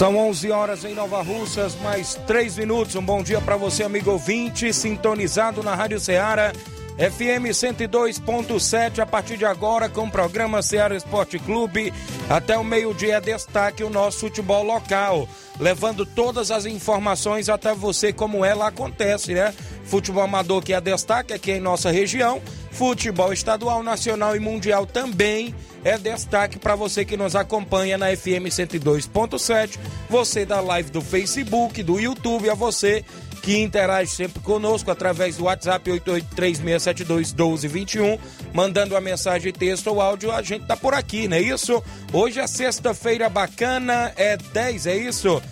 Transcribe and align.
São 0.00 0.16
11 0.16 0.50
horas 0.50 0.82
em 0.86 0.94
Nova 0.94 1.20
Russas, 1.20 1.76
mais 1.82 2.14
3 2.26 2.56
minutos. 2.56 2.96
Um 2.96 3.02
bom 3.02 3.22
dia 3.22 3.38
para 3.38 3.54
você, 3.54 3.82
amigo 3.82 4.12
ouvinte, 4.12 4.72
sintonizado 4.72 5.62
na 5.62 5.74
Rádio 5.74 6.00
Ceará, 6.00 6.54
FM 6.96 7.52
102.7. 7.52 9.00
A 9.00 9.04
partir 9.04 9.36
de 9.36 9.44
agora, 9.44 9.90
com 9.90 10.04
o 10.04 10.10
programa 10.10 10.62
Ceará 10.62 10.96
Esporte 10.96 11.38
Clube, 11.38 11.92
até 12.30 12.56
o 12.56 12.64
meio-dia, 12.64 13.20
destaque 13.20 13.84
o 13.84 13.90
nosso 13.90 14.20
futebol 14.20 14.64
local, 14.64 15.28
levando 15.58 16.06
todas 16.06 16.50
as 16.50 16.64
informações 16.64 17.50
até 17.50 17.74
você, 17.74 18.10
como 18.10 18.42
ela 18.42 18.68
acontece, 18.68 19.34
né? 19.34 19.52
Futebol 19.84 20.24
amador 20.24 20.62
que 20.62 20.72
é 20.72 20.80
destaque 20.80 21.34
aqui 21.34 21.52
em 21.52 21.60
nossa 21.60 21.90
região, 21.90 22.40
futebol 22.70 23.32
estadual, 23.32 23.82
nacional 23.82 24.36
e 24.36 24.40
mundial 24.40 24.86
também 24.86 25.54
é 25.84 25.96
destaque 25.96 26.58
para 26.58 26.74
você 26.74 27.04
que 27.04 27.16
nos 27.16 27.34
acompanha 27.34 27.96
na 27.96 28.14
FM 28.14 28.48
102.7, 28.48 29.78
você 30.08 30.44
da 30.44 30.60
live 30.60 30.90
do 30.90 31.00
Facebook, 31.00 31.82
do 31.82 31.98
YouTube, 31.98 32.50
a 32.50 32.54
você 32.54 33.02
que 33.40 33.58
interage 33.58 34.10
sempre 34.10 34.42
conosco 34.42 34.90
através 34.90 35.38
do 35.38 35.44
WhatsApp 35.44 35.90
8836721221, 35.90 38.18
mandando 38.52 38.94
a 38.96 39.00
mensagem 39.00 39.52
texto 39.52 39.86
ou 39.86 39.98
áudio, 40.00 40.30
a 40.30 40.42
gente 40.42 40.66
tá 40.66 40.76
por 40.76 40.94
aqui, 40.94 41.26
não 41.26 41.38
é 41.38 41.40
isso? 41.40 41.82
Hoje 42.12 42.38
é 42.38 42.46
sexta-feira 42.46 43.30
bacana, 43.30 44.12
é 44.16 44.36
10, 44.36 44.86
é 44.86 44.96
isso? 44.96 45.42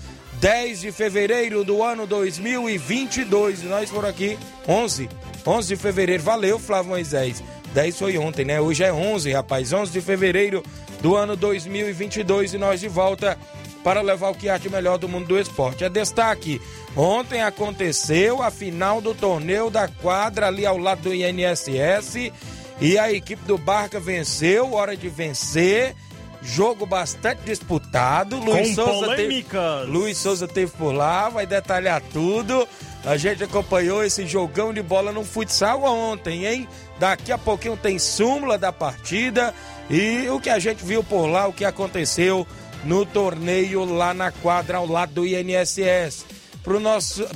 10 0.41 0.82
de 0.82 0.92
fevereiro 0.92 1.65
do 1.65 1.82
ano 1.82 2.06
2022, 2.06 3.62
e 3.62 3.66
nós 3.66 3.91
por 3.91 4.04
aqui, 4.04 4.38
11, 4.69 5.09
11 5.48 5.69
de 5.69 5.76
fevereiro, 5.76 6.22
valeu 6.22 6.59
Flávio 6.59 6.91
Moisés. 6.91 7.42
10 7.72 7.98
foi 7.98 8.19
ontem, 8.19 8.44
né? 8.44 8.60
Hoje 8.60 8.84
é 8.84 8.92
11, 8.92 9.32
rapaz. 9.32 9.72
11 9.72 9.91
de 9.91 10.00
fevereiro 10.03 10.62
do 11.00 11.16
ano 11.16 11.36
2022 11.36 12.53
e 12.53 12.59
nós 12.59 12.81
de 12.81 12.88
volta 12.88 13.38
para 13.82 14.03
levar 14.03 14.28
o 14.28 14.34
que 14.34 14.50
há 14.50 14.59
de 14.59 14.69
melhor 14.69 14.98
do 14.98 15.09
mundo 15.09 15.28
do 15.28 15.38
esporte. 15.38 15.84
É 15.84 15.88
destaque: 15.88 16.60
ontem 16.94 17.41
aconteceu 17.41 18.42
a 18.42 18.50
final 18.50 19.00
do 19.00 19.14
torneio 19.14 19.70
da 19.70 19.88
quadra 19.88 20.48
ali 20.48 20.66
ao 20.66 20.76
lado 20.76 21.00
do 21.03 21.14
INSS 21.14 22.30
e 22.78 22.98
a 22.98 23.10
equipe 23.10 23.42
do 23.47 23.56
Barca 23.56 23.98
venceu, 23.98 24.75
hora 24.75 24.94
de 24.94 25.09
vencer. 25.09 25.94
Jogo 26.43 26.87
bastante 26.87 27.43
disputado. 27.43 28.38
Luiz 28.38 28.75
Souza, 28.75 29.16
teve, 29.16 29.47
Luiz 29.87 30.19
Souza 30.19 30.49
teve 30.49 30.71
por 30.72 30.93
lá, 30.93 31.28
vai 31.28 31.47
detalhar 31.47 32.00
tudo. 32.12 32.66
A 33.04 33.16
gente 33.16 33.44
acompanhou 33.44 34.04
esse 34.04 34.26
jogão 34.26 34.72
de 34.72 34.82
bola 34.82 35.12
no 35.12 35.25
futsal 35.25 35.82
ontem, 35.82 36.47
hein? 36.47 36.69
Daqui 36.98 37.32
a 37.32 37.38
pouquinho 37.38 37.77
tem 37.77 37.98
súmula 37.98 38.59
da 38.59 38.72
partida 38.72 39.54
e 39.88 40.28
o 40.28 40.41
que 40.41 40.50
a 40.50 40.59
gente 40.59 40.84
viu 40.84 41.03
por 41.03 41.27
lá, 41.27 41.47
o 41.47 41.53
que 41.53 41.65
aconteceu 41.65 42.47
no 42.84 43.04
torneio 43.06 43.84
lá 43.84 44.12
na 44.15 44.31
quadra 44.31 44.78
ao 44.78 44.87
lado 44.87 45.15
do 45.15 45.27
INSS. 45.27 46.25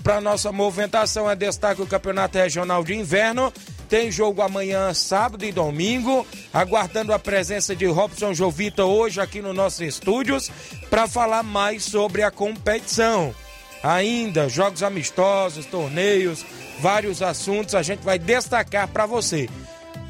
Para 0.03 0.21
nossa 0.21 0.53
movimentação 0.53 1.31
é 1.31 1.35
destaque 1.35 1.81
o 1.81 1.87
Campeonato 1.87 2.37
Regional 2.37 2.85
de 2.85 2.95
Inverno. 2.95 3.53
Tem 3.93 4.11
jogo 4.11 4.41
amanhã, 4.41 4.95
sábado 4.95 5.45
e 5.45 5.53
domingo. 5.53 6.27
Aguardando 6.51 7.13
a 7.13 7.19
presença 7.19 7.77
de 7.77 7.85
Robson 7.85 8.33
Jovita 8.33 8.87
hoje 8.87 9.21
aqui 9.21 9.43
nos 9.43 9.55
nossos 9.55 9.83
estúdios 9.83 10.51
para 10.89 11.07
falar 11.07 11.43
mais 11.43 11.85
sobre 11.85 12.23
a 12.23 12.31
competição. 12.31 13.35
Ainda 13.83 14.49
jogos 14.49 14.83
amistosos, 14.83 15.67
torneios, 15.67 16.43
vários 16.81 17.21
assuntos 17.21 17.75
a 17.75 17.83
gente 17.83 18.01
vai 18.01 18.19
destacar 18.19 18.89
para 18.89 19.05
você. 19.05 19.47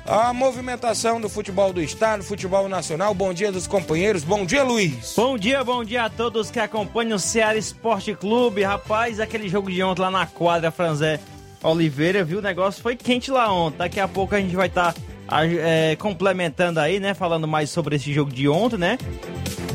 A 0.06 0.32
movimentação 0.32 1.20
do 1.20 1.28
futebol 1.28 1.72
do 1.72 1.82
estado, 1.82 2.22
futebol 2.22 2.68
nacional. 2.68 3.12
Bom 3.12 3.34
dia 3.34 3.50
dos 3.50 3.66
companheiros. 3.66 4.22
Bom 4.22 4.46
dia, 4.46 4.62
Luiz. 4.62 5.14
Bom 5.16 5.36
dia, 5.36 5.64
bom 5.64 5.82
dia 5.82 6.04
a 6.04 6.10
todos 6.10 6.52
que 6.52 6.60
acompanham 6.60 7.16
o 7.16 7.18
Ceará 7.18 7.58
Esporte 7.58 8.14
Clube. 8.14 8.62
Rapaz, 8.62 9.18
aquele 9.18 9.48
jogo 9.48 9.68
de 9.68 9.82
ontem 9.82 10.02
lá 10.02 10.10
na 10.10 10.24
quadra, 10.24 10.70
Franzé 10.70 11.18
Oliveira, 11.62 12.24
viu? 12.24 12.38
O 12.38 12.42
negócio 12.42 12.82
foi 12.82 12.96
quente 12.96 13.30
lá 13.30 13.52
ontem. 13.52 13.78
Daqui 13.78 14.00
a 14.00 14.08
pouco 14.08 14.34
a 14.34 14.40
gente 14.40 14.54
vai 14.56 14.66
estar 14.66 14.92
tá, 14.92 15.46
é, 15.46 15.96
complementando 15.96 16.80
aí, 16.80 16.98
né? 16.98 17.14
Falando 17.14 17.46
mais 17.46 17.70
sobre 17.70 17.96
esse 17.96 18.12
jogo 18.12 18.32
de 18.32 18.48
ontem, 18.48 18.78
né? 18.78 18.98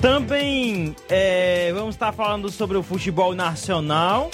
Também 0.02 0.96
é, 1.10 1.72
vamos 1.74 1.96
estar 1.96 2.12
falando 2.12 2.50
sobre 2.50 2.78
o 2.78 2.84
futebol 2.84 3.34
nacional, 3.34 4.30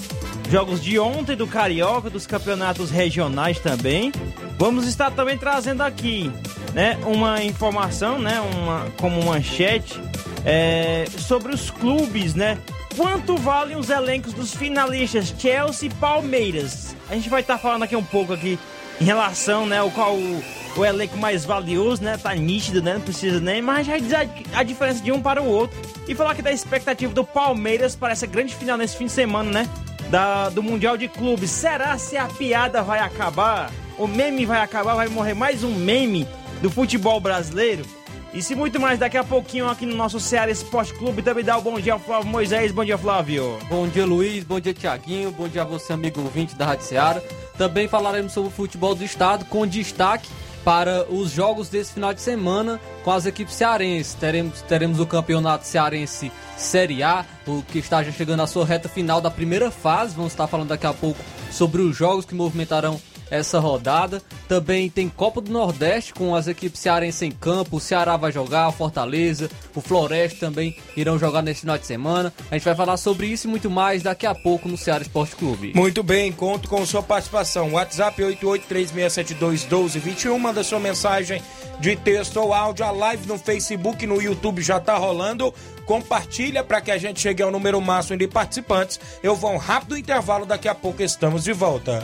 jogos 0.50 0.84
de 0.84 1.00
ontem 1.00 1.38
do 1.38 1.48
Carioca, 1.48 2.10
dos 2.10 2.28
campeonatos 2.28 2.92
regionais 2.92 3.60
também. 3.60 4.12
Vamos 4.58 4.86
estar 4.86 5.12
também 5.12 5.38
trazendo 5.38 5.82
aqui, 5.82 6.32
né, 6.74 6.98
uma 7.06 7.44
informação, 7.44 8.20
né, 8.20 8.40
uma 8.42 8.88
como 9.00 9.24
manchete 9.24 10.00
é, 10.46 11.06
sobre 11.18 11.54
os 11.54 11.72
clubes, 11.72 12.36
né? 12.36 12.58
Quanto 12.96 13.38
valem 13.38 13.76
os 13.76 13.90
elencos 13.90 14.34
dos 14.34 14.54
finalistas 14.54 15.34
Chelsea 15.38 15.90
e 15.90 15.94
Palmeiras? 15.96 16.96
A 17.10 17.16
gente 17.16 17.30
vai 17.30 17.42
estar 17.42 17.58
falando 17.58 17.84
aqui 17.84 17.96
um 17.96 18.04
pouco 18.04 18.34
aqui 18.34 18.60
em 19.02 19.06
relação, 19.06 19.66
né, 19.66 19.80
ao 19.80 19.90
qual 19.90 20.16
o 20.16 20.86
elenco 20.86 21.18
mais 21.18 21.46
valioso, 21.46 22.04
né? 22.04 22.18
Tá 22.18 22.34
nítido, 22.36 22.82
né? 22.82 22.94
Não 22.94 23.02
precisa 23.02 23.40
nem, 23.40 23.62
mas 23.62 23.88
já 23.88 23.98
diz 23.98 24.14
a, 24.14 24.26
a, 24.54 24.64
diferença 24.64 25.04
de 25.04 25.12
um 25.12 25.22
para 25.22 25.42
o 25.42 25.46
outro. 25.46 25.78
E 26.08 26.16
falar 26.16 26.32
aqui 26.32 26.42
da 26.42 26.52
expectativa 26.52 27.14
do 27.14 27.24
Palmeiras 27.24 27.96
para 27.96 28.14
essa 28.14 28.28
grande 28.28 28.56
final 28.56 28.78
nesse 28.78 28.98
fim 28.98 29.06
de 29.06 29.12
semana, 29.12 29.52
né? 29.52 29.70
Da, 30.10 30.50
do 30.50 30.62
Mundial 30.62 30.98
de 30.98 31.08
Clubes. 31.08 31.50
Será 31.50 31.98
se 31.98 32.18
a 32.18 32.26
piada 32.26 32.84
vai 32.84 33.00
acabar? 33.00 33.72
O 33.98 34.08
meme 34.08 34.46
vai 34.46 34.62
acabar? 34.62 34.96
Vai 34.96 35.08
morrer 35.08 35.34
mais 35.34 35.64
um 35.64 35.74
meme 35.74 36.28
do 36.62 36.70
futebol 36.70 37.20
brasileiro? 37.20 37.86
E 38.34 38.42
se 38.42 38.56
muito 38.56 38.80
mais 38.80 38.98
daqui 38.98 39.16
a 39.16 39.24
pouquinho 39.24 39.70
aqui 39.70 39.86
no 39.86 39.96
nosso 39.96 40.20
Ceará 40.20 40.52
Esporte 40.52 40.92
Clube, 40.96 41.22
também 41.22 41.44
dá 41.44 41.56
o 41.56 41.62
bom 41.62 41.80
dia 41.80 41.94
ao 41.94 42.00
Flávio 42.00 42.28
Moisés. 42.28 42.72
Bom 42.72 42.84
dia, 42.84 42.98
Flávio. 42.98 43.60
Bom 43.70 43.88
dia, 43.88 44.06
Luiz. 44.08 44.44
Bom 44.44 44.60
dia, 44.60 44.74
Tiaguinho. 44.74 45.32
Bom 45.32 45.48
dia 45.48 45.62
a 45.62 45.66
você, 45.66 45.94
amigo 45.94 46.20
ouvinte 46.20 46.56
da 46.56 46.66
Rádio 46.66 46.86
Ceará. 46.86 47.22
Também 47.60 47.88
falaremos 47.88 48.34
sobre 48.34 48.50
o 48.50 48.52
futebol 48.52 48.96
do 48.96 49.04
estado, 49.04 49.46
com 49.46 49.68
destaque 49.68 50.28
para 50.66 51.06
os 51.12 51.30
jogos 51.30 51.70
desse 51.70 51.94
final 51.94 52.14
de 52.14 52.22
semana 52.22 52.80
com 53.04 53.12
as 53.12 53.28
equipes 53.28 53.54
cearenses. 53.54 54.16
Teremos, 54.16 54.62
teremos 54.64 55.00
o 55.00 55.06
campeonato 55.06 55.68
cearense 55.68 56.32
Série 56.58 57.04
A, 57.04 57.26
o 57.46 57.62
que 57.62 57.78
está 57.78 58.02
já 58.02 58.12
chegando 58.12 58.42
à 58.42 58.48
sua 58.48 58.66
reta 58.66 58.90
final 58.90 59.22
da 59.22 59.30
primeira 59.30 59.70
fase. 59.70 60.16
Vamos 60.16 60.32
estar 60.32 60.48
falando 60.48 60.70
daqui 60.70 60.88
a 60.88 60.94
pouco 60.94 61.20
sobre 61.52 61.84
os 61.84 61.96
jogos 61.96 62.26
que 62.26 62.34
movimentarão 62.34 63.00
essa 63.30 63.60
rodada. 63.60 64.22
Também 64.48 64.90
tem 64.90 65.10
Copa 65.10 65.42
do 65.42 65.52
Nordeste 65.52 66.14
com 66.14 66.36
as 66.36 66.48
equipes 66.48 66.80
cearenses 66.80 67.22
em 67.22 67.32
campo. 67.32 67.78
O 67.78 67.80
Ceará 67.80 68.18
vai 68.18 68.32
jogar, 68.32 68.72
Fortaleza, 68.72 69.50
o 69.76 69.82
Floresta 69.82 70.48
também 70.48 70.76
irão 70.96 71.18
jogar 71.18 71.42
nesse 71.42 71.62
final 71.62 71.78
de 71.78 71.86
semana. 71.86 72.34
A 72.52 72.56
gente 72.56 72.66
vai 72.66 72.76
falar 72.76 72.98
sobre 72.98 73.28
isso 73.28 73.48
e 73.48 73.50
muito 73.50 73.70
mais 73.70 74.04
daqui 74.04 74.26
a 74.26 74.36
pouco 74.36 74.68
no 74.68 74.78
Ceará 74.78 75.02
Esporte 75.02 75.36
Clube. 75.36 75.74
Muito 75.76 76.04
bem, 76.04 76.32
conto 76.32 76.70
com 76.70 76.86
sua 76.86 77.02
participação. 77.02 77.74
WhatsApp 77.74 78.22
8836721221. 78.22 80.38
Manda 80.38 80.64
sua 80.64 80.80
mensagem 80.80 81.42
de 81.80 81.96
texto 81.96 82.38
ou 82.38 82.54
áudio. 82.54 82.86
A 82.86 82.92
live 82.92 83.28
no 83.28 83.38
Facebook 83.38 84.04
e 84.04 84.08
no 84.08 84.22
YouTube 84.22 84.62
já 84.62 84.78
está 84.78 84.96
rolando. 84.96 85.54
Compartilha 85.86 86.64
para 86.64 86.82
que 86.82 86.92
a 86.92 86.98
gente 86.98 87.20
chegue 87.20 87.44
ao 87.44 87.52
número 87.52 87.80
máximo 87.82 88.18
de 88.18 88.28
participantes. 88.28 89.00
Eu 89.22 89.36
vou 89.36 89.54
um 89.54 89.58
rápido 89.58 89.98
intervalo, 89.98 90.46
daqui 90.46 90.68
a 90.68 90.76
pouco 90.76 91.02
estamos 91.02 91.44
de 91.44 91.54
volta. 91.54 92.04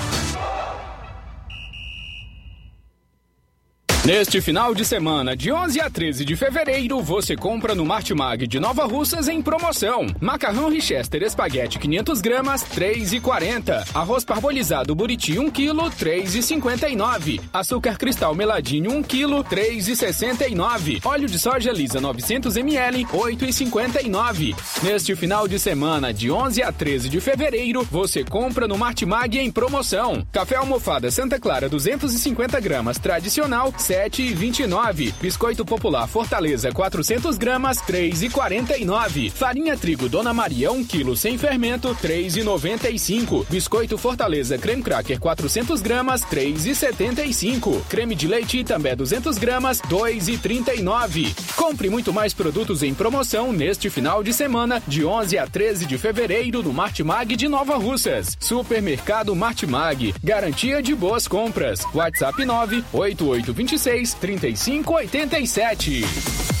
Neste 4.03 4.41
final 4.41 4.73
de 4.73 4.83
semana, 4.83 5.37
de 5.37 5.51
11 5.51 5.79
a 5.79 5.87
13 5.87 6.25
de 6.25 6.35
fevereiro, 6.35 7.03
você 7.03 7.35
compra 7.35 7.75
no 7.75 7.85
Martimag 7.85 8.47
de 8.47 8.59
Nova 8.59 8.83
Russas 8.85 9.27
em 9.27 9.43
promoção. 9.43 10.07
Macarrão 10.19 10.71
Richester 10.71 11.21
Espaguete 11.21 11.77
500 11.77 12.19
gramas, 12.19 12.63
3,40. 12.63 13.89
Arroz 13.93 14.25
parbolizado 14.25 14.95
Buriti 14.95 15.37
1 15.37 15.51
kg, 15.51 15.91
3,59. 15.99 17.41
Açúcar 17.53 17.95
cristal 17.95 18.33
meladinho 18.33 18.91
1 18.91 19.03
kg, 19.03 19.43
3,69. 19.47 21.05
Óleo 21.05 21.27
de 21.27 21.37
soja 21.37 21.71
lisa 21.71 22.01
900 22.01 22.57
ml, 22.57 23.05
8,59. 23.05 24.55
Neste 24.81 25.15
final 25.15 25.47
de 25.47 25.59
semana, 25.59 26.11
de 26.11 26.31
11 26.31 26.63
a 26.63 26.71
13 26.71 27.07
de 27.07 27.21
fevereiro, 27.21 27.83
você 27.83 28.23
compra 28.23 28.67
no 28.67 28.79
Martimag 28.79 29.37
em 29.37 29.51
promoção. 29.51 30.25
Café 30.31 30.55
almofada 30.55 31.11
Santa 31.11 31.39
Clara 31.39 31.69
250 31.69 32.59
gramas, 32.59 32.97
tradicional, 32.97 33.71
7,29. 33.91 35.13
Biscoito 35.19 35.65
popular 35.65 36.07
Fortaleza 36.07 36.71
400 36.71 37.37
gramas, 37.37 37.77
3,49. 37.79 39.29
Farinha 39.29 39.75
trigo 39.75 40.07
Dona 40.07 40.33
Maria 40.33 40.71
1 40.71 40.85
kg 40.85 41.13
sem 41.17 41.37
fermento, 41.37 41.93
3,95. 42.01 43.45
Biscoito 43.49 43.97
Fortaleza 43.97 44.57
creme 44.57 44.81
cracker 44.81 45.19
400 45.19 45.81
gramas, 45.81 46.21
3,75. 46.23 47.81
Creme 47.89 48.15
de 48.15 48.27
leite 48.29 48.59
Itambé 48.59 48.95
200 48.95 49.37
gramas, 49.37 49.81
2,39. 49.81 51.35
Compre 51.57 51.89
muito 51.89 52.13
mais 52.13 52.33
produtos 52.33 52.83
em 52.83 52.93
promoção 52.93 53.51
neste 53.51 53.89
final 53.89 54.23
de 54.23 54.31
semana, 54.31 54.81
de 54.87 55.03
11 55.03 55.37
a 55.37 55.45
13 55.45 55.85
de 55.85 55.97
fevereiro 55.97 56.63
no 56.63 56.71
Martimag 56.71 57.35
de 57.35 57.49
Nova 57.49 57.75
Russas. 57.75 58.37
Supermercado 58.39 59.35
Martimag, 59.35 60.15
garantia 60.23 60.81
de 60.81 60.95
boas 60.95 61.27
compras. 61.27 61.81
WhatsApp 61.93 62.45
98826 62.45 63.80
36 63.81 64.13
35 64.15 65.09
87. 65.09 66.60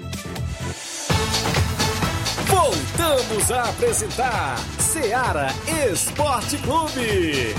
Voltamos 3.08 3.52
a 3.52 3.70
apresentar 3.70 4.58
Seara 4.80 5.48
Esporte 5.90 6.58
Clube. 6.58 7.56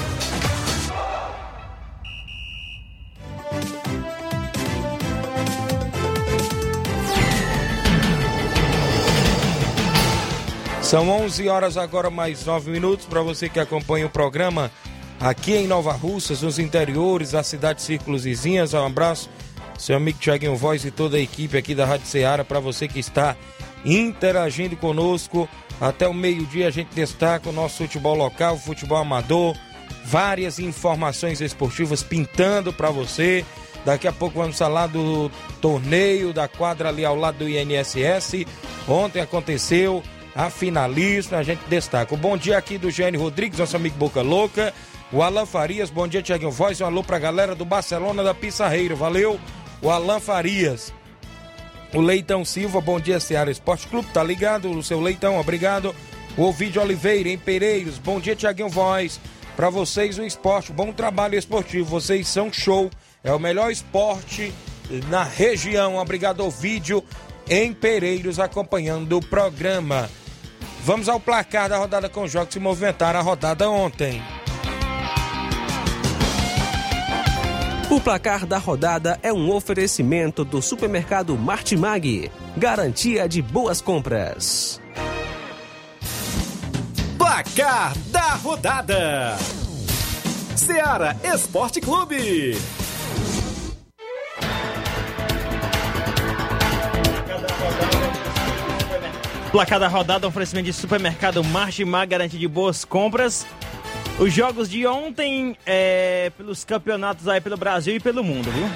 São 10.82 11.08
11 11.08 11.48
horas 11.48 11.78
agora 11.78 12.10
mais 12.10 12.44
9 12.44 12.70
minutos 12.70 13.06
para 13.06 13.22
você 13.22 13.48
que 13.48 13.58
acompanha 13.58 14.04
o 14.04 14.10
programa 14.10 14.70
aqui 15.18 15.54
em 15.54 15.66
Nova 15.66 15.92
Russas, 15.92 16.42
nos 16.42 16.58
interiores 16.58 17.30
da 17.30 17.42
cidade 17.42 17.80
Círculos 17.80 18.24
Vizinhas. 18.24 18.74
Um 18.74 18.84
abraço, 18.84 19.30
seu 19.78 19.96
amigo 19.96 20.18
Thiaguinho 20.18 20.56
Voz 20.56 20.84
e 20.84 20.90
toda 20.90 21.16
a 21.16 21.20
equipe 21.20 21.56
aqui 21.56 21.74
da 21.74 21.86
Rádio 21.86 22.06
Ceará 22.06 22.44
para 22.44 22.60
você 22.60 22.88
que 22.88 22.98
está 22.98 23.36
interagindo 23.84 24.76
conosco. 24.76 25.48
Até 25.80 26.08
o 26.08 26.12
meio-dia 26.12 26.66
a 26.66 26.70
gente 26.70 26.88
destaca 26.94 27.48
o 27.48 27.52
nosso 27.52 27.78
futebol 27.78 28.16
local, 28.16 28.58
futebol 28.58 28.98
amador, 28.98 29.56
várias 30.04 30.58
informações 30.58 31.40
esportivas 31.40 32.02
pintando 32.02 32.72
para 32.72 32.90
você. 32.90 33.44
Daqui 33.84 34.08
a 34.08 34.12
pouco 34.12 34.40
vamos 34.40 34.58
falar 34.58 34.88
do 34.88 35.30
torneio 35.60 36.32
da 36.32 36.48
quadra 36.48 36.88
ali 36.88 37.04
ao 37.04 37.14
lado 37.14 37.38
do 37.38 37.48
INSS. 37.48 38.44
Ontem 38.88 39.20
aconteceu 39.20 40.02
a 40.34 40.50
finalista, 40.50 41.38
a 41.38 41.42
gente 41.42 41.60
destaca. 41.68 42.16
Bom 42.16 42.36
dia 42.36 42.58
aqui 42.58 42.76
do 42.76 42.90
Gênio 42.90 43.20
Rodrigues, 43.20 43.58
nosso 43.58 43.76
amigo 43.76 43.96
Boca 43.96 44.22
Louca. 44.22 44.74
O 45.10 45.22
Alan 45.22 45.46
Farias, 45.46 45.88
bom 45.88 46.06
dia, 46.06 46.20
Tiaguinho 46.20 46.50
Voz. 46.50 46.80
Um 46.80 46.86
alô 46.86 47.02
pra 47.02 47.18
galera 47.18 47.54
do 47.54 47.64
Barcelona 47.64 48.22
da 48.22 48.34
Pissarreira. 48.34 48.94
Valeu, 48.94 49.40
o 49.80 49.90
Alan 49.90 50.20
Farias. 50.20 50.92
O 51.94 52.00
Leitão 52.00 52.44
Silva, 52.44 52.80
bom 52.80 53.00
dia, 53.00 53.18
Seara 53.18 53.50
Esporte 53.50 53.86
Clube, 53.86 54.08
tá 54.12 54.22
ligado? 54.22 54.70
O 54.70 54.82
seu 54.82 55.00
Leitão, 55.00 55.38
obrigado. 55.38 55.94
O 56.36 56.42
Ovidio 56.42 56.82
Oliveira, 56.82 57.28
em 57.28 57.38
Pereiros, 57.38 57.98
bom 57.98 58.20
dia, 58.20 58.36
Tiaguinho 58.36 58.68
Voz. 58.68 59.18
Para 59.56 59.70
vocês, 59.70 60.18
o 60.18 60.22
esporte, 60.22 60.72
bom 60.72 60.92
trabalho 60.92 61.36
esportivo. 61.36 61.86
Vocês 61.86 62.28
são 62.28 62.52
show. 62.52 62.90
É 63.24 63.32
o 63.32 63.40
melhor 63.40 63.72
esporte 63.72 64.52
na 65.08 65.24
região. 65.24 65.96
Obrigado, 65.96 66.44
Ovidio, 66.44 67.02
em 67.48 67.72
Pereiros, 67.72 68.38
acompanhando 68.38 69.16
o 69.16 69.26
programa. 69.26 70.08
Vamos 70.84 71.08
ao 71.08 71.18
placar 71.18 71.68
da 71.68 71.76
rodada 71.76 72.08
com 72.08 72.28
jogos 72.28 72.48
que 72.48 72.54
se 72.54 72.60
movimentaram 72.60 73.18
a 73.18 73.22
rodada 73.22 73.68
ontem. 73.68 74.22
O 77.90 77.98
placar 77.98 78.44
da 78.44 78.58
rodada 78.58 79.18
é 79.22 79.32
um 79.32 79.50
oferecimento 79.50 80.44
do 80.44 80.60
supermercado 80.60 81.34
Martimag. 81.38 82.30
Garantia 82.54 83.26
de 83.26 83.40
boas 83.40 83.80
compras. 83.80 84.78
Placar 87.16 87.96
da 88.08 88.34
rodada: 88.34 89.38
Seara 90.54 91.16
Esporte 91.24 91.80
Clube. 91.80 92.58
Placar 99.50 99.80
da 99.80 99.88
rodada, 99.88 100.28
oferecimento 100.28 100.66
de 100.66 100.74
supermercado 100.74 101.42
Martimag, 101.42 102.10
garantia 102.10 102.38
de 102.38 102.46
boas 102.46 102.84
compras. 102.84 103.46
Os 104.20 104.32
jogos 104.32 104.68
de 104.68 104.84
ontem 104.84 105.56
é, 105.64 106.32
pelos 106.36 106.64
campeonatos 106.64 107.28
aí 107.28 107.40
pelo 107.40 107.56
Brasil 107.56 107.94
e 107.94 108.00
pelo 108.00 108.24
mundo, 108.24 108.50
viu? 108.50 108.68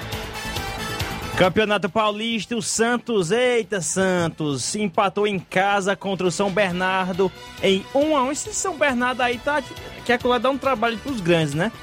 Campeonato 1.37 1.89
Paulista, 1.89 2.55
o 2.55 2.61
Santos, 2.61 3.29
eita 3.29 3.81
Santos, 3.81 4.73
empatou 4.73 5.27
em 5.27 5.37
casa 5.37 5.97
contra 5.97 6.25
o 6.25 6.31
São 6.31 6.49
Bernardo 6.49 7.29
em 7.61 7.83
1 7.93 8.15
a 8.15 8.23
1 8.23 8.31
Esse 8.31 8.53
São 8.53 8.77
Bernardo 8.77 9.19
aí 9.19 9.37
tá 9.37 9.61
quer 10.05 10.17
dar 10.39 10.49
um 10.49 10.57
trabalho 10.57 10.97
pros 10.99 11.19
grandes, 11.19 11.53
né? 11.53 11.73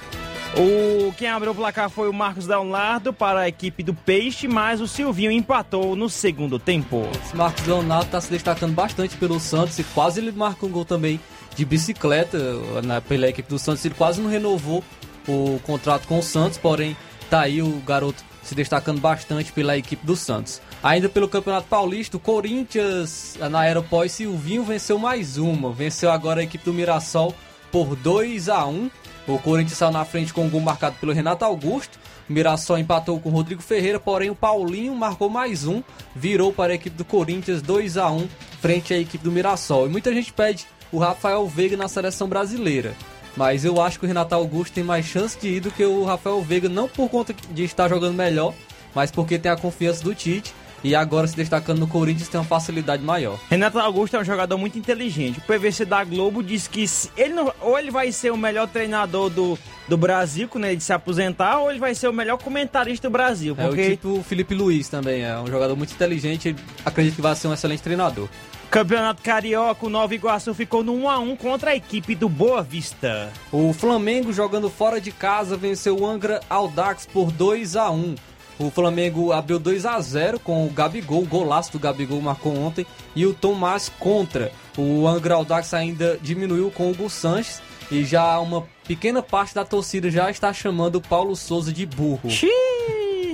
O 0.57 1.12
quem 1.12 1.29
abriu 1.29 1.52
o 1.52 1.55
placar 1.55 1.90
foi 1.90 2.09
o 2.09 2.14
Marcos 2.14 2.47
Leonardo 2.47 3.12
para 3.12 3.40
a 3.40 3.49
equipe 3.49 3.83
do 3.83 3.93
Peixe, 3.93 4.49
mas 4.49 4.81
o 4.81 4.88
Silvinho 4.88 5.31
empatou 5.31 5.95
no 5.95 6.09
segundo 6.09 6.59
tempo. 6.59 7.07
Esse 7.23 7.37
Marcos 7.37 7.67
Leonardo 7.67 8.07
está 8.07 8.21
se 8.23 8.31
destacando 8.31 8.73
bastante 8.73 9.17
pelo 9.17 9.38
Santos 9.38 9.79
e 9.79 9.85
quase 9.85 10.19
ele 10.19 10.33
marca 10.33 10.64
um 10.64 10.71
gol 10.71 10.85
também 10.85 11.21
de 11.54 11.64
bicicleta 11.64 12.38
na, 12.85 13.00
pela 13.00 13.28
equipe 13.28 13.49
do 13.49 13.59
Santos. 13.59 13.85
Ele 13.85 13.95
quase 13.95 14.21
não 14.21 14.30
renovou 14.30 14.83
o 15.28 15.61
contrato 15.64 16.07
com 16.07 16.19
o 16.19 16.23
Santos, 16.23 16.59
porém 16.59 16.97
tá 17.28 17.40
aí 17.40 17.62
o 17.62 17.80
garoto 17.87 18.25
se 18.42 18.54
destacando 18.54 19.00
bastante 19.00 19.52
pela 19.52 19.76
equipe 19.76 20.04
do 20.04 20.16
Santos. 20.16 20.61
Ainda 20.83 21.09
pelo 21.09 21.28
Campeonato 21.28 21.69
Paulista, 21.69 22.16
o 22.16 22.21
Corinthians 22.21 23.37
na 23.50 23.66
era 23.66 23.83
pós 23.83 24.12
Silvinho 24.12 24.64
venceu 24.64 24.99
mais 24.99 25.37
uma. 25.37 25.73
Venceu 25.73 26.11
agora 26.11 26.40
a 26.40 26.45
equipe 26.45 26.64
do 26.64 26.73
Mirassol 26.73 27.35
por 27.71 27.95
2 27.95 28.49
a 28.49 28.66
1 28.66 28.90
o 29.26 29.38
Corinthians 29.38 29.78
saiu 29.78 29.92
na 29.92 30.04
frente 30.04 30.33
com 30.33 30.45
um 30.45 30.50
gol 30.50 30.61
marcado 30.61 30.97
pelo 30.97 31.12
Renato 31.12 31.45
Augusto. 31.45 31.99
O 32.28 32.33
Mirassol 32.33 32.78
empatou 32.78 33.21
com 33.21 33.28
o 33.28 33.33
Rodrigo 33.33 33.62
Ferreira, 33.62 34.00
porém 34.00 34.30
o 34.30 34.35
Paulinho 34.35 34.95
marcou 34.95 35.28
mais 35.28 35.66
um, 35.66 35.83
virou 36.14 36.52
para 36.52 36.73
a 36.73 36.76
equipe 36.76 36.97
do 36.97 37.04
Corinthians 37.04 37.62
2 37.62 37.97
a 37.97 38.11
1 38.11 38.28
frente 38.61 38.95
à 38.95 38.99
equipe 38.99 39.23
do 39.23 39.30
Mirassol. 39.30 39.87
E 39.87 39.90
muita 39.90 40.12
gente 40.12 40.33
pede 40.33 40.66
o 40.92 40.99
Rafael 40.99 41.47
Veiga 41.47 41.76
na 41.76 41.88
seleção 41.88 42.28
brasileira. 42.28 42.94
Mas 43.37 43.64
eu 43.64 43.80
acho 43.80 43.99
que 43.99 44.04
o 44.04 44.09
Renato 44.09 44.35
Augusto 44.35 44.73
tem 44.75 44.85
mais 44.85 45.06
chance 45.06 45.38
de 45.38 45.49
ir 45.49 45.61
do 45.61 45.70
que 45.70 45.85
o 45.85 46.04
Rafael 46.04 46.42
Veiga, 46.42 46.68
não 46.68 46.88
por 46.88 47.09
conta 47.09 47.32
de 47.32 47.64
estar 47.64 47.88
jogando 47.88 48.14
melhor, 48.14 48.54
mas 48.94 49.11
porque 49.11 49.38
tem 49.38 49.50
a 49.50 49.56
confiança 49.56 50.02
do 50.02 50.14
Tite 50.14 50.52
e 50.82 50.94
agora 50.94 51.26
se 51.26 51.37
destacando 51.37 51.78
no 51.78 51.87
Corinthians 51.87 52.28
tem 52.28 52.40
uma 52.40 52.47
facilidade 52.47 53.02
maior. 53.02 53.38
Renato 53.49 53.78
Augusto 53.78 54.16
é 54.16 54.20
um 54.20 54.25
jogador 54.25 54.56
muito 54.56 54.78
inteligente. 54.78 55.38
O 55.38 55.42
PVC 55.42 55.85
da 55.85 56.02
Globo 56.02 56.42
diz 56.42 56.66
que 56.66 56.85
ele 57.16 57.35
não, 57.35 57.52
ou 57.61 57.78
ele 57.78 57.90
vai 57.90 58.11
ser 58.12 58.32
o 58.32 58.37
melhor 58.37 58.66
treinador 58.66 59.28
do, 59.28 59.59
do 59.87 59.97
Brasil 59.97 60.49
quando 60.49 60.64
ele 60.64 60.80
se 60.80 60.92
aposentar, 60.92 61.59
ou 61.59 61.70
ele 61.70 61.78
vai 61.78 61.94
ser 61.94 62.09
o 62.09 62.12
melhor 62.12 62.38
comentarista 62.38 63.09
do 63.09 63.12
Brasil. 63.12 63.54
Porque... 63.54 63.80
É 63.80 63.85
o 63.85 63.90
tipo 63.90 64.09
o 64.18 64.23
Felipe 64.23 64.54
Luiz 64.54 64.88
também, 64.88 65.23
é 65.23 65.38
um 65.38 65.47
jogador 65.47 65.76
muito 65.76 65.92
inteligente, 65.92 66.56
acredito 66.85 67.16
que 67.16 67.23
vai 67.23 67.37
ser 67.37 67.49
um 67.49 67.52
excelente 67.52 67.82
treinador. 67.82 68.28
Campeonato 68.70 69.20
Carioca, 69.20 69.84
o 69.84 69.90
Nova 69.90 70.14
Iguaçu 70.14 70.54
ficou 70.54 70.84
no 70.84 70.94
1x1 70.94 71.36
contra 71.38 71.70
a 71.72 71.76
equipe 71.76 72.14
do 72.14 72.28
Boa 72.28 72.62
Vista. 72.62 73.32
O 73.50 73.72
Flamengo, 73.72 74.32
jogando 74.32 74.70
fora 74.70 75.00
de 75.00 75.10
casa, 75.10 75.56
venceu 75.56 75.98
o 75.98 76.06
Angra 76.06 76.40
Aldax 76.48 77.04
por 77.04 77.32
2 77.32 77.74
a 77.74 77.90
1 77.90 78.14
o 78.60 78.70
Flamengo 78.70 79.32
abriu 79.32 79.58
2 79.58 79.86
a 79.86 79.98
0 79.98 80.38
com 80.38 80.66
o 80.66 80.70
Gabigol, 80.70 81.22
o 81.22 81.26
golaço 81.26 81.72
do 81.72 81.78
Gabigol 81.78 82.20
marcou 82.20 82.54
ontem, 82.54 82.86
e 83.16 83.24
o 83.24 83.32
Tomás 83.32 83.90
contra. 83.98 84.52
O 84.76 85.08
Angra 85.08 85.34
Aldax 85.34 85.72
ainda 85.72 86.18
diminuiu 86.20 86.70
com 86.70 86.88
o 86.88 86.90
Hugo 86.90 87.08
Sanches 87.08 87.62
e 87.90 88.04
já 88.04 88.38
uma 88.38 88.66
pequena 88.86 89.22
parte 89.22 89.54
da 89.54 89.64
torcida 89.64 90.10
já 90.10 90.30
está 90.30 90.52
chamando 90.52 90.96
o 90.96 91.00
Paulo 91.00 91.34
Souza 91.34 91.72
de 91.72 91.86
burro. 91.86 92.28
Xiii, 92.28 92.50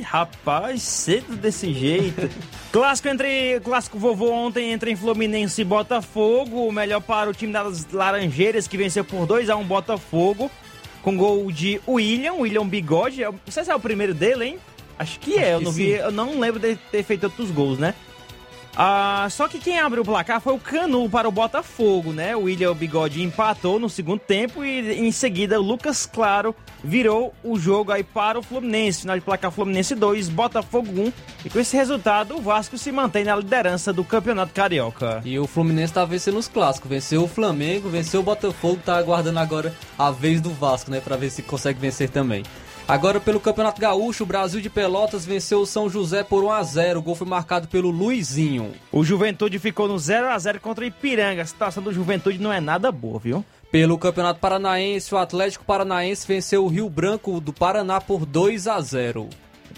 rapaz, 0.07 0.83
cedo 0.83 1.37
desse 1.37 1.73
jeito. 1.73 2.31
clássico 2.71 3.09
entre 3.09 3.61
clássico 3.61 3.99
vovô 3.99 4.31
ontem 4.31 4.73
entre 4.73 4.95
Fluminense 4.95 5.63
e 5.63 5.65
Botafogo, 5.65 6.67
o 6.69 6.73
melhor 6.73 7.01
para 7.01 7.29
o 7.29 7.35
time 7.35 7.53
das 7.53 7.87
Laranjeiras 7.93 8.69
que 8.69 8.77
venceu 8.77 9.05
por 9.05 9.27
2 9.27 9.51
a 9.51 9.57
1 9.57 9.65
Botafogo. 9.65 10.51
Com 11.03 11.17
gol 11.17 11.53
de 11.53 11.81
William, 11.87 12.35
William 12.35 12.67
Bigode. 12.67 13.23
Não 13.23 13.35
sei 13.49 13.65
se 13.65 13.71
é 13.71 13.75
o 13.75 13.81
primeiro 13.81 14.13
dele, 14.13 14.45
hein? 14.45 14.59
Acho 14.99 15.21
que 15.21 15.39
é, 15.39 15.55
eu 15.55 15.61
não 15.61 15.71
vi, 15.71 15.91
eu 15.91 16.11
não 16.11 16.41
lembro 16.41 16.59
de 16.59 16.77
ter 16.91 17.03
feito 17.03 17.25
outros 17.25 17.51
gols, 17.51 17.79
né? 17.79 17.95
Ah, 18.77 19.27
só 19.31 19.49
que 19.49 19.59
quem 19.59 19.79
abriu 19.79 20.03
o 20.03 20.05
placar 20.05 20.39
foi 20.39 20.53
o 20.53 20.59
Canu 20.59 21.09
para 21.09 21.27
o 21.27 21.33
Botafogo, 21.33 22.13
né? 22.13 22.37
O 22.37 22.43
William 22.43 22.75
Bigode 22.75 23.23
empatou 23.23 23.81
no 23.81 23.89
segundo 23.89 24.21
tempo 24.21 24.63
e 24.63 25.01
em 25.01 25.11
seguida 25.11 25.59
o 25.59 25.65
Lucas 25.65 26.05
Claro 26.05 26.55
virou 26.85 27.35
o 27.43 27.59
jogo 27.59 27.91
aí 27.91 28.05
para 28.05 28.39
o 28.39 28.43
Fluminense. 28.43 29.01
Final 29.01 29.17
de 29.17 29.25
placar 29.25 29.51
Fluminense 29.51 29.95
2, 29.95 30.29
Botafogo 30.29 30.89
1. 30.91 31.13
E 31.47 31.51
com 31.51 31.59
esse 31.59 31.75
resultado, 31.75 32.37
o 32.37 32.43
Vasco 32.43 32.77
se 32.77 32.93
mantém 32.93 33.25
na 33.25 33.35
liderança 33.35 33.95
do 33.95 34.05
Campeonato 34.05 34.53
Carioca. 34.53 35.23
E 35.25 35.39
o 35.39 35.47
Fluminense 35.47 35.95
tá 35.95 36.05
vencendo 36.05 36.37
os 36.37 36.47
clássicos. 36.47 36.91
Venceu 36.91 37.25
o 37.25 37.29
Flamengo, 37.29 37.89
venceu 37.89 38.21
o 38.21 38.25
Botafogo, 38.25 38.79
tá 38.85 38.99
aguardando 38.99 39.39
agora 39.39 39.75
a 39.99 40.11
vez 40.11 40.43
do 40.43 40.51
Vasco, 40.51 40.91
né? 40.91 41.01
Para 41.01 41.17
ver 41.17 41.31
se 41.31 41.41
consegue 41.41 41.81
vencer 41.81 42.11
também. 42.11 42.43
Agora 42.89 43.19
pelo 43.19 43.41
Campeonato 43.41 43.81
Gaúcho, 43.81 44.23
o 44.23 44.27
Brasil 44.27 44.61
de 44.61 44.71
Pelotas 44.71 45.27
venceu 45.27 45.59
o 45.61 45.67
São 45.67 45.91
José 45.91 46.23
por 46.23 46.45
1 46.45 46.53
a 46.53 46.63
0. 46.63 47.01
O 47.01 47.03
gol 47.03 47.17
foi 47.17 47.27
marcado 47.27 47.67
pelo 47.67 47.91
Luizinho. 47.91 48.73
O 48.93 49.03
Juventude 49.03 49.59
ficou 49.59 49.89
no 49.89 49.99
0 49.99 50.29
a 50.29 50.39
0 50.39 50.61
contra 50.61 50.85
o 50.85 50.87
Ipiranga. 50.87 51.43
A 51.43 51.47
situação 51.47 51.83
do 51.83 51.93
Juventude 51.93 52.39
não 52.39 52.53
é 52.53 52.61
nada 52.61 52.93
boa, 52.93 53.19
viu? 53.19 53.45
Pelo 53.73 53.99
Campeonato 53.99 54.39
Paranaense, 54.39 55.13
o 55.13 55.19
Atlético 55.19 55.65
Paranaense 55.65 56.25
venceu 56.29 56.65
o 56.65 56.69
Rio 56.69 56.89
Branco 56.89 57.41
do 57.41 57.53
Paraná 57.53 58.01
por 58.01 58.25
2 58.25 58.69
a 58.69 58.81
0. 58.81 59.29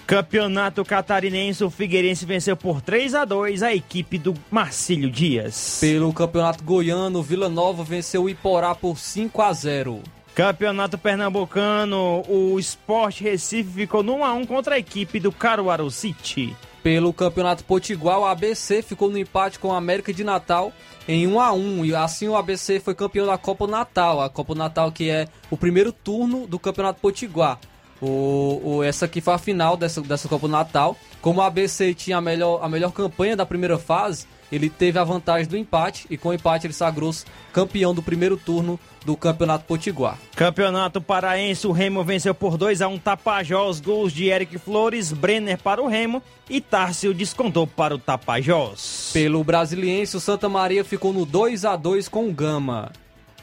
Campeonato 0.06 0.84
Catarinense, 0.84 1.64
o 1.64 1.70
Figueirense 1.70 2.26
venceu 2.26 2.58
por 2.58 2.82
3 2.82 3.14
a 3.14 3.24
2 3.24 3.62
a 3.62 3.74
equipe 3.74 4.18
do 4.18 4.34
Marcílio 4.50 5.10
Dias. 5.10 5.78
Pelo 5.80 6.12
Campeonato 6.12 6.62
Goiano, 6.62 7.20
o 7.20 7.22
Vila 7.22 7.48
Nova 7.48 7.82
venceu 7.82 8.24
o 8.24 8.28
Iporá 8.28 8.74
por 8.74 8.98
5 8.98 9.40
a 9.40 9.52
0. 9.52 10.02
Campeonato 10.38 10.96
Pernambucano, 10.96 12.22
o 12.28 12.60
Sport 12.60 13.22
Recife 13.22 13.72
ficou 13.72 14.04
no 14.04 14.18
1x1 14.18 14.46
contra 14.46 14.76
a 14.76 14.78
equipe 14.78 15.18
do 15.18 15.32
Caruaru 15.32 15.90
City. 15.90 16.56
Pelo 16.80 17.12
Campeonato 17.12 17.64
Potiguar, 17.64 18.20
o 18.20 18.24
ABC 18.24 18.80
ficou 18.80 19.10
no 19.10 19.18
empate 19.18 19.58
com 19.58 19.72
a 19.72 19.76
América 19.76 20.12
de 20.12 20.22
Natal 20.22 20.72
em 21.08 21.26
1 21.26 21.40
a 21.40 21.52
1 21.52 21.84
e 21.86 21.92
assim 21.92 22.28
o 22.28 22.36
ABC 22.36 22.78
foi 22.78 22.94
campeão 22.94 23.26
da 23.26 23.36
Copa 23.36 23.66
Natal, 23.66 24.20
a 24.20 24.30
Copa 24.30 24.54
Natal 24.54 24.92
que 24.92 25.10
é 25.10 25.26
o 25.50 25.56
primeiro 25.56 25.90
turno 25.90 26.46
do 26.46 26.56
Campeonato 26.56 27.00
Potiguar. 27.00 27.58
O, 28.00 28.60
o, 28.62 28.84
essa 28.84 29.06
aqui 29.06 29.20
foi 29.20 29.34
a 29.34 29.38
final 29.38 29.76
dessa, 29.76 30.00
dessa 30.02 30.28
Copa 30.28 30.46
Natal. 30.46 30.96
Como 31.20 31.40
o 31.40 31.42
ABC 31.42 31.92
tinha 31.94 32.18
a 32.18 32.20
melhor, 32.20 32.60
a 32.62 32.68
melhor 32.68 32.92
campanha 32.92 33.36
da 33.36 33.44
primeira 33.44 33.76
fase, 33.76 34.24
ele 34.50 34.70
teve 34.70 34.98
a 34.98 35.04
vantagem 35.04 35.48
do 35.48 35.56
empate 35.56 36.06
e 36.10 36.16
com 36.16 36.30
o 36.30 36.34
empate 36.34 36.66
ele 36.66 36.74
sagrou-se 36.74 37.24
campeão 37.52 37.94
do 37.94 38.02
primeiro 38.02 38.36
turno 38.36 38.78
do 39.04 39.16
Campeonato 39.16 39.64
Potiguar. 39.64 40.18
Campeonato 40.34 41.00
Paraense, 41.00 41.66
o 41.66 41.72
Remo 41.72 42.04
venceu 42.04 42.34
por 42.34 42.56
2 42.56 42.82
a 42.82 42.88
1 42.88 42.98
Tapajós, 42.98 43.80
gols 43.80 44.12
de 44.12 44.26
Eric 44.26 44.58
Flores, 44.58 45.12
Brenner 45.12 45.58
para 45.58 45.82
o 45.82 45.86
Remo 45.86 46.22
e 46.48 46.60
Tárcio 46.60 47.14
descontou 47.14 47.66
para 47.66 47.94
o 47.94 47.98
Tapajós. 47.98 49.10
Pelo 49.12 49.42
Brasiliense, 49.44 50.16
o 50.16 50.20
Santa 50.20 50.48
Maria 50.48 50.84
ficou 50.84 51.12
no 51.12 51.24
2 51.24 51.64
a 51.64 51.76
2 51.76 52.08
com 52.08 52.28
o 52.28 52.32
Gama. 52.32 52.90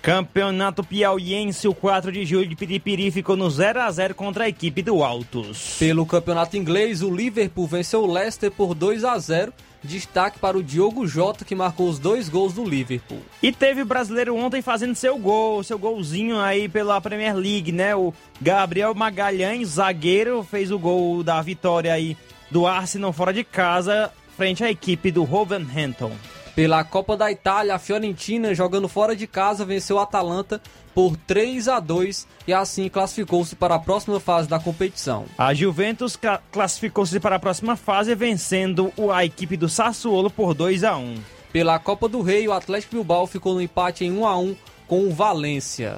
Campeonato 0.06 0.84
Piauiense, 0.84 1.68
o 1.68 1.74
4 1.74 2.12
de 2.12 2.24
julho 2.28 2.48
de 2.48 2.56
Piripiri 2.56 3.10
ficou 3.10 3.36
no 3.36 3.50
0 3.50 3.82
a 3.82 3.90
0 3.90 4.14
contra 4.14 4.44
a 4.44 4.48
equipe 4.48 4.84
do 4.84 5.04
Altos. 5.04 5.78
Pelo 5.80 6.06
Campeonato 6.06 6.56
Inglês, 6.56 7.02
o 7.02 7.10
Liverpool 7.10 7.66
venceu 7.66 8.04
o 8.04 8.14
Leicester 8.14 8.52
por 8.52 8.76
2 8.76 9.04
a 9.04 9.18
0 9.18 9.52
Destaque 9.84 10.38
para 10.38 10.56
o 10.56 10.62
Diogo 10.62 11.08
Jota, 11.08 11.44
que 11.44 11.56
marcou 11.56 11.90
os 11.90 11.98
dois 11.98 12.30
gols 12.30 12.54
do 12.54 12.64
Liverpool. 12.64 13.20
E 13.42 13.52
teve 13.52 13.84
brasileiro 13.84 14.36
ontem 14.36 14.62
fazendo 14.62 14.94
seu 14.94 15.18
gol, 15.18 15.64
seu 15.64 15.80
golzinho 15.80 16.40
aí 16.40 16.70
pela 16.70 17.02
Premier 17.02 17.36
League, 17.36 17.72
né? 17.72 17.96
O 17.96 18.14
Gabriel 18.40 18.94
Magalhães, 18.94 19.70
zagueiro, 19.70 20.44
fez 20.44 20.70
o 20.70 20.78
gol 20.78 21.24
da 21.24 21.42
vitória 21.42 21.92
aí 21.92 22.16
do 22.52 22.68
Arsenal 22.68 23.12
fora 23.12 23.34
de 23.34 23.44
casa, 23.44 24.12
frente 24.38 24.64
à 24.64 24.70
equipe 24.70 25.10
do 25.10 25.26
Wolverhampton. 25.26 26.12
Pela 26.56 26.86
Copa 26.86 27.18
da 27.18 27.30
Itália, 27.30 27.76
a 27.76 27.80
Fiorentina, 27.80 28.56
jogando 28.56 28.88
fora 28.88 29.14
de 29.14 29.28
casa, 29.28 29.66
venceu 29.66 29.98
o 29.98 30.00
Atalanta 30.00 30.62
por 30.94 31.18
3 31.18 31.68
a 31.68 31.82
2 31.82 32.26
e 32.48 32.54
assim 32.54 32.88
classificou-se 32.88 33.58
para 33.58 33.76
a 33.76 33.80
próxima 33.80 34.22
fase 34.22 34.48
da 34.48 34.58
competição. 34.58 35.26
A 35.38 35.54
Juventus 35.54 36.18
classificou-se 36.50 37.20
para 37.20 37.36
a 37.36 37.40
próxima 37.40 37.76
fase 37.76 38.16
vencendo 38.16 38.94
a 39.14 39.26
equipe 39.26 39.58
do 39.58 39.68
Sassuolo 39.68 40.30
por 40.30 40.54
2 40.54 40.86
a 40.86 40.96
1. 40.96 41.18
Pela 41.52 41.78
Copa 41.78 42.08
do 42.08 42.22
Rei, 42.22 42.48
o 42.48 42.54
Atlético 42.54 42.96
Bilbao 42.96 43.28
ficou 43.28 43.54
no 43.54 43.62
empate 43.62 44.06
em 44.06 44.18
1 44.18 44.26
a 44.26 44.38
1 44.38 44.56
com 44.88 45.00
o 45.02 45.14
Valência. 45.14 45.98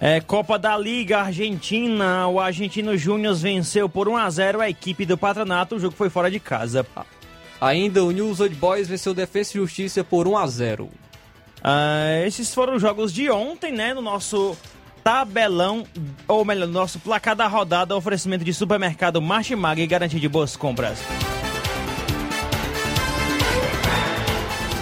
É, 0.00 0.20
Copa 0.20 0.56
da 0.56 0.78
Liga 0.78 1.18
Argentina, 1.18 2.28
o 2.28 2.38
Argentino 2.38 2.96
Júnior 2.96 3.34
venceu 3.34 3.88
por 3.88 4.08
1 4.08 4.16
a 4.16 4.30
0 4.30 4.60
a 4.60 4.70
equipe 4.70 5.04
do 5.04 5.18
Patronato, 5.18 5.74
o 5.74 5.80
jogo 5.80 5.96
foi 5.96 6.08
fora 6.08 6.30
de 6.30 6.38
casa. 6.38 6.86
Ainda 7.60 8.02
o 8.02 8.10
News 8.10 8.40
Old 8.40 8.54
Boys 8.54 8.88
venceu 8.88 9.12
Defesa 9.12 9.50
e 9.50 9.60
Justiça 9.60 10.02
por 10.02 10.26
1 10.26 10.36
a 10.38 10.46
0. 10.46 10.84
Uh, 10.84 12.26
esses 12.26 12.54
foram 12.54 12.76
os 12.76 12.82
jogos 12.82 13.12
de 13.12 13.30
ontem, 13.30 13.70
né? 13.70 13.92
No 13.92 14.00
nosso 14.00 14.56
tabelão, 15.04 15.84
ou 16.26 16.44
melhor, 16.44 16.66
no 16.66 16.72
nosso 16.72 16.98
placar 16.98 17.36
da 17.36 17.46
rodada, 17.46 17.94
oferecimento 17.94 18.44
de 18.44 18.54
supermercado 18.54 19.20
Martimag 19.20 19.82
e 19.82 19.86
garantia 19.86 20.20
de 20.20 20.28
boas 20.28 20.56
compras. 20.56 20.98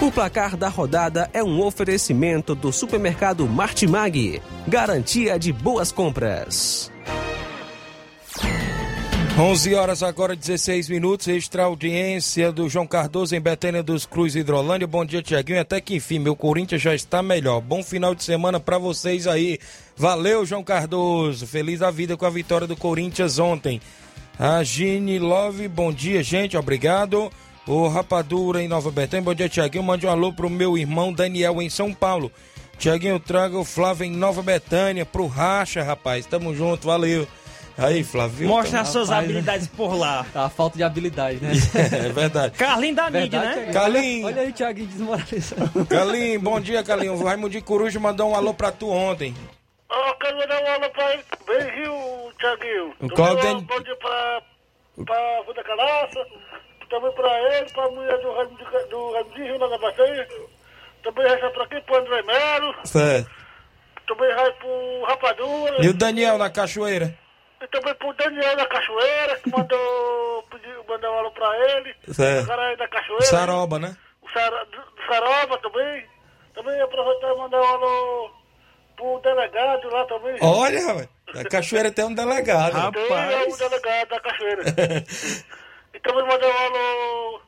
O 0.00 0.12
placar 0.12 0.56
da 0.56 0.68
rodada 0.68 1.28
é 1.32 1.42
um 1.42 1.60
oferecimento 1.60 2.54
do 2.54 2.72
supermercado 2.72 3.46
Martimag, 3.48 4.40
garantia 4.66 5.36
de 5.36 5.52
boas 5.52 5.90
compras. 5.90 6.90
11 9.40 9.72
horas 9.76 10.02
agora, 10.02 10.34
16 10.34 10.88
minutos, 10.88 11.28
extra 11.28 11.62
audiência 11.62 12.50
do 12.50 12.68
João 12.68 12.88
Cardoso 12.88 13.36
em 13.36 13.40
Betânia 13.40 13.84
dos 13.84 14.04
Cruz 14.04 14.34
Hidrolândia. 14.34 14.84
Bom 14.84 15.04
dia, 15.04 15.22
Tiaguinho. 15.22 15.60
Até 15.60 15.80
que 15.80 15.94
enfim, 15.94 16.18
meu 16.18 16.34
Corinthians 16.34 16.82
já 16.82 16.92
está 16.92 17.22
melhor. 17.22 17.60
Bom 17.60 17.80
final 17.80 18.16
de 18.16 18.24
semana 18.24 18.58
para 18.58 18.78
vocês 18.78 19.28
aí. 19.28 19.60
Valeu, 19.96 20.44
João 20.44 20.64
Cardoso. 20.64 21.46
Feliz 21.46 21.82
a 21.82 21.90
vida 21.92 22.16
com 22.16 22.26
a 22.26 22.30
vitória 22.30 22.66
do 22.66 22.74
Corinthians 22.74 23.38
ontem. 23.38 23.80
A 24.36 24.60
Gine 24.64 25.20
Love, 25.20 25.68
bom 25.68 25.92
dia, 25.92 26.20
gente. 26.20 26.56
Obrigado. 26.56 27.30
O 27.64 27.86
Rapadura 27.86 28.60
em 28.60 28.66
Nova 28.66 28.90
Betânia. 28.90 29.24
Bom 29.24 29.34
dia, 29.34 29.48
Tiaguinho. 29.48 29.84
Mande 29.84 30.04
um 30.04 30.10
alô 30.10 30.32
pro 30.32 30.50
meu 30.50 30.76
irmão 30.76 31.12
Daniel 31.12 31.62
em 31.62 31.70
São 31.70 31.94
Paulo. 31.94 32.32
Tiaguinho, 32.76 33.20
traga 33.20 33.56
o 33.56 33.64
Flávio 33.64 34.04
em 34.04 34.10
Nova 34.10 34.42
Betânia 34.42 35.06
pro 35.06 35.28
Racha, 35.28 35.84
rapaz. 35.84 36.26
Tamo 36.26 36.56
junto, 36.56 36.88
valeu. 36.88 37.24
Aí, 37.78 38.02
Flávio. 38.02 38.48
Mostra 38.48 38.80
as 38.80 38.88
suas 38.88 39.10
habilidades 39.10 39.68
por 39.68 39.94
lá. 39.94 40.26
Tá 40.32 40.46
a 40.46 40.50
falta 40.50 40.76
de 40.76 40.82
habilidade, 40.82 41.38
né? 41.40 41.52
é 42.06 42.08
verdade. 42.10 42.58
Carlinho 42.58 42.94
da 42.94 43.08
mídia, 43.08 43.40
né? 43.40 43.70
Carlinho. 43.72 44.26
Olha 44.26 44.42
aí, 44.42 44.52
Thiaguinho 44.52 44.88
desmoralizando. 44.88 45.86
Carlinho, 45.86 46.40
bom 46.40 46.60
dia, 46.60 46.82
Carlinho. 46.82 47.14
O 47.14 47.24
Raimundo 47.24 47.50
de 47.50 47.60
Coruja 47.60 48.00
mandou 48.00 48.30
um 48.30 48.34
alô 48.34 48.52
pra 48.52 48.72
tu 48.72 48.90
ontem. 48.90 49.34
Ó, 49.88 50.10
oh, 50.10 50.14
quero 50.16 50.36
mandar 50.36 50.62
um 50.62 50.66
alô 50.66 50.90
pra 50.90 51.12
ele. 51.14 51.24
Bem, 51.46 51.74
Rio, 51.76 52.32
Thiaguinho. 52.38 52.94
O 53.00 53.08
Claudio... 53.08 53.60
Bom 53.62 53.80
dia 53.80 53.96
pra, 53.96 54.42
pra 55.06 55.42
Fuda 55.46 55.62
Calaça. 55.62 56.26
Também 56.90 57.12
pra 57.12 57.56
ele, 57.56 57.70
pra 57.70 57.90
mulher 57.90 58.18
do 58.18 58.32
Raimundo 58.32 58.88
do 58.90 59.12
Raimundinho, 59.12 59.58
lá 59.58 59.70
na 59.70 59.78
Bacia. 59.78 60.28
Também 61.02 61.28
resta 61.28 61.50
pra 61.50 61.64
aqui, 61.64 61.80
pro 61.82 61.96
André 61.96 62.22
Melo. 62.22 62.74
Certo. 62.84 63.30
Também 63.30 63.48
também 64.08 64.34
vai 64.34 64.52
pro 64.52 65.04
Rapadura. 65.06 65.84
E 65.84 65.88
o 65.88 65.94
Daniel 65.94 66.38
na 66.38 66.50
cachoeira? 66.50 67.14
E 67.60 67.66
também 67.68 67.94
pro 67.94 68.12
Daniel 68.14 68.56
da 68.56 68.66
Cachoeira, 68.66 69.36
que 69.38 69.50
mandou, 69.50 70.42
pediu, 70.50 70.84
mandou 70.88 71.10
um 71.12 71.18
alô 71.18 71.30
pra 71.32 71.56
ele. 71.76 71.94
Certo. 72.12 72.44
O 72.44 72.46
cara 72.46 72.68
aí 72.68 72.76
da 72.76 72.88
Cachoeira. 72.88 73.24
Saroba, 73.24 73.78
né? 73.78 73.96
O 74.22 74.26
do 74.26 75.02
Saroba 75.06 75.58
também. 75.58 76.06
Também 76.54 76.80
aproveitar 76.80 77.32
e 77.34 77.36
mandar 77.38 77.60
um 77.60 77.66
alô 77.66 78.30
pro 78.96 79.20
delegado 79.20 79.88
lá 79.90 80.04
também. 80.06 80.36
Olha, 80.40 80.86
rapaz, 80.86 81.08
a 81.34 81.44
cachoeira 81.44 81.90
tem 81.92 82.04
um 82.04 82.14
delegado. 82.14 82.92
Tem 82.92 83.02
é 83.12 83.46
o 83.46 83.56
delegado 83.56 84.08
da 84.08 84.20
Cachoeira. 84.20 84.62
e 85.94 86.00
também 86.00 86.26
mandar 86.26 86.46
um 86.48 86.58
alô 86.66 87.40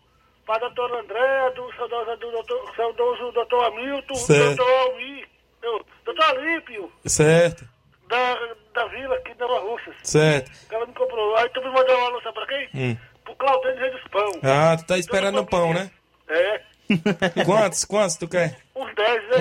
pra 0.47 0.59
doutora 0.59 1.01
Andréa, 1.01 1.51
do 1.51 1.73
saudoso, 1.77 2.17
do 2.17 2.31
doutor, 2.31 2.75
saudoso 2.77 3.33
doutor 3.33 3.65
Hamilton, 3.67 4.15
Certo. 4.15 4.57
doutor 4.57 4.79
Almir, 4.81 5.29
do- 5.61 5.87
doutor 6.05 6.25
Alípio, 6.25 6.93
certo, 7.07 7.65
da, 8.09 8.35
da 8.75 8.87
vila 8.87 9.15
aqui 9.17 9.35
da 9.35 9.47
Nova 9.47 9.67
Russas. 9.71 9.95
certo. 10.03 10.51
Ela 10.71 10.87
me 10.87 10.93
comprou. 10.95 11.37
Aí 11.37 11.49
também 11.51 11.73
mandou 11.73 11.99
um 11.99 12.05
alô, 12.07 12.21
sabe 12.23 12.35
pra 12.35 12.47
quem? 12.47 12.69
Hum. 12.75 12.97
Pro 13.25 13.35
Claudênio 13.37 13.79
Rei 13.81 13.91
dos 13.91 14.03
Pão. 14.11 14.31
Ah, 14.43 14.77
tu 14.77 14.87
tá 14.87 14.99
esperando 14.99 15.41
o 15.41 15.47
pão, 15.47 15.73
né? 15.75 15.91
É, 16.29 16.61
Quantos, 17.45 17.85
quantos 17.85 18.17
tu 18.17 18.27
quer? 18.29 18.57
uns 18.75 18.93
10, 18.95 19.23
né? 19.23 19.37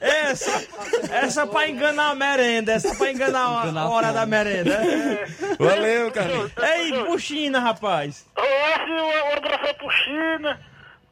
Essa, 0.00 0.66
essa 1.12 1.46
pra 1.46 1.68
enganar 1.68 2.10
a 2.10 2.14
merenda, 2.14 2.72
essa 2.72 2.94
pra 2.94 3.10
enganar 3.10 3.40
a 3.76 3.88
hora 3.88 4.12
da 4.12 4.24
merenda. 4.24 4.78
Valeu, 5.58 6.10
Carlinhos. 6.10 6.52
Ei, 6.56 7.04
puxina, 7.04 7.58
rapaz. 7.60 8.26
Um 8.38 9.36
abraço 9.36 9.74
pro 9.74 9.90
China, 9.90 10.58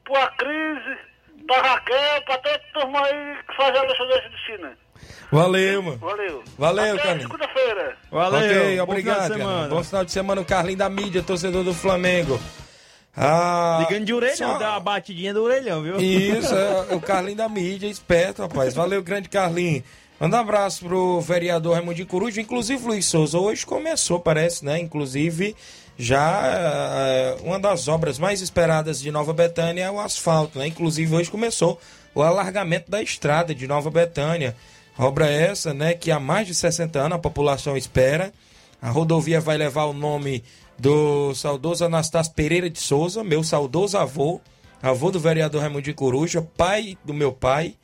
pro 0.04 0.16
A 0.16 0.28
Crise, 0.28 0.98
pra 1.46 1.60
Raquel, 1.60 2.22
pra 2.24 2.38
toda 2.38 2.54
a 2.54 2.58
turma 2.80 3.04
aí 3.06 3.36
que 3.46 3.56
faz 3.56 3.76
a 3.76 3.82
lanchonete 3.82 4.28
de 4.30 4.38
China. 4.46 4.78
Valeu, 5.30 5.82
mano. 5.82 5.98
Valeu. 5.98 6.42
Valeu, 6.58 6.94
Até 6.94 7.02
Carlinhos. 7.02 7.30
segunda-feira. 7.30 7.96
Valeu, 8.10 8.38
ok, 8.38 8.58
bom 8.58 8.68
final 8.70 8.84
obrigado, 8.84 9.26
semana. 9.32 9.68
Bom 9.68 9.84
final 9.84 10.04
de 10.04 10.12
semana, 10.12 10.40
o 10.40 10.44
Carlinhos 10.44 10.78
da 10.78 10.88
mídia, 10.88 11.22
torcedor 11.22 11.64
do 11.64 11.74
Flamengo. 11.74 12.40
Ah, 13.16 13.84
Ligando 13.88 14.04
de 14.06 14.14
orelhão, 14.14 14.36
só- 14.36 14.58
deu 14.58 14.68
uma 14.68 14.80
batidinha 14.80 15.34
do 15.34 15.42
orelhão, 15.42 15.82
viu? 15.82 15.96
Isso, 16.00 16.54
é 16.54 16.94
o 16.94 17.00
Carlinhos 17.00 17.36
da 17.38 17.48
mídia, 17.48 17.88
esperto, 17.88 18.42
rapaz. 18.42 18.74
Valeu, 18.74 19.02
grande 19.02 19.28
Carlinhos. 19.28 19.82
Manda 20.20 20.36
um 20.36 20.40
abraço 20.40 20.84
pro 20.84 21.20
vereador 21.20 21.74
Raimundo 21.74 22.04
Coruja, 22.06 22.40
inclusive 22.40 22.84
Luiz 22.86 23.06
Souza. 23.06 23.38
Hoje 23.38 23.64
começou, 23.66 24.18
parece, 24.20 24.64
né? 24.64 24.78
Inclusive, 24.78 25.54
já 25.96 26.42
eh, 26.44 27.36
uma 27.42 27.58
das 27.58 27.86
obras 27.88 28.18
mais 28.18 28.40
esperadas 28.40 29.00
de 29.00 29.10
Nova 29.12 29.32
Betânia 29.32 29.84
é 29.84 29.90
o 29.90 29.98
asfalto, 30.00 30.58
né? 30.58 30.66
Inclusive, 30.66 31.14
hoje 31.14 31.30
começou 31.30 31.80
o 32.14 32.22
alargamento 32.22 32.90
da 32.90 33.00
estrada 33.02 33.54
de 33.54 33.66
Nova 33.68 33.90
Betânia. 33.90 34.56
Obra 34.98 35.30
essa, 35.30 35.72
né? 35.72 35.94
Que 35.94 36.10
há 36.10 36.18
mais 36.18 36.46
de 36.46 36.54
60 36.54 36.98
anos 36.98 37.16
a 37.16 37.20
população 37.20 37.76
espera. 37.76 38.32
A 38.82 38.90
rodovia 38.90 39.40
vai 39.40 39.56
levar 39.56 39.84
o 39.84 39.92
nome 39.92 40.42
do 40.78 41.34
saudoso 41.34 41.84
Anastácio 41.84 42.32
Pereira 42.34 42.68
de 42.68 42.80
Souza, 42.80 43.24
meu 43.24 43.42
saudoso 43.42 43.96
avô, 43.98 44.40
avô 44.82 45.10
do 45.10 45.18
vereador 45.18 45.60
Raimundo 45.60 45.82
de 45.82 45.92
Coruja, 45.92 46.42
pai 46.56 46.96
do 47.04 47.14
meu 47.14 47.32
pai. 47.32 47.74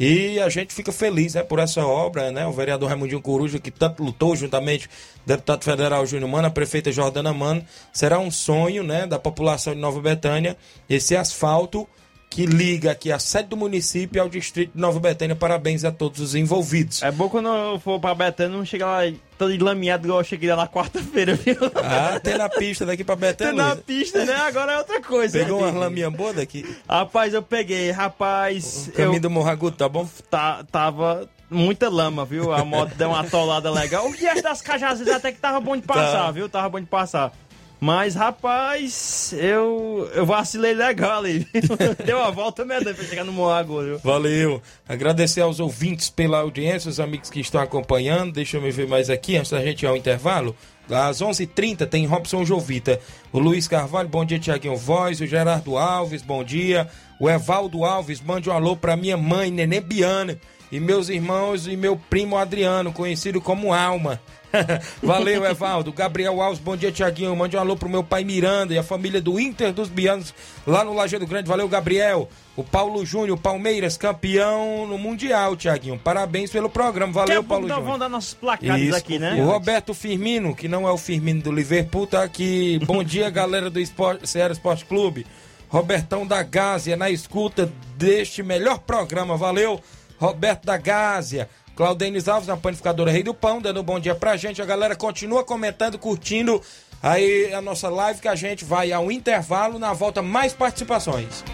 E 0.00 0.38
a 0.38 0.48
gente 0.48 0.72
fica 0.72 0.92
feliz 0.92 1.34
né, 1.34 1.42
por 1.42 1.58
essa 1.58 1.84
obra, 1.84 2.30
né? 2.30 2.46
O 2.46 2.52
vereador 2.52 2.88
Raimundinho 2.88 3.20
Coruja, 3.20 3.58
que 3.58 3.70
tanto 3.70 4.02
lutou 4.02 4.36
juntamente 4.36 4.88
com 4.88 4.94
o 4.94 5.26
deputado 5.26 5.64
federal 5.64 6.06
Júnior 6.06 6.30
Mano, 6.30 6.46
a 6.46 6.50
prefeita 6.50 6.92
Jordana 6.92 7.32
Mano. 7.32 7.64
Será 7.92 8.18
um 8.20 8.30
sonho 8.30 8.84
né, 8.84 9.06
da 9.06 9.18
população 9.18 9.74
de 9.74 9.80
Nova 9.80 10.00
Betânia 10.00 10.56
esse 10.88 11.16
asfalto 11.16 11.88
que 12.30 12.44
liga 12.46 12.90
aqui 12.92 13.10
a 13.10 13.18
sede 13.18 13.48
do 13.48 13.56
município 13.56 14.20
ao 14.22 14.28
distrito 14.28 14.72
de 14.74 14.80
Nova 14.80 15.00
Betânia. 15.00 15.34
Parabéns 15.34 15.84
a 15.84 15.90
todos 15.90 16.20
os 16.20 16.34
envolvidos. 16.34 17.02
É 17.02 17.10
bom 17.10 17.28
quando 17.28 17.48
eu 17.48 17.80
for 17.80 17.98
pra 17.98 18.14
Betânia 18.14 18.56
não 18.56 18.64
chegar 18.64 18.86
lá 18.86 19.12
todo 19.38 19.52
enlameado 19.52 20.06
igual 20.06 20.20
eu 20.20 20.24
cheguei 20.24 20.48
lá 20.50 20.56
na 20.56 20.68
quarta-feira, 20.68 21.34
viu? 21.34 21.56
Ah, 21.76 22.20
tem 22.20 22.36
na 22.36 22.48
pista 22.48 22.84
daqui 22.84 23.02
pra 23.04 23.16
Tem 23.16 23.28
Betânia. 23.28 23.52
na 23.54 23.72
Luiz. 23.72 23.84
pista, 23.84 24.24
né? 24.24 24.34
Agora 24.34 24.72
é 24.72 24.78
outra 24.78 25.00
coisa. 25.00 25.38
Pegou 25.38 25.58
uma 25.60 25.70
laminha 25.70 26.10
boa 26.10 26.32
daqui? 26.32 26.64
Rapaz, 26.88 27.32
eu 27.34 27.42
peguei. 27.42 27.90
Rapaz, 27.90 28.90
Caminho 28.94 29.16
eu 29.16 29.20
do 29.20 29.30
Morragudo, 29.30 29.76
tá 29.76 29.88
bom? 29.88 30.08
tá, 30.30 30.64
tava 30.70 31.28
muita 31.50 31.88
lama, 31.88 32.24
viu? 32.24 32.52
A 32.52 32.64
moto 32.64 32.94
deu 32.94 33.08
uma 33.08 33.20
atolada 33.20 33.70
legal. 33.70 34.06
O 34.06 34.10
resto 34.12 34.42
das 34.42 34.60
cajazes 34.60 35.08
até 35.08 35.32
que 35.32 35.38
tava 35.38 35.60
bom 35.60 35.76
de 35.76 35.82
passar, 35.82 36.26
Tá. 36.26 36.30
viu? 36.30 36.48
Tava 36.48 36.68
bom 36.68 36.80
de 36.80 36.86
passar. 36.86 37.32
Mas, 37.80 38.16
rapaz, 38.16 39.32
eu, 39.38 40.10
eu 40.12 40.26
vacilei 40.26 40.74
legal 40.74 41.18
ali. 41.18 41.46
Deu 42.04 42.18
uma 42.18 42.30
volta 42.30 42.64
medonha 42.64 42.94
pra 42.94 43.04
chegar 43.04 43.24
no 43.24 43.32
Morragudo, 43.32 43.86
viu? 43.86 43.98
Valeu. 44.00 44.60
Agradecer 44.88 45.42
aos 45.42 45.60
ouvintes 45.60 46.10
pela 46.10 46.40
audiência, 46.40 46.88
os 46.90 46.98
amigos 46.98 47.30
que 47.30 47.40
estão 47.40 47.60
acompanhando. 47.60 48.32
Deixa 48.32 48.56
eu 48.56 48.60
me 48.60 48.72
ver 48.72 48.88
mais 48.88 49.08
aqui, 49.08 49.36
antes 49.36 49.52
da 49.52 49.60
gente 49.60 49.82
ir 49.82 49.86
ao 49.86 49.96
intervalo. 49.96 50.56
Às 50.90 51.20
11h30 51.20 51.86
tem 51.86 52.06
Robson 52.06 52.44
Jovita. 52.44 52.98
O 53.32 53.38
Luiz 53.38 53.68
Carvalho, 53.68 54.08
bom 54.08 54.24
dia, 54.24 54.40
Tiaguinho 54.40 54.76
Voz. 54.76 55.20
O 55.20 55.26
Gerardo 55.26 55.76
Alves, 55.76 56.22
bom 56.22 56.42
dia. 56.42 56.88
O 57.20 57.30
Evaldo 57.30 57.84
Alves, 57.84 58.20
mande 58.20 58.50
um 58.50 58.52
alô 58.52 58.74
pra 58.74 58.96
minha 58.96 59.16
mãe, 59.16 59.50
Nenê 59.50 59.80
Biana. 59.80 60.36
E 60.70 60.80
meus 60.80 61.08
irmãos 61.08 61.66
e 61.66 61.76
meu 61.76 61.96
primo 61.96 62.36
Adriano, 62.36 62.92
conhecido 62.92 63.40
como 63.40 63.72
Alma. 63.72 64.20
Valeu, 65.02 65.44
Evaldo. 65.44 65.92
Gabriel 65.92 66.40
Alves, 66.40 66.60
bom 66.60 66.76
dia, 66.76 66.90
Tiaguinho. 66.90 67.34
Mande 67.36 67.56
um 67.56 67.60
alô 67.60 67.76
pro 67.76 67.88
meu 67.88 68.02
pai 68.02 68.24
Miranda 68.24 68.74
e 68.74 68.78
a 68.78 68.82
família 68.82 69.20
do 69.20 69.38
Inter 69.38 69.72
dos 69.72 69.88
Bianos 69.88 70.34
lá 70.66 70.84
no 70.84 70.94
Lajeado 70.94 71.26
Grande. 71.26 71.48
Valeu, 71.48 71.68
Gabriel. 71.68 72.28
O 72.56 72.64
Paulo 72.64 73.04
Júnior, 73.06 73.38
Palmeiras, 73.38 73.96
campeão 73.96 74.86
no 74.86 74.98
Mundial, 74.98 75.56
Tiaguinho. 75.56 75.98
Parabéns 75.98 76.50
pelo 76.50 76.68
programa. 76.68 77.12
Valeu, 77.12 77.44
Paulo 77.44 77.68
Júnior. 77.68 77.84
vamos 77.84 78.00
dar 78.00 78.08
nossos 78.08 78.34
placares 78.34 78.88
Isso. 78.88 78.96
aqui, 78.96 79.18
né? 79.18 79.34
O 79.40 79.46
Roberto 79.46 79.94
Firmino, 79.94 80.56
que 80.56 80.66
não 80.66 80.86
é 80.86 80.90
o 80.90 80.98
Firmino 80.98 81.40
do 81.40 81.52
Liverpool, 81.52 82.06
tá 82.06 82.22
aqui. 82.22 82.80
Bom 82.84 83.04
dia, 83.04 83.30
galera 83.30 83.70
do 83.70 83.78
Esporte, 83.78 84.26
Ceará 84.26 84.52
Esporte 84.52 84.84
Clube. 84.84 85.24
Robertão 85.68 86.26
da 86.26 86.42
Gásia 86.42 86.96
na 86.96 87.10
escuta 87.10 87.70
deste 87.96 88.42
melhor 88.42 88.78
programa. 88.78 89.36
Valeu, 89.36 89.80
Roberto 90.18 90.64
da 90.64 90.76
Gásia. 90.78 91.48
Claudênis 91.78 92.26
Alves, 92.26 92.48
na 92.48 92.56
panificadora 92.56 93.12
Rei 93.12 93.22
do 93.22 93.32
Pão, 93.32 93.62
dando 93.62 93.80
um 93.80 93.84
bom 93.84 94.00
dia 94.00 94.12
pra 94.12 94.36
gente. 94.36 94.60
A 94.60 94.64
galera 94.64 94.96
continua 94.96 95.44
comentando, 95.44 95.96
curtindo 95.96 96.60
aí 97.00 97.54
a 97.54 97.62
nossa 97.62 97.88
live, 97.88 98.20
que 98.20 98.26
a 98.26 98.34
gente 98.34 98.64
vai 98.64 98.90
ao 98.90 99.12
intervalo. 99.12 99.78
Na 99.78 99.92
volta, 99.92 100.20
mais 100.20 100.52
participações. 100.52 101.44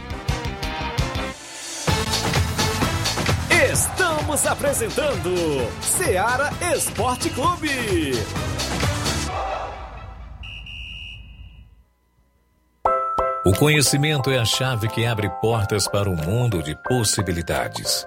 Estamos 3.71 4.47
apresentando 4.47 5.31
Seara 5.83 6.51
Esporte 6.75 7.29
Clube. 7.29 8.13
O 13.45 13.53
conhecimento 13.59 14.31
é 14.31 14.39
a 14.39 14.45
chave 14.47 14.89
que 14.89 15.05
abre 15.05 15.29
portas 15.43 15.87
para 15.87 16.09
um 16.09 16.17
mundo 16.17 16.63
de 16.63 16.75
possibilidades. 16.85 18.07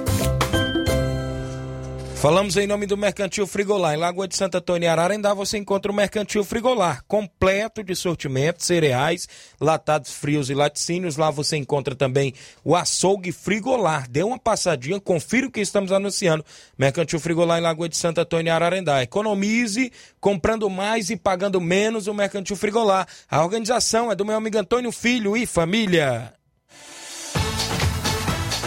Falamos 2.21 2.55
em 2.55 2.67
nome 2.67 2.85
do 2.85 2.95
Mercantil 2.95 3.47
Frigolar. 3.47 3.95
Em 3.95 3.97
Lagoa 3.97 4.27
de 4.27 4.35
Santo 4.35 4.55
Antônio 4.55 4.85
e 4.85 4.87
Ararendá 4.87 5.33
você 5.33 5.57
encontra 5.57 5.91
o 5.91 5.95
Mercantil 5.95 6.43
Frigolar, 6.43 7.03
completo 7.07 7.83
de 7.83 7.95
sortimento, 7.95 8.63
cereais, 8.63 9.27
latados 9.59 10.11
frios 10.11 10.47
e 10.51 10.53
laticínios. 10.53 11.17
Lá 11.17 11.31
você 11.31 11.57
encontra 11.57 11.95
também 11.95 12.31
o 12.63 12.75
açougue 12.75 13.31
Frigolar. 13.31 14.07
Dê 14.07 14.21
uma 14.21 14.37
passadinha, 14.37 14.99
confira 14.99 15.47
o 15.47 15.51
que 15.51 15.61
estamos 15.61 15.91
anunciando. 15.91 16.45
Mercantil 16.77 17.19
Frigolar 17.19 17.57
em 17.57 17.63
Lagoa 17.63 17.89
de 17.89 17.97
Santo 17.97 18.21
Antônio 18.21 18.51
e 18.51 18.53
Ararendá. 18.53 19.01
Economize 19.01 19.91
comprando 20.19 20.69
mais 20.69 21.09
e 21.09 21.17
pagando 21.17 21.59
menos 21.59 22.05
o 22.05 22.13
Mercantil 22.13 22.55
Frigolar. 22.55 23.07
A 23.31 23.43
organização 23.43 24.11
é 24.11 24.15
do 24.15 24.23
meu 24.23 24.35
amigo 24.35 24.59
Antônio 24.59 24.91
Filho 24.91 25.35
e 25.35 25.47
família. 25.47 26.31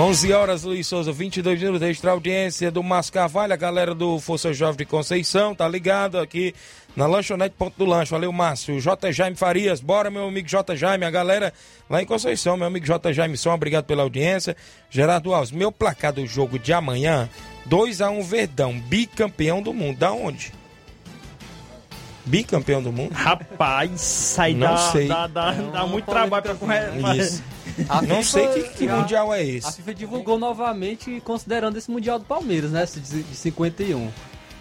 11 0.00 0.32
horas, 0.32 0.62
Luiz 0.62 0.86
Souza, 0.86 1.12
22 1.12 1.60
minutos, 1.60 1.86
extra 1.86 2.12
audiência 2.12 2.70
do 2.70 2.82
Márcio 2.82 3.12
Carvalho, 3.12 3.52
a 3.52 3.56
galera 3.56 3.94
do 3.94 4.18
Força 4.18 4.50
Jovem 4.50 4.78
de 4.78 4.86
Conceição, 4.86 5.54
tá 5.54 5.68
ligado 5.68 6.18
aqui 6.18 6.54
na 6.96 7.06
lanchonete 7.06 7.54
Ponto 7.58 7.76
do 7.76 7.84
Lanche. 7.84 8.10
Valeu, 8.10 8.32
Márcio. 8.32 8.80
J. 8.80 9.12
Jaime 9.12 9.36
Farias, 9.36 9.78
bora, 9.82 10.10
meu 10.10 10.26
amigo 10.26 10.48
J. 10.48 10.74
Jaime, 10.74 11.04
a 11.04 11.10
galera 11.10 11.52
lá 11.88 12.00
em 12.00 12.06
Conceição, 12.06 12.56
meu 12.56 12.66
amigo 12.66 12.86
J. 12.86 13.12
Jaime 13.12 13.36
Som, 13.36 13.52
obrigado 13.52 13.84
pela 13.84 14.02
audiência. 14.02 14.56
Gerardo 14.88 15.34
Alves, 15.34 15.52
meu 15.52 15.70
placar 15.70 16.14
do 16.14 16.26
jogo 16.26 16.58
de 16.58 16.72
amanhã, 16.72 17.28
2x1 17.68 18.22
Verdão, 18.22 18.80
bicampeão 18.80 19.60
do 19.60 19.74
mundo. 19.74 19.98
Da 19.98 20.12
onde? 20.12 20.50
Bicampeão 22.24 22.82
do 22.82 22.92
mundo? 22.92 23.12
Rapaz, 23.12 24.00
sai 24.00 24.54
Não 24.54 24.68
dá, 24.74 24.76
sei. 24.92 25.08
dá, 25.08 25.26
dá, 25.26 25.52
dá 25.52 25.86
muito 25.86 26.04
trabalho 26.06 26.42
pra 26.42 26.54
correr. 26.54 26.90
Isso. 27.16 27.42
A 27.88 28.02
Não 28.02 28.22
FIFA- 28.22 28.24
sei 28.24 28.48
que, 28.48 28.68
que 28.70 28.88
a- 28.88 28.96
mundial 28.96 29.32
é 29.32 29.38
A 29.38 29.42
esse. 29.44 29.76
FIFA 29.76 29.94
divulgou 29.94 30.38
novamente 30.38 31.20
considerando 31.24 31.76
esse 31.78 31.90
Mundial 31.90 32.18
do 32.18 32.24
Palmeiras, 32.24 32.70
né? 32.72 32.84
De 32.86 33.22
de 33.22 33.34
51. 33.36 34.10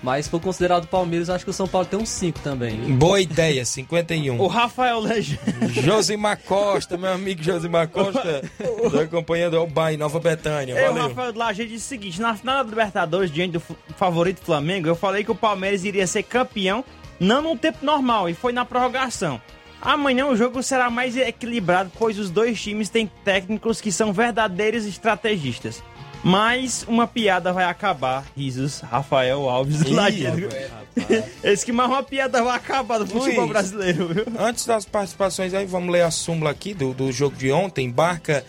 Mas 0.01 0.25
se 0.25 0.31
for 0.31 0.39
considerado 0.39 0.85
o 0.85 0.87
Palmeiras, 0.87 1.29
acho 1.29 1.43
que 1.43 1.51
o 1.51 1.53
São 1.53 1.67
Paulo 1.67 1.85
tem 1.85 1.99
uns 1.99 2.07
5 2.07 2.39
também. 2.39 2.77
Boa 2.95 3.19
ideia, 3.19 3.65
51. 3.65 4.39
O 4.39 4.47
Rafael 4.47 4.97
Legend. 5.01 5.37
Josimar 5.83 6.39
Costa, 6.45 6.97
meu 6.97 7.11
amigo 7.11 7.43
Josimar 7.43 7.89
Costa, 7.89 8.41
tá 8.93 9.01
acompanhando 9.01 9.61
o 9.61 9.67
Bahia, 9.67 9.97
Nova 9.97 10.17
Betânia. 10.21 10.73
Eu, 10.75 10.93
Valeu. 10.93 11.09
Rafael 11.09 11.33
Laje 11.35 11.65
disse 11.65 11.85
o 11.85 11.89
seguinte: 11.89 12.21
na 12.21 12.33
final 12.33 12.63
da 12.63 12.69
Libertadores, 12.69 13.29
diante 13.29 13.51
do 13.53 13.61
favorito 13.97 14.39
Flamengo, 14.41 14.87
eu 14.87 14.95
falei 14.95 15.25
que 15.25 15.31
o 15.31 15.35
Palmeiras 15.35 15.83
iria 15.83 16.07
ser 16.07 16.23
campeão, 16.23 16.81
não 17.19 17.41
no 17.41 17.57
tempo 17.57 17.85
normal, 17.85 18.29
e 18.29 18.33
foi 18.33 18.53
na 18.53 18.65
prorrogação. 18.65 19.41
Amanhã 19.81 20.25
o 20.27 20.35
jogo 20.35 20.61
será 20.61 20.89
mais 20.89 21.15
equilibrado, 21.15 21.91
pois 21.97 22.19
os 22.19 22.29
dois 22.29 22.61
times 22.61 22.89
têm 22.89 23.09
técnicos 23.23 23.79
que 23.79 23.91
são 23.91 24.11
verdadeiros 24.11 24.85
estrategistas. 24.85 25.81
Mas 26.21 26.83
uma 26.85 27.07
piada 27.07 27.53
vai 27.53 27.63
acabar, 27.63 28.25
risos, 28.35 28.81
Rafael 28.81 29.49
Alves 29.49 29.81
Ih, 29.81 29.93
Lajeiro. 29.93 30.49
Esse 31.41 31.65
que 31.65 31.71
mais 31.71 31.89
uma 31.89 32.03
piada 32.03 32.43
vai 32.43 32.57
acabar 32.57 32.99
do 32.99 33.07
futebol 33.07 33.45
Luiz. 33.45 33.49
brasileiro, 33.49 34.07
viu? 34.09 34.25
Antes 34.37 34.65
das 34.65 34.83
participações 34.83 35.53
aí, 35.53 35.65
vamos 35.65 35.93
ler 35.93 36.01
a 36.01 36.11
súmula 36.11 36.51
aqui 36.51 36.73
do, 36.73 36.93
do 36.93 37.09
jogo 37.09 37.37
de 37.37 37.49
ontem, 37.53 37.89
Barca 37.89 38.43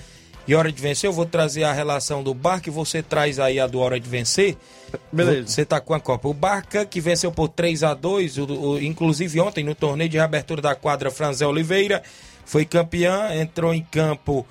e 0.49 0.55
Hora 0.55 0.73
de 0.73 0.83
Vencer. 0.83 1.09
Eu 1.09 1.13
vou 1.13 1.27
trazer 1.27 1.63
a 1.63 1.73
relação 1.73 2.25
do 2.25 2.35
Barca 2.35 2.69
e 2.69 2.73
você 2.73 3.05
traz 3.05 3.39
aí 3.39 3.61
a 3.61 3.69
do 3.69 3.79
Hora 3.79 4.01
de 4.01 4.09
Vencer. 4.09 4.57
Beleza. 5.13 5.49
Você 5.49 5.65
tá 5.65 5.81
com 5.81 5.95
a 5.95 6.01
Copa. 6.01 6.29
O 6.29 6.35
Barca, 6.35 6.85
que 6.85 7.01
venceu 7.01 7.31
por 7.33 7.49
3 7.49 7.83
a 7.83 7.95
2 7.95 8.39
o, 8.39 8.45
o- 8.45 8.83
inclusive 8.83 9.41
ontem 9.41 9.65
no 9.65 9.75
torneio 9.75 10.09
de 10.11 10.17
reabertura 10.17 10.61
da 10.63 10.75
quadra 10.75 11.11
Franzé 11.11 11.47
Oliveira, 11.47 12.03
foi 12.45 12.65
campeã, 12.65 13.35
entrou 13.35 13.73
em 13.75 13.83
campo, 13.83 14.47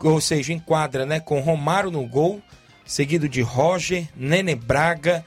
ou 0.00 0.20
seja, 0.20 0.52
em 0.52 0.58
quadra, 0.58 1.06
né, 1.06 1.20
com 1.20 1.40
Romário 1.40 1.90
no 1.90 2.06
gol, 2.06 2.40
seguido 2.84 3.28
de 3.28 3.40
Roger, 3.42 4.08
Nene 4.16 4.54
Braga, 4.54 5.24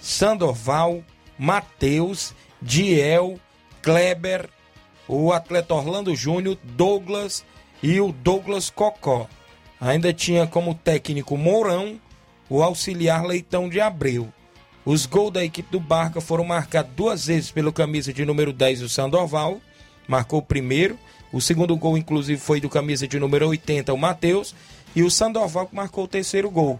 Sandoval, 0.00 1.02
Matheus, 1.38 2.32
Diel, 2.62 3.38
Kleber, 3.82 4.48
o 5.08 5.32
atleta 5.32 5.74
Orlando 5.74 6.14
Júnior, 6.14 6.56
Douglas 6.62 7.44
e 7.82 8.00
o 8.00 8.12
Douglas 8.12 8.70
Cocó. 8.70 9.26
Ainda 9.80 10.12
tinha 10.12 10.46
como 10.46 10.74
técnico 10.74 11.36
Mourão, 11.36 11.98
o 12.48 12.62
auxiliar 12.62 13.24
Leitão 13.24 13.68
de 13.68 13.80
Abreu. 13.80 14.32
Os 14.84 15.06
gols 15.06 15.32
da 15.32 15.44
equipe 15.44 15.70
do 15.70 15.80
Barca 15.80 16.20
foram 16.20 16.44
marcados 16.44 16.92
duas 16.94 17.26
vezes 17.26 17.50
pelo 17.50 17.72
camisa 17.72 18.12
de 18.12 18.24
número 18.24 18.52
10, 18.52 18.82
o 18.82 18.88
Sandoval, 18.88 19.60
marcou 20.06 20.40
o 20.40 20.42
primeiro. 20.42 20.98
O 21.32 21.40
segundo 21.40 21.76
gol, 21.76 21.96
inclusive, 21.96 22.40
foi 22.40 22.60
do 22.60 22.68
camisa 22.68 23.08
de 23.08 23.18
número 23.18 23.48
80, 23.48 23.92
o 23.92 23.98
Matheus. 23.98 24.54
E 24.94 25.02
o 25.02 25.10
Sandoval 25.10 25.66
que 25.66 25.74
marcou 25.74 26.04
o 26.04 26.08
terceiro 26.08 26.48
gol. 26.48 26.78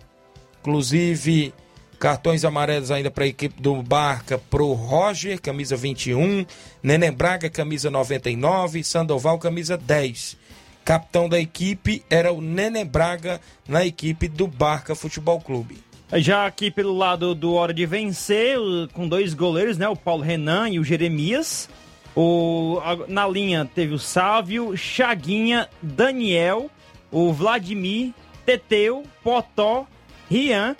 Inclusive, 0.61 1.53
cartões 1.99 2.45
amarelos 2.45 2.91
ainda 2.91 3.11
para 3.11 3.25
a 3.25 3.27
equipe 3.27 3.61
do 3.61 3.83
Barca, 3.83 4.39
pro 4.39 4.73
Roger, 4.73 5.41
camisa 5.41 5.77
21, 5.77 6.47
Neném 6.83 7.11
Braga, 7.11 7.51
camisa 7.51 7.91
99, 7.91 8.85
Sandoval, 8.85 9.39
camisa 9.39 9.77
10. 9.77 10.37
Capitão 10.85 11.29
da 11.29 11.41
equipe 11.41 12.05
era 12.11 12.33
o 12.33 12.41
Neném 12.41 12.85
Braga 12.85 13.41
na 13.69 13.85
equipe 13.87 14.29
do 14.29 14.47
Barca 14.47 14.95
Futebol 14.95 15.41
Clube. 15.41 15.79
Já 16.17 16.47
aqui 16.47 16.71
pelo 16.71 16.97
lado 16.97 17.35
do 17.35 17.55
Hora 17.55 17.73
de 17.73 17.87
Vencer, 17.87 18.57
com 18.93 19.09
dois 19.09 19.33
goleiros, 19.35 19.79
né? 19.79 19.89
O 19.89 19.97
Paulo 19.97 20.23
Renan 20.23 20.69
e 20.69 20.79
o 20.79 20.85
Jeremias. 20.85 21.69
O, 22.15 22.79
na 23.09 23.27
linha 23.27 23.69
teve 23.75 23.95
o 23.95 23.99
Sávio, 23.99 24.77
Chaguinha, 24.77 25.69
Daniel, 25.83 26.71
o 27.11 27.33
Vladimir, 27.33 28.13
Teteu, 28.47 29.03
Potó, 29.25 29.87
Rian, 30.31 30.77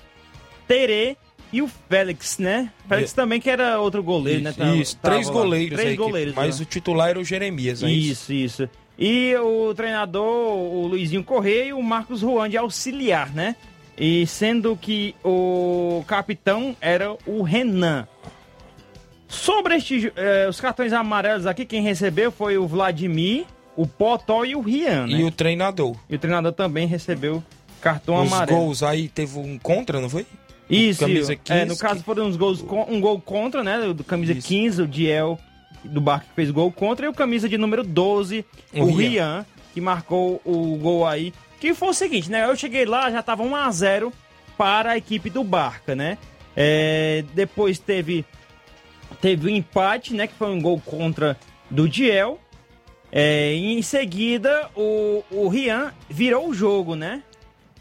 Terê 0.69 1.17
e 1.53 1.61
o 1.63 1.69
Félix, 1.89 2.39
né? 2.39 2.71
Félix 2.89 3.13
também 3.13 3.41
que 3.41 3.51
era 3.51 3.81
outro 3.81 4.03
goleiro, 4.03 4.43
né? 4.43 4.53
Tava- 4.53 4.77
Isso, 4.77 4.97
tava 4.99 5.15
três 5.15 5.27
lá. 5.29 5.33
goleiros, 5.33 5.79
Três 5.81 5.97
goleiros. 5.97 6.35
mas 6.35 6.59
né? 6.61 6.63
o 6.63 6.67
titular 6.67 7.09
era 7.11 7.19
o 7.19 7.25
Jeremias, 7.25 7.83
é 7.83 7.91
isso? 7.91 8.33
Isso, 8.33 8.63
isso. 8.63 8.71
E 8.99 9.35
o 9.37 9.75
treinador, 9.75 10.25
o 10.25 10.87
Luizinho 10.87 11.25
Correia 11.25 11.65
e 11.67 11.73
o 11.73 11.83
Marcos 11.83 12.21
Juan 12.21 12.49
de 12.49 12.57
auxiliar, 12.57 13.33
né? 13.35 13.57
E 13.99 14.27
sendo 14.27 14.77
que 14.77 15.15
o 15.25 16.05
capitão 16.07 16.77
era 16.81 17.17
o 17.27 17.43
Renan. 17.43 18.07
Sobre 19.29 19.77
este, 19.77 20.13
eh, 20.15 20.47
os 20.49 20.61
cartões 20.61 20.93
amarelos 20.93 21.47
aqui, 21.47 21.65
quem 21.65 21.83
recebeu 21.83 22.31
foi 22.31 22.57
o 22.57 22.67
Vladimir, 22.67 23.47
o 23.77 23.87
Potó 23.87 24.45
e 24.45 24.55
o 24.55 24.61
Rian, 24.61 25.07
né? 25.07 25.19
E 25.19 25.25
o 25.25 25.31
treinador. 25.31 25.97
E 26.09 26.15
o 26.15 26.19
treinador 26.19 26.53
também 26.53 26.87
recebeu 26.87 27.43
cartão 27.81 28.23
Os 28.23 28.33
amarelo. 28.33 28.59
gols 28.59 28.83
aí 28.83 29.09
teve 29.09 29.39
um 29.39 29.59
contra, 29.59 30.01
não 30.01 30.09
foi? 30.09 30.25
Isso, 30.71 31.01
camisa 31.01 31.33
isso. 31.35 31.43
15, 31.45 31.61
é, 31.61 31.65
no 31.65 31.77
caso 31.77 32.03
foram 32.03 32.27
uns 32.27 32.37
gols, 32.37 32.65
um 32.89 33.01
gol 33.01 33.21
contra, 33.21 33.63
né? 33.63 33.93
Do 33.93 34.03
camisa 34.05 34.33
Isso. 34.33 34.49
15, 34.49 34.83
o 34.83 34.87
Diel 34.87 35.39
do 35.85 36.01
Barca 36.01 36.27
que 36.27 36.35
fez 36.35 36.51
gol 36.51 36.71
contra, 36.73 37.07
e 37.07 37.09
o 37.09 37.13
camisa 37.13 37.49
de 37.49 37.59
número 37.59 37.83
12, 37.83 38.45
O 38.73 38.83
o, 38.83 38.87
Rian. 38.87 38.97
Rian, 38.97 39.47
que 39.73 39.81
marcou 39.81 40.41
o 40.45 40.77
gol 40.77 41.07
aí. 41.07 41.33
Que 41.61 41.75
foi 41.75 41.89
o 41.89 41.95
seguinte, 41.95 42.31
né? 42.31 42.45
Eu 42.45 42.57
cheguei 42.57 42.85
lá, 42.85 43.11
já 43.11 43.23
tava 43.23 43.43
1 43.43 43.57
a 43.57 43.71
0 43.71 44.13
para 44.57 44.93
a 44.93 44.97
equipe 44.97 45.31
do 45.31 45.43
Barca, 45.43 45.95
né? 45.95 46.19
É, 46.57 47.25
depois 47.35 47.79
teve 47.79 48.25
teve 49.21 49.47
o 49.47 49.51
empate, 49.51 50.15
né? 50.15 50.27
Que 50.27 50.35
foi 50.35 50.49
um 50.49 50.61
gol 50.61 50.81
contra 50.81 51.37
do 51.71 51.89
Diel. 51.89 52.39
É, 53.11 53.53
em 53.55 53.81
seguida, 53.83 54.71
o, 54.75 55.23
o 55.31 55.49
Rian 55.49 55.93
virou 56.09 56.49
o 56.49 56.55
jogo, 56.55 56.95
né? 56.95 57.23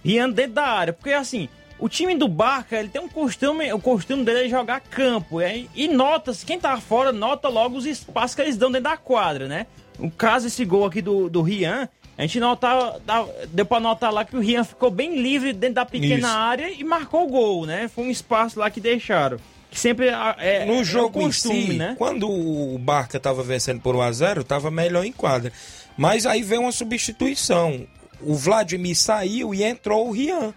Rian 0.03 0.29
dentro 0.29 0.53
da 0.53 0.65
área. 0.65 0.93
Porque 0.93 1.11
assim, 1.11 1.49
o 1.83 1.89
time 1.89 2.15
do 2.15 2.27
Barca, 2.27 2.77
ele 2.77 2.87
tem 2.89 3.01
um 3.01 3.09
costume, 3.09 3.71
o 3.73 3.79
costume 3.79 4.23
dele 4.23 4.45
é 4.45 4.49
jogar 4.49 4.79
campo. 4.79 5.41
é, 5.41 5.65
e 5.75 5.87
nota, 5.87 6.31
quem 6.45 6.59
tá 6.59 6.79
fora, 6.79 7.11
nota 7.11 7.49
logo 7.49 7.75
os 7.77 7.85
espaços 7.85 8.35
que 8.35 8.41
eles 8.41 8.55
dão 8.57 8.71
dentro 8.71 8.89
da 8.89 8.97
quadra, 8.97 9.47
né? 9.47 9.65
No 9.99 10.09
caso, 10.09 10.47
esse 10.47 10.63
gol 10.65 10.85
aqui 10.85 11.01
do, 11.01 11.29
do 11.29 11.41
Rian, 11.41 11.89
a 12.17 12.21
gente 12.21 12.39
notava, 12.39 13.01
dá- 13.05 13.25
deu 13.49 13.65
pra 13.65 13.79
notar 13.79 14.13
lá 14.13 14.23
que 14.23 14.35
o 14.35 14.39
Rian 14.39 14.63
ficou 14.63 14.89
bem 14.89 15.21
livre 15.21 15.51
dentro 15.51 15.75
da 15.75 15.85
pequena 15.85 16.27
Isso. 16.27 16.37
área 16.37 16.69
e 16.69 16.83
marcou 16.83 17.25
o 17.25 17.27
gol, 17.27 17.65
né? 17.65 17.89
Foi 17.93 18.05
um 18.05 18.09
espaço 18.09 18.59
lá 18.59 18.69
que 18.69 18.79
deixaram. 18.79 19.37
Que 19.69 19.79
sempre 19.79 20.07
é, 20.07 20.35
é 20.37 20.65
No 20.65 20.81
é 20.81 20.83
jogo 20.83 21.19
um 21.19 21.23
costume, 21.23 21.65
si, 21.67 21.73
né? 21.73 21.95
quando 21.97 22.29
o 22.29 22.77
Barca 22.77 23.17
estava 23.17 23.41
vencendo 23.43 23.81
por 23.81 23.95
1x0, 23.95 24.41
estava 24.41 24.69
melhor 24.71 25.03
em 25.03 25.11
quadra. 25.11 25.51
Mas 25.97 26.25
aí 26.25 26.43
veio 26.43 26.61
uma 26.61 26.71
substituição. 26.71 27.85
O 28.21 28.35
Vladimir 28.35 28.95
saiu 28.95 29.53
e 29.53 29.63
entrou 29.63 30.07
o 30.07 30.11
Rian. 30.11 30.53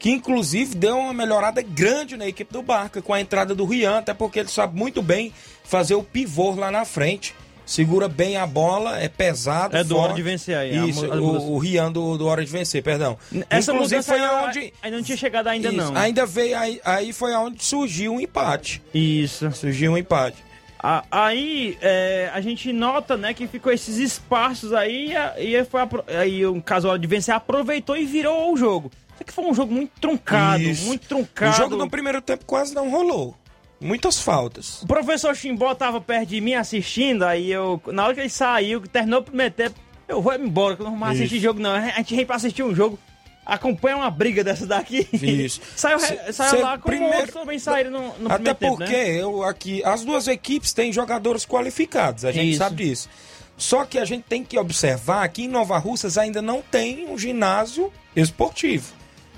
Que 0.00 0.10
inclusive 0.10 0.74
deu 0.74 0.96
uma 0.98 1.12
melhorada 1.12 1.60
grande 1.62 2.16
na 2.16 2.26
equipe 2.26 2.52
do 2.52 2.62
Barca 2.62 3.00
com 3.00 3.14
a 3.14 3.20
entrada 3.20 3.54
do 3.54 3.64
Rian, 3.66 3.98
até 3.98 4.12
porque 4.14 4.40
ele 4.40 4.48
sabe 4.48 4.76
muito 4.76 5.00
bem 5.02 5.32
fazer 5.62 5.94
o 5.94 6.02
pivô 6.02 6.52
lá 6.54 6.70
na 6.72 6.84
frente. 6.84 7.34
Segura 7.66 8.08
bem 8.08 8.36
a 8.36 8.46
bola, 8.48 8.98
é 8.98 9.08
pesado. 9.08 9.76
É 9.76 9.84
do 9.84 9.94
forte. 9.94 10.04
Hora 10.06 10.14
de 10.14 10.22
Vencer 10.22 10.58
aí, 10.58 10.76
a 10.76 10.86
Isso, 10.86 11.04
as 11.04 11.20
mudanças. 11.20 11.42
o, 11.48 11.52
o 11.52 11.58
Rian 11.58 11.92
do, 11.92 12.18
do 12.18 12.26
Hora 12.26 12.44
de 12.44 12.50
Vencer, 12.50 12.82
perdão. 12.82 13.16
Essa 13.48 13.72
Inclusive 13.72 14.02
foi 14.02 14.18
ainda, 14.18 14.44
onde. 14.44 14.72
ainda 14.82 14.96
não 14.96 15.04
tinha 15.04 15.16
chegado 15.16 15.46
ainda 15.46 15.68
Isso, 15.68 15.76
não. 15.76 15.96
Ainda 15.96 16.26
veio 16.26 16.58
aí, 16.58 16.80
aí 16.84 17.12
foi 17.12 17.32
aonde 17.32 17.62
surgiu 17.62 18.14
um 18.14 18.20
empate. 18.20 18.82
Isso. 18.92 19.52
Surgiu 19.52 19.92
um 19.92 19.98
empate. 19.98 20.38
A- 20.82 21.04
Aí 21.10 21.76
é, 21.82 22.28
a 22.34 22.40
gente 22.40 22.72
nota, 22.72 23.16
né, 23.16 23.34
que 23.34 23.46
ficou 23.46 23.70
esses 23.72 23.98
espaços 23.98 24.72
aí 24.72 25.12
e 25.38 25.62
foi 25.66 25.82
aí 26.18 26.44
o 26.46 26.60
caso 26.62 26.88
hora 26.88 26.98
de 26.98 27.06
vencer 27.06 27.34
aproveitou 27.34 27.96
e 27.96 28.04
virou 28.06 28.52
o 28.52 28.56
jogo. 28.56 28.90
Só 29.20 29.24
que 29.24 29.32
foi 29.34 29.44
um 29.44 29.54
jogo 29.54 29.72
muito 29.74 29.92
truncado, 30.00 30.62
Isso. 30.62 30.86
muito 30.86 31.06
truncado. 31.06 31.52
O 31.52 31.56
jogo 31.56 31.76
no 31.76 31.90
primeiro 31.90 32.22
tempo 32.22 32.44
quase 32.46 32.74
não 32.74 32.90
rolou. 32.90 33.36
Muitas 33.78 34.20
faltas. 34.20 34.82
O 34.82 34.86
professor 34.86 35.34
Chimbó 35.36 35.74
tava 35.74 36.00
perto 36.00 36.28
de 36.30 36.40
mim 36.40 36.54
assistindo, 36.54 37.22
aí 37.24 37.50
eu, 37.50 37.80
na 37.88 38.04
hora 38.04 38.14
que 38.14 38.20
ele 38.20 38.28
saiu, 38.30 38.80
que 38.80 38.88
terminou 38.88 39.20
o 39.20 39.22
primeiro 39.24 39.54
tempo, 39.54 39.74
eu 40.08 40.20
vou 40.22 40.34
embora, 40.34 40.74
que 40.76 40.82
eu 40.82 40.86
não 40.86 40.98
vou 40.98 41.08
assistir 41.08 41.38
jogo 41.38 41.60
não. 41.60 41.74
A 41.74 41.80
gente 41.90 42.16
vem 42.16 42.26
pra 42.26 42.36
assistir 42.36 42.62
um 42.62 42.74
jogo, 42.74 42.98
acompanha 43.44 43.96
uma 43.96 44.10
briga 44.10 44.42
dessa 44.44 44.66
daqui. 44.66 45.06
Isso. 45.12 45.60
saiu 45.76 45.98
Cê- 45.98 46.32
saiu 46.32 46.50
cê 46.50 46.56
lá 46.56 46.78
como 46.78 46.94
primeiro- 46.94 47.16
outros 47.16 47.34
também 47.34 47.58
saíram 47.58 47.90
no, 47.90 48.00
no 48.18 48.32
Até 48.32 48.52
primeiro 48.52 48.58
tempo, 48.58 48.76
porque 48.78 48.92
né? 48.96 49.16
eu 49.22 49.42
aqui, 49.44 49.82
as 49.84 50.02
duas 50.04 50.28
equipes 50.28 50.72
têm 50.74 50.92
jogadores 50.92 51.44
qualificados, 51.46 52.24
a 52.24 52.32
gente 52.32 52.50
Isso. 52.50 52.58
sabe 52.58 52.84
disso. 52.84 53.08
Só 53.56 53.84
que 53.84 53.98
a 53.98 54.04
gente 54.06 54.24
tem 54.24 54.42
que 54.44 54.58
observar 54.58 55.26
que 55.28 55.42
em 55.44 55.48
Nova 55.48 55.76
Russas 55.78 56.16
ainda 56.18 56.40
não 56.42 56.62
tem 56.62 57.06
um 57.08 57.16
ginásio 57.18 57.92
esportivo. 58.16 58.92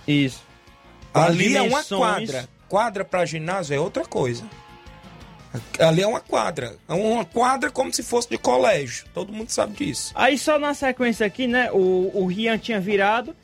Isso. 0.06 0.42
Com 1.12 1.20
Ali 1.20 1.56
é 1.56 1.60
uma 1.62 1.68
dimensões- 1.82 2.30
quadra. 2.30 2.48
Quadra 2.68 3.04
para 3.04 3.24
ginásio 3.26 3.74
é 3.76 3.78
outra 3.80 4.04
coisa. 4.04 4.44
Ali 5.78 6.00
é 6.00 6.06
uma 6.06 6.20
quadra. 6.20 6.76
É 6.88 6.94
uma 6.94 7.24
quadra 7.26 7.70
como 7.70 7.92
se 7.92 8.02
fosse 8.02 8.28
de 8.30 8.38
colégio. 8.38 9.04
Todo 9.12 9.30
mundo 9.32 9.50
sabe 9.50 9.76
disso. 9.84 10.10
Aí 10.14 10.38
só 10.38 10.58
na 10.58 10.72
sequência 10.72 11.26
aqui, 11.26 11.46
né? 11.46 11.70
O, 11.72 12.10
o 12.14 12.26
Rian 12.26 12.56
tinha 12.56 12.80
virado. 12.80 13.36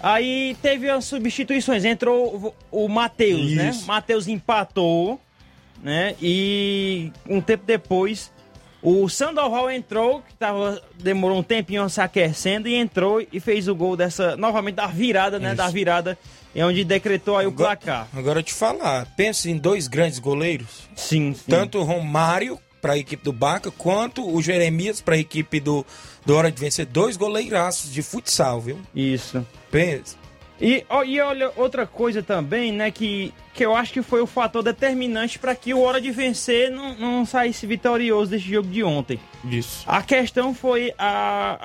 Aí 0.00 0.56
teve 0.62 0.88
as 0.88 1.04
substituições. 1.06 1.84
Entrou 1.84 2.54
o, 2.70 2.84
o 2.84 2.88
Matheus, 2.88 3.50
né? 3.52 3.76
Matheus 3.84 4.28
empatou, 4.28 5.20
né? 5.82 6.14
E 6.22 7.10
um 7.28 7.40
tempo 7.40 7.64
depois, 7.66 8.30
o 8.88 9.08
Sandoval 9.08 9.68
entrou, 9.68 10.22
que 10.22 10.32
tava, 10.36 10.80
demorou 10.96 11.38
um 11.38 11.42
tempinho 11.42 11.88
se 11.90 12.00
aquecendo, 12.00 12.68
e 12.68 12.74
entrou 12.76 13.20
e 13.32 13.40
fez 13.40 13.66
o 13.66 13.74
gol 13.74 13.96
dessa, 13.96 14.36
novamente, 14.36 14.76
da 14.76 14.86
virada, 14.86 15.40
né? 15.40 15.48
Isso. 15.48 15.56
Da 15.56 15.68
virada, 15.68 16.16
é 16.54 16.64
onde 16.64 16.84
decretou 16.84 17.36
aí 17.36 17.46
o 17.46 17.48
Agora- 17.48 17.76
placar. 17.76 18.08
Agora 18.16 18.38
eu 18.38 18.44
te 18.44 18.54
falar, 18.54 19.04
pense 19.16 19.50
em 19.50 19.58
dois 19.58 19.88
grandes 19.88 20.20
goleiros. 20.20 20.88
Sim, 20.94 21.34
sim. 21.34 21.42
Tanto 21.48 21.78
o 21.78 21.82
Romário 21.82 22.60
para 22.80 22.92
a 22.92 22.98
equipe 22.98 23.24
do 23.24 23.32
Baca, 23.32 23.72
quanto 23.72 24.24
o 24.24 24.40
Jeremias 24.40 25.00
para 25.00 25.16
a 25.16 25.18
equipe 25.18 25.58
do, 25.58 25.84
do 26.24 26.36
Hora 26.36 26.52
de 26.52 26.60
Vencer. 26.60 26.86
Dois 26.86 27.16
goleiraços 27.16 27.92
de 27.92 28.02
futsal, 28.02 28.60
viu? 28.60 28.78
Isso. 28.94 29.44
Pense. 29.68 30.14
E, 30.60 30.84
ó, 30.88 31.04
e 31.04 31.20
olha, 31.20 31.50
outra 31.56 31.86
coisa 31.86 32.22
também, 32.22 32.72
né, 32.72 32.90
que, 32.90 33.32
que 33.52 33.64
eu 33.64 33.76
acho 33.76 33.92
que 33.92 34.00
foi 34.02 34.22
o 34.22 34.26
fator 34.26 34.62
determinante 34.62 35.38
para 35.38 35.54
que 35.54 35.74
o 35.74 35.80
Hora 35.82 36.00
de 36.00 36.10
Vencer 36.10 36.70
não, 36.70 36.94
não 36.94 37.26
saísse 37.26 37.66
vitorioso 37.66 38.30
desse 38.30 38.50
jogo 38.50 38.68
de 38.68 38.82
ontem. 38.82 39.20
Isso. 39.44 39.84
A 39.86 40.02
questão 40.02 40.54
foi 40.54 40.94
a, 40.98 41.58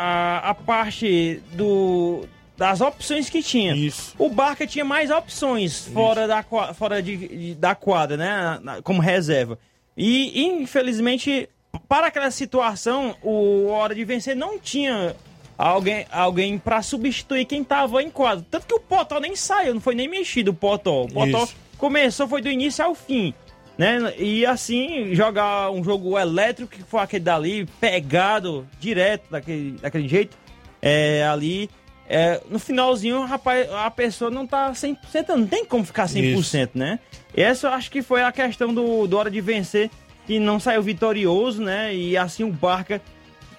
a, 0.43 0.49
a 0.49 0.53
parte 0.53 1.41
do, 1.53 2.25
das 2.57 2.81
opções 2.81 3.29
que 3.29 3.41
tinha. 3.41 3.73
Isso. 3.73 4.13
O 4.19 4.29
Barca 4.29 4.67
tinha 4.67 4.83
mais 4.83 5.09
opções 5.09 5.87
fora, 5.87 6.27
da, 6.27 6.43
fora 6.73 7.01
de, 7.01 7.15
de- 7.15 7.55
da 7.55 7.73
quadra, 7.73 8.17
né, 8.17 8.59
como 8.83 9.01
reserva. 9.01 9.57
E, 9.95 10.43
infelizmente, 10.47 11.47
para 11.87 12.07
aquela 12.07 12.29
situação, 12.31 13.15
o 13.21 13.67
Hora 13.67 13.95
de 13.95 14.03
Vencer 14.03 14.35
não 14.35 14.59
tinha 14.59 15.15
alguém, 15.61 16.05
alguém 16.11 16.57
para 16.57 16.81
substituir 16.81 17.45
quem 17.45 17.63
tava 17.63 18.01
em 18.01 18.09
quadro. 18.09 18.45
Tanto 18.49 18.65
que 18.65 18.73
o 18.73 18.79
Potó 18.79 19.19
nem 19.19 19.35
saiu, 19.35 19.75
não 19.75 19.81
foi 19.81 19.93
nem 19.93 20.07
mexido 20.07 20.51
o 20.51 20.53
Potó. 20.53 21.03
O 21.03 21.07
Potó 21.07 21.43
Isso. 21.43 21.55
começou, 21.77 22.27
foi 22.27 22.41
do 22.41 22.49
início 22.49 22.83
ao 22.83 22.95
fim. 22.95 23.33
Né? 23.77 24.13
E 24.17 24.45
assim, 24.45 25.13
jogar 25.13 25.71
um 25.71 25.83
jogo 25.83 26.17
elétrico, 26.17 26.75
que 26.75 26.83
foi 26.83 26.99
aquele 26.99 27.23
dali, 27.23 27.65
pegado 27.79 28.67
direto 28.79 29.29
daquele, 29.29 29.71
daquele 29.73 30.07
jeito, 30.07 30.37
é, 30.81 31.23
ali. 31.23 31.69
é, 32.09 32.41
no 32.49 32.59
finalzinho, 32.59 33.21
rapaz, 33.23 33.71
a 33.71 33.89
pessoa 33.89 34.29
não 34.29 34.45
tá 34.45 34.71
100%, 34.71 35.29
não 35.29 35.47
tem 35.47 35.63
como 35.63 35.85
ficar 35.85 36.07
100%, 36.07 36.71
né? 36.73 36.99
Essa 37.35 37.67
eu 37.67 37.71
acho 37.73 37.89
que 37.89 38.01
foi 38.01 38.23
a 38.23 38.31
questão 38.31 38.73
do, 38.73 39.07
do 39.07 39.17
Hora 39.17 39.31
de 39.31 39.39
Vencer, 39.39 39.89
que 40.25 40.39
não 40.39 40.59
saiu 40.59 40.83
vitorioso, 40.83 41.61
né? 41.61 41.95
E 41.95 42.17
assim 42.17 42.43
o 42.43 42.51
Barca 42.51 43.01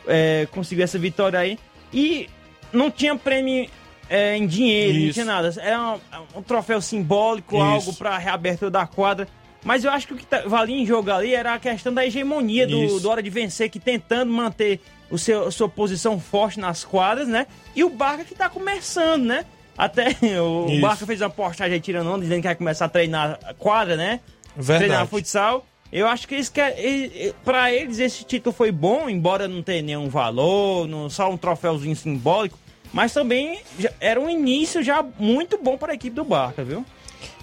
é, 0.07 0.47
conseguiu 0.51 0.85
essa 0.85 0.99
vitória 0.99 1.39
aí. 1.39 1.59
E 1.93 2.29
não 2.73 2.91
tinha 2.91 3.15
prêmio 3.17 3.69
é, 4.09 4.37
em 4.37 4.47
dinheiro, 4.47 4.93
não 4.99 5.05
Isso. 5.05 5.13
tinha 5.15 5.25
nada. 5.25 5.53
Era 5.61 5.81
um, 5.81 6.01
um 6.39 6.43
troféu 6.43 6.81
simbólico, 6.81 7.55
Isso. 7.57 7.65
algo 7.65 7.95
pra 7.95 8.17
reabertura 8.19 8.71
da 8.71 8.87
quadra. 8.87 9.29
Mas 9.65 9.85
eu 9.85 9.91
acho 9.93 10.09
que 10.09 10.15
o 10.15 10.17
que 10.17 10.27
tá- 10.27 10.43
valia 10.47 10.77
em 10.77 10.85
jogo 10.85 11.11
ali 11.13 11.35
era 11.35 11.55
a 11.55 11.59
questão 11.59 11.95
da 11.95 12.05
hegemonia 12.05 12.67
do, 12.67 12.99
do 12.99 13.09
Hora 13.09 13.23
de 13.23 13.31
Vencer, 13.31 13.71
que 13.71 13.79
tentando 13.79 14.33
manter 14.33 14.81
o 15.09 15.17
seu, 15.17 15.47
a 15.47 15.51
sua 15.53 15.69
posição 15.69 16.19
forte 16.19 16.59
nas 16.59 16.85
quadras, 16.85 17.29
né? 17.29 17.47
E 17.77 17.85
o 17.85 17.91
Barca 17.91 18.25
que 18.25 18.35
tá 18.35 18.49
começando, 18.49 19.25
né? 19.25 19.45
Até 19.79 20.17
o 20.43 20.67
Isso. 20.69 20.81
Barca 20.81 21.07
fez 21.07 21.21
uma 21.21 21.31
postagem 21.31 21.75
aí 21.75 21.81
tirando 21.81 22.09
onda, 22.11 22.23
dizendo 22.23 22.41
que 22.41 22.49
vai 22.49 22.57
começar 22.57 22.87
a 22.87 22.89
treinar 22.89 23.39
a 23.45 23.55
quadra, 23.55 23.97
né? 23.97 24.19
Verdade. 24.57 24.87
Treinar 24.87 25.07
futsal. 25.07 25.65
Eu 25.93 26.09
acho 26.09 26.27
que 26.27 26.43
que 26.51 27.35
para 27.45 27.73
eles 27.73 27.99
esse 27.99 28.25
título 28.25 28.55
foi 28.55 28.73
bom, 28.73 29.11
embora 29.11 29.47
não 29.47 29.63
tenha 29.63 29.83
nenhum 29.83 30.09
valor, 30.09 30.89
não, 30.89 31.11
só 31.11 31.31
um 31.31 31.37
troféuzinho 31.37 31.95
simbólico, 31.95 32.59
mas 32.93 33.13
também 33.13 33.61
era 34.01 34.19
um 34.19 34.29
início 34.29 34.83
já 34.83 35.05
muito 35.19 35.59
bom 35.59 35.77
para 35.77 35.93
a 35.93 35.95
equipe 35.95 36.17
do 36.17 36.25
Barca, 36.25 36.65
viu? 36.65 36.85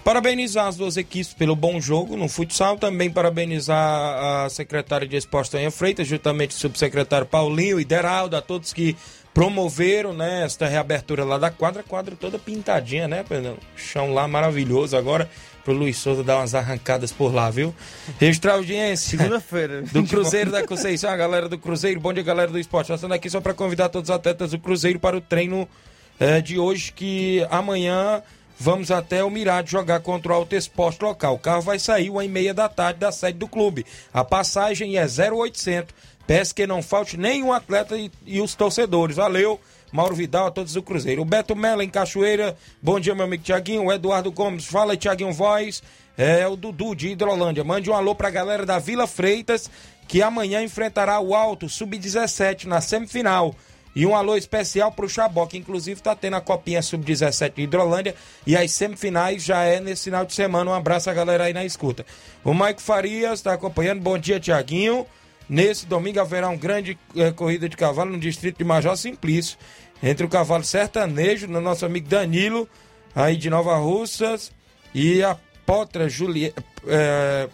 Parabenizar 0.03 0.67
as 0.67 0.77
duas 0.77 0.97
equipes 0.97 1.33
pelo 1.33 1.55
bom 1.55 1.79
jogo 1.79 2.15
no 2.15 2.27
futsal. 2.27 2.77
Também 2.77 3.11
parabenizar 3.11 4.45
a 4.45 4.49
secretária 4.49 5.07
de 5.07 5.15
Esporte 5.15 5.51
Tonha 5.51 5.69
Freitas, 5.69 6.07
juntamente 6.07 6.55
o 6.55 6.59
subsecretário 6.59 7.27
Paulinho 7.27 7.79
e 7.79 7.85
Deraldo, 7.85 8.35
a 8.35 8.41
todos 8.41 8.73
que 8.73 8.95
promoveram 9.33 10.13
né, 10.13 10.43
esta 10.45 10.67
reabertura 10.67 11.23
lá 11.23 11.37
da 11.37 11.51
quadra. 11.51 11.83
Quadra 11.83 12.15
toda 12.15 12.39
pintadinha, 12.39 13.07
né, 13.07 13.23
Pedro? 13.27 13.57
Chão 13.75 14.13
lá 14.13 14.27
maravilhoso. 14.27 14.95
Agora 14.97 15.29
pro 15.69 15.77
Luiz 15.77 15.97
Souza 15.97 16.23
dar 16.23 16.37
umas 16.37 16.55
arrancadas 16.55 17.11
por 17.11 17.31
lá, 17.31 17.51
viu? 17.51 17.75
Registrar 18.19 18.53
audiência. 18.53 19.19
Segunda-feira. 19.19 19.83
Do 19.83 20.03
Cruzeiro 20.03 20.49
da 20.49 20.65
Conceição, 20.65 21.11
a 21.11 21.15
galera 21.15 21.47
do 21.47 21.59
Cruzeiro. 21.59 21.99
Bom 21.99 22.11
dia, 22.11 22.23
galera 22.23 22.49
do 22.49 22.57
esporte. 22.57 22.89
Nós 22.89 22.97
estamos 22.97 23.15
aqui 23.15 23.29
só 23.29 23.39
para 23.39 23.53
convidar 23.53 23.89
todos 23.89 24.09
os 24.09 24.15
atletas 24.15 24.49
do 24.49 24.57
Cruzeiro 24.57 24.99
para 24.99 25.15
o 25.15 25.21
treino 25.21 25.69
eh, 26.19 26.41
de 26.41 26.57
hoje, 26.57 26.91
que 26.91 27.45
amanhã 27.51 28.23
vamos 28.59 28.89
até 28.89 29.23
o 29.23 29.29
Mirade 29.29 29.69
jogar 29.69 29.99
contra 29.99 30.31
o 30.31 30.35
Alto 30.35 30.55
Esporte 30.55 31.03
local. 31.03 31.35
O 31.35 31.39
carro 31.39 31.61
vai 31.61 31.77
sair 31.77 32.09
uma 32.09 32.25
e 32.25 32.27
meia 32.27 32.53
da 32.53 32.67
tarde 32.67 32.99
da 32.99 33.11
sede 33.11 33.37
do 33.37 33.47
clube. 33.47 33.85
A 34.11 34.25
passagem 34.25 34.97
é 34.97 35.05
0800. 35.05 35.93
Peço 36.25 36.55
que 36.55 36.65
não 36.65 36.81
falte 36.81 37.15
nenhum 37.15 37.53
atleta 37.53 37.95
e, 37.95 38.11
e 38.25 38.41
os 38.41 38.55
torcedores. 38.55 39.17
Valeu. 39.17 39.59
Mauro 39.91 40.15
Vidal, 40.15 40.47
a 40.47 40.51
todos 40.51 40.73
do 40.73 40.83
Cruzeiro. 40.83 41.21
O 41.21 41.25
Beto 41.25 41.55
Mello 41.55 41.81
em 41.81 41.89
Cachoeira. 41.89 42.55
Bom 42.81 42.99
dia, 42.99 43.15
meu 43.15 43.25
amigo 43.25 43.43
Tiaguinho. 43.43 43.85
O 43.85 43.91
Eduardo 43.91 44.31
Gomes. 44.31 44.65
Fala 44.65 44.95
Tiaguinho 44.95 45.33
Voz. 45.33 45.81
É 46.17 46.47
o 46.47 46.55
Dudu 46.55 46.93
de 46.93 47.09
Hidrolândia. 47.09 47.63
Mande 47.63 47.89
um 47.89 47.93
alô 47.93 48.13
pra 48.13 48.29
galera 48.29 48.65
da 48.65 48.77
Vila 48.77 49.07
Freitas, 49.07 49.69
que 50.07 50.21
amanhã 50.21 50.61
enfrentará 50.61 51.19
o 51.19 51.33
Alto 51.33 51.69
Sub-17 51.69 52.65
na 52.65 52.81
semifinal. 52.81 53.55
E 53.95 54.05
um 54.05 54.15
alô 54.15 54.35
especial 54.35 54.91
pro 54.91 55.09
Xabó, 55.09 55.47
que 55.47 55.57
inclusive 55.57 56.01
tá 56.01 56.15
tendo 56.15 56.35
a 56.35 56.41
copinha 56.41 56.81
Sub-17 56.81 57.55
de 57.55 57.61
Hidrolândia. 57.63 58.15
E 58.45 58.55
as 58.55 58.71
semifinais 58.71 59.43
já 59.43 59.63
é 59.63 59.79
nesse 59.79 60.05
final 60.05 60.25
de 60.25 60.33
semana. 60.33 60.69
Um 60.69 60.73
abraço 60.73 61.09
a 61.09 61.13
galera 61.13 61.45
aí 61.45 61.53
na 61.53 61.65
escuta. 61.65 62.05
O 62.43 62.53
Maico 62.53 62.81
Farias 62.81 63.41
tá 63.41 63.53
acompanhando. 63.53 64.01
Bom 64.01 64.17
dia, 64.17 64.39
Tiaguinho. 64.39 65.07
Nesse 65.49 65.87
domingo 65.87 66.19
haverá 66.19 66.47
uma 66.47 66.55
grande 66.55 66.97
eh, 67.15 67.31
corrida 67.31 67.67
de 67.67 67.75
cavalo 67.75 68.11
no 68.11 68.19
distrito 68.19 68.59
de 68.59 68.63
Major 68.63 68.95
Simplício. 68.95 69.57
Entre 70.01 70.23
o 70.23 70.29
cavalo 70.29 70.63
sertanejo, 70.63 71.47
no 71.47 71.59
nosso 71.59 71.85
amigo 71.85 72.07
Danilo, 72.07 72.69
aí 73.15 73.35
de 73.35 73.49
Nova 73.49 73.75
Russas, 73.77 74.51
e 74.93 75.23
a 75.23 75.35
Potra 75.65 76.07
Juliette. 76.07 76.63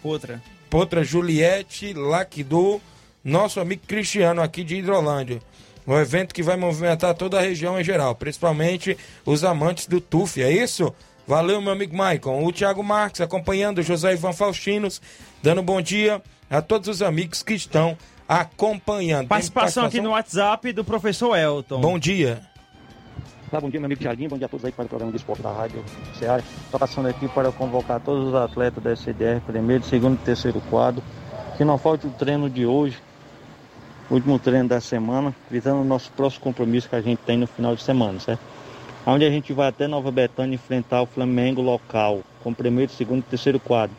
Outra. 0.04 0.42
Potra 0.70 1.04
Juliette 1.04 1.94
Lacdu, 1.94 2.82
nosso 3.24 3.62
amigo 3.62 3.84
Cristiano 3.88 4.42
aqui 4.42 4.64
de 4.64 4.76
Hidrolândia. 4.76 5.42
Um 5.88 5.98
evento 5.98 6.34
que 6.34 6.44
vai 6.44 6.58
movimentar 6.58 7.14
toda 7.14 7.38
a 7.38 7.42
região 7.42 7.80
em 7.80 7.84
geral, 7.84 8.14
principalmente 8.16 8.98
os 9.26 9.44
amantes 9.44 9.88
do 9.88 10.02
TUF, 10.02 10.42
é 10.42 10.52
isso? 10.52 10.94
Valeu, 11.28 11.62
meu 11.62 11.72
amigo 11.72 11.96
Maicon. 11.96 12.44
O 12.44 12.52
Thiago 12.52 12.84
Marques 12.84 13.22
acompanhando, 13.22 13.80
o 13.80 13.84
José 13.84 14.14
Ivan 14.14 14.34
Faustinos, 14.34 15.02
dando 15.42 15.64
bom 15.64 15.82
dia 15.82 16.22
a 16.50 16.62
todos 16.62 16.88
os 16.88 17.02
amigos 17.02 17.44
que 17.44 17.54
estão 17.54 17.98
acompanhando. 18.28 19.22
Tem 19.22 19.28
Participação 19.28 19.86
aqui 19.86 20.02
no 20.02 20.12
WhatsApp 20.12 20.72
do 20.74 20.84
professor 20.84 21.36
Elton. 21.36 21.82
Bom 21.82 22.00
dia. 22.00 22.42
Olá, 23.52 23.62
bom 23.62 23.70
dia, 23.70 23.80
meu 23.80 23.86
amigo 23.86 24.04
Jardim, 24.04 24.28
bom 24.28 24.38
dia 24.38 24.48
a 24.48 24.50
todos 24.50 24.66
aí 24.66 24.72
para 24.72 24.86
o 24.86 24.90
programa 24.90 25.12
de 25.12 25.18
esporte 25.18 25.42
da 25.42 25.52
Rádio 25.52 25.84
Ceará. 26.18 26.44
Estou 26.66 26.80
passando 26.80 27.08
aqui 27.08 27.28
para 27.28 27.52
convocar 27.52 28.02
todos 28.02 28.30
os 28.30 28.36
atletas 28.36 28.84
da 28.84 28.92
SDR, 28.92 29.40
primeiro, 29.46 29.84
segundo 29.84 30.16
e 30.16 30.26
terceiro 30.26 30.60
quadro, 30.62 31.02
que 31.56 31.64
não 31.64 31.78
falte 31.78 32.08
o 32.08 32.10
treino 32.10 32.50
de 32.50 32.66
hoje, 32.66 32.98
o 34.10 34.16
último 34.16 34.38
treino 34.40 34.68
da 34.68 34.82
semana, 34.82 35.34
visando 35.50 35.82
o 35.82 35.86
nosso 35.86 36.12
próximo 36.12 36.44
compromisso 36.44 36.90
que 36.90 36.96
a 36.96 37.02
gente 37.02 37.20
tem 37.20 37.38
no 37.38 37.48
final 37.48 37.76
de 37.76 37.84
semana, 37.84 38.20
certo? 38.20 38.42
Onde 39.06 39.24
a 39.24 39.30
gente 39.30 39.54
vai 39.54 39.70
até 39.70 39.88
Nova 39.88 40.12
Betânia 40.12 40.56
enfrentar 40.56 41.04
o 41.04 41.06
Flamengo 41.06 41.62
local, 41.62 42.22
com 42.44 42.52
primeiro, 42.54 42.92
segundo 42.92 43.20
e 43.20 43.24
terceiro 43.24 43.60
quadro. 43.60 43.96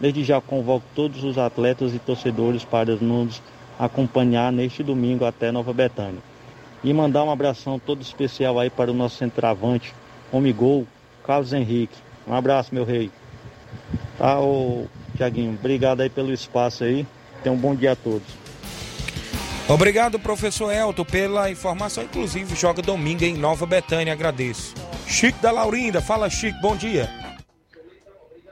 Desde 0.00 0.22
já 0.22 0.40
convoco 0.40 0.84
todos 0.94 1.24
os 1.24 1.38
atletas 1.38 1.94
e 1.94 1.98
torcedores 1.98 2.64
para 2.64 2.96
nos 2.96 3.42
acompanhar 3.78 4.52
neste 4.52 4.82
domingo 4.82 5.24
até 5.24 5.50
Nova 5.50 5.72
Betânia. 5.72 6.20
E 6.84 6.92
mandar 6.92 7.24
um 7.24 7.30
abração 7.30 7.78
todo 7.78 8.02
especial 8.02 8.58
aí 8.58 8.70
para 8.70 8.90
o 8.90 8.94
nosso 8.94 9.16
centroavante, 9.16 9.94
homem 10.30 10.54
gol, 10.54 10.86
Carlos 11.26 11.52
Henrique. 11.52 11.96
Um 12.26 12.34
abraço, 12.34 12.74
meu 12.74 12.84
rei. 12.84 13.10
Tá, 14.18 14.38
ô 14.40 14.86
Tiaguinho, 15.16 15.54
obrigado 15.58 16.00
aí 16.00 16.10
pelo 16.10 16.32
espaço 16.32 16.84
aí. 16.84 17.06
Tenha 17.42 17.54
um 17.54 17.58
bom 17.58 17.74
dia 17.74 17.92
a 17.92 17.96
todos. 17.96 18.26
Obrigado, 19.68 20.18
professor 20.18 20.72
Elton, 20.72 21.04
pela 21.04 21.50
informação. 21.50 22.04
Inclusive, 22.04 22.54
joga 22.54 22.82
domingo 22.82 23.24
em 23.24 23.36
Nova 23.36 23.66
Betânia. 23.66 24.12
Agradeço. 24.12 24.74
Chico 25.08 25.40
da 25.42 25.50
Laurinda, 25.50 26.00
fala 26.00 26.30
Chico, 26.30 26.58
bom 26.60 26.76
dia. 26.76 27.25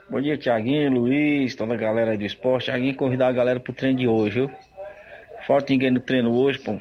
Bom 0.07 0.21
dia, 0.21 0.37
Tiaguinho, 0.37 0.91
Luiz, 0.91 1.55
toda 1.55 1.73
a 1.73 1.77
galera 1.77 2.11
aí 2.11 2.17
do 2.17 2.25
esporte. 2.25 2.65
Tiaguinho, 2.65 2.95
convidar 2.95 3.27
a 3.27 3.31
galera 3.31 3.59
pro 3.59 3.73
treino 3.73 3.97
de 3.97 4.07
hoje, 4.07 4.35
viu? 4.35 4.51
Falta 5.47 5.73
ninguém 5.73 5.89
no 5.89 5.99
treino 5.99 6.31
hoje, 6.31 6.59
pô. 6.59 6.79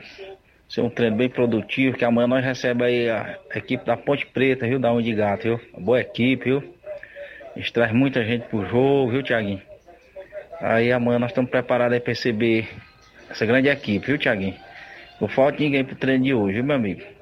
Ser 0.68 0.82
um 0.82 0.90
treino 0.90 1.16
bem 1.16 1.30
produtivo, 1.30 1.96
que 1.96 2.04
amanhã 2.04 2.26
nós 2.26 2.44
recebemos 2.44 2.86
aí 2.86 3.08
a 3.08 3.38
equipe 3.54 3.82
da 3.82 3.96
Ponte 3.96 4.26
Preta, 4.26 4.66
viu? 4.68 4.78
Da 4.78 4.92
Onde 4.92 5.14
Gato, 5.14 5.44
viu? 5.44 5.60
Uma 5.72 5.80
boa 5.80 6.00
equipe, 6.02 6.44
viu? 6.44 6.74
Eles 7.56 7.70
trazem 7.70 7.96
muita 7.96 8.22
gente 8.22 8.46
pro 8.48 8.66
jogo, 8.66 9.12
viu, 9.12 9.22
Tiaguinho? 9.22 9.62
Aí 10.60 10.92
amanhã 10.92 11.18
nós 11.18 11.30
estamos 11.30 11.50
preparados 11.50 11.94
aí 11.94 12.00
pra 12.00 12.12
receber 12.12 12.68
essa 13.30 13.46
grande 13.46 13.68
equipe, 13.68 14.06
viu, 14.06 14.18
Tiaguinho? 14.18 14.54
Não 15.18 15.28
falta 15.28 15.62
ninguém 15.62 15.82
pro 15.82 15.96
treino 15.96 16.24
de 16.24 16.34
hoje, 16.34 16.56
viu, 16.56 16.64
meu 16.64 16.76
amigo? 16.76 17.13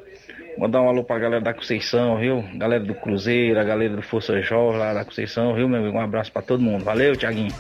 Mandar 0.59 0.83
um 0.83 0.89
alô 0.89 1.03
pra 1.03 1.19
galera 1.19 1.43
da 1.43 1.55
Conceição, 1.55 2.19
viu? 2.19 2.45
Galera 2.55 2.85
do 2.85 2.95
Cruzeiro, 2.95 3.59
a 3.59 3.65
galera 3.65 3.97
do 3.97 4.03
Força 4.03 4.41
Jovem 4.43 4.79
lá 4.79 4.93
da 4.93 5.05
Conceição, 5.05 5.55
viu, 5.55 5.69
meu 5.69 5.81
amigo? 5.81 5.97
Um 5.97 6.01
abraço 6.01 6.31
pra 6.31 6.43
todo 6.43 6.63
mundo. 6.63 6.85
Valeu, 6.85 7.17
Tiaguinho. 7.17 7.53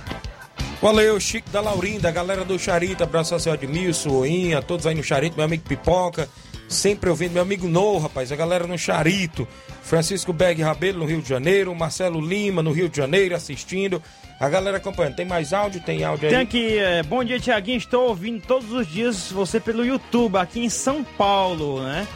Valeu, 0.80 1.18
Chico 1.20 1.48
da 1.50 1.60
Laurinda, 1.60 2.08
a 2.08 2.10
galera 2.10 2.44
do 2.44 2.58
Charito, 2.58 3.04
abraço 3.04 3.32
ao 3.32 3.38
seu 3.38 3.52
Admilson, 3.52 4.10
Oinha, 4.10 4.60
todos 4.60 4.84
aí 4.84 4.96
no 4.96 5.02
Charito, 5.02 5.36
meu 5.36 5.44
amigo 5.44 5.62
Pipoca, 5.62 6.28
sempre 6.68 7.08
ouvindo, 7.08 7.34
meu 7.34 7.42
amigo 7.42 7.68
No, 7.68 7.98
rapaz, 7.98 8.32
a 8.32 8.36
galera 8.36 8.66
no 8.66 8.76
Charito, 8.76 9.46
Francisco 9.80 10.32
Beg 10.32 10.60
Rabelo 10.60 10.98
no 10.98 11.04
Rio 11.04 11.22
de 11.22 11.28
Janeiro, 11.28 11.72
Marcelo 11.72 12.20
Lima 12.20 12.64
no 12.64 12.72
Rio 12.72 12.88
de 12.88 12.96
Janeiro 12.96 13.36
assistindo, 13.36 14.02
a 14.40 14.48
galera 14.48 14.78
acompanhando. 14.78 15.14
Tem 15.14 15.24
mais 15.24 15.52
áudio? 15.52 15.80
Tem 15.80 16.02
áudio 16.02 16.26
aí? 16.26 16.34
Tem 16.34 16.42
aqui, 16.42 16.76
é, 16.76 17.00
bom 17.04 17.22
dia, 17.22 17.38
Tiaguinho. 17.38 17.78
Estou 17.78 18.08
ouvindo 18.08 18.42
todos 18.44 18.72
os 18.72 18.88
dias 18.88 19.30
você 19.30 19.60
pelo 19.60 19.86
YouTube, 19.86 20.36
aqui 20.36 20.64
em 20.64 20.68
São 20.68 21.04
Paulo, 21.04 21.80
né? 21.80 22.08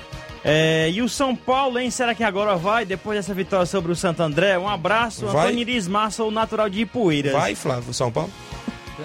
É, 0.49 0.89
e 0.93 1.03
o 1.03 1.09
São 1.09 1.35
Paulo, 1.35 1.77
hein? 1.77 1.91
Será 1.91 2.15
que 2.15 2.23
agora 2.23 2.55
vai, 2.55 2.85
depois 2.85 3.19
dessa 3.19 3.35
vitória 3.35 3.67
sobre 3.67 3.91
o 3.91 3.97
Santo 3.97 4.23
André? 4.23 4.57
Um 4.57 4.69
abraço, 4.69 5.27
Vai. 5.27 5.47
Antônio 5.47 5.63
Iris 5.63 5.89
Massa, 5.89 6.23
o 6.23 6.31
natural 6.31 6.71
de 6.71 6.83
Ipueiras. 6.83 7.33
Vai, 7.33 7.57
Flávio, 7.57 7.93
São 7.93 8.13
Paulo? 8.13 8.31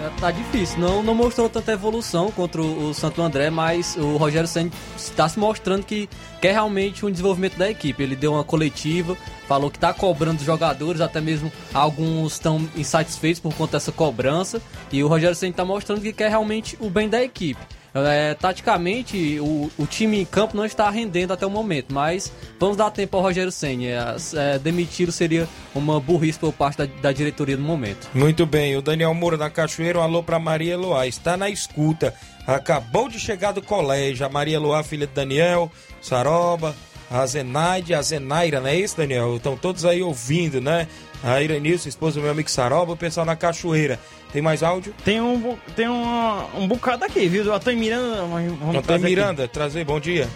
É, 0.00 0.20
Tá 0.20 0.30
difícil, 0.30 0.78
não, 0.78 1.02
não 1.02 1.16
mostrou 1.16 1.48
tanta 1.48 1.72
evolução 1.72 2.30
contra 2.30 2.62
o, 2.62 2.90
o 2.90 2.94
Santo 2.94 3.20
André, 3.20 3.50
mas 3.50 3.96
o 3.96 4.16
Rogério 4.16 4.46
Senna 4.46 4.70
está 4.96 5.28
se 5.28 5.36
mostrando 5.36 5.84
que 5.84 6.08
quer 6.40 6.52
realmente 6.52 7.04
um 7.04 7.10
desenvolvimento 7.10 7.58
da 7.58 7.68
equipe. 7.68 8.00
Ele 8.00 8.14
deu 8.14 8.34
uma 8.34 8.44
coletiva, 8.44 9.16
falou 9.48 9.68
que 9.68 9.78
está 9.78 9.92
cobrando 9.92 10.38
os 10.38 10.46
jogadores, 10.46 11.00
até 11.00 11.20
mesmo 11.20 11.50
alguns 11.74 12.34
estão 12.34 12.68
insatisfeitos 12.76 13.40
por 13.40 13.52
conta 13.52 13.72
dessa 13.72 13.90
cobrança, 13.90 14.62
e 14.92 15.02
o 15.02 15.08
Rogério 15.08 15.34
Senna 15.34 15.50
está 15.50 15.64
mostrando 15.64 16.00
que 16.00 16.12
quer 16.12 16.28
realmente 16.28 16.78
o 16.78 16.88
bem 16.88 17.08
da 17.08 17.20
equipe. 17.20 17.60
É, 17.94 18.34
taticamente, 18.34 19.38
o, 19.40 19.70
o 19.78 19.86
time 19.86 20.20
em 20.20 20.24
campo 20.24 20.56
não 20.56 20.64
está 20.64 20.88
rendendo 20.88 21.32
até 21.32 21.46
o 21.46 21.50
momento, 21.50 21.92
mas 21.92 22.32
vamos 22.58 22.76
dar 22.76 22.90
tempo 22.90 23.16
ao 23.16 23.22
Rogério 23.22 23.52
Senna. 23.52 23.84
É, 23.84 24.56
é, 24.56 25.12
seria 25.12 25.48
uma 25.74 26.00
burrice 26.00 26.38
por 26.38 26.52
parte 26.52 26.78
da, 26.78 26.86
da 26.86 27.12
diretoria 27.12 27.56
no 27.56 27.64
momento. 27.64 28.08
Muito 28.14 28.46
bem, 28.46 28.76
o 28.76 28.82
Daniel 28.82 29.12
Moura 29.12 29.36
da 29.36 29.50
Cachoeira, 29.50 29.98
um 29.98 30.02
alô 30.02 30.22
pra 30.22 30.38
Maria 30.38 30.72
Eloá, 30.72 31.06
está 31.06 31.36
na 31.36 31.50
escuta, 31.50 32.14
acabou 32.46 33.08
de 33.08 33.20
chegar 33.20 33.52
do 33.52 33.60
colégio, 33.60 34.24
a 34.24 34.28
Maria 34.28 34.56
Eloá, 34.56 34.82
filha 34.82 35.06
de 35.06 35.12
Daniel, 35.12 35.70
Saroba, 36.00 36.74
a 37.10 37.26
Zenaide, 37.26 37.92
a 37.92 38.00
Zenaira, 38.00 38.58
não 38.58 38.68
é 38.68 38.76
isso, 38.76 38.96
Daniel? 38.96 39.36
Estão 39.36 39.54
todos 39.54 39.84
aí 39.84 40.02
ouvindo, 40.02 40.62
né? 40.62 40.88
A 41.22 41.42
Iranilson, 41.42 41.88
esposa 41.88 42.14
do 42.14 42.22
meu 42.22 42.32
amigo 42.32 42.50
Saroba, 42.50 42.92
o 42.92 42.96
pessoal 42.96 43.26
na 43.26 43.36
Cachoeira. 43.36 44.00
Tem 44.32 44.40
mais 44.40 44.62
áudio? 44.62 44.94
Tem 45.04 45.20
um, 45.20 45.58
tem 45.76 45.88
um, 45.88 46.62
um 46.62 46.66
bocado 46.66 47.04
aqui, 47.04 47.28
viu? 47.28 47.44
Do 47.44 47.52
Antônio 47.52 47.78
Miranda. 47.78 48.16
Vamos 48.22 48.44
Antônio 48.44 48.82
trazer 48.82 48.94
aqui. 48.94 49.14
Miranda, 49.14 49.48
trazer, 49.48 49.84
bom 49.84 50.00
dia. 50.00 50.28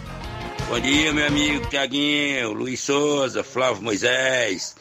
Bom 0.69 0.79
dia, 0.79 1.11
meu 1.11 1.25
amigo 1.25 1.65
Tiaguinho, 1.67 2.53
Luiz 2.53 2.81
Souza, 2.81 3.43
Flávio 3.43 3.81
Moisés, 3.81 4.75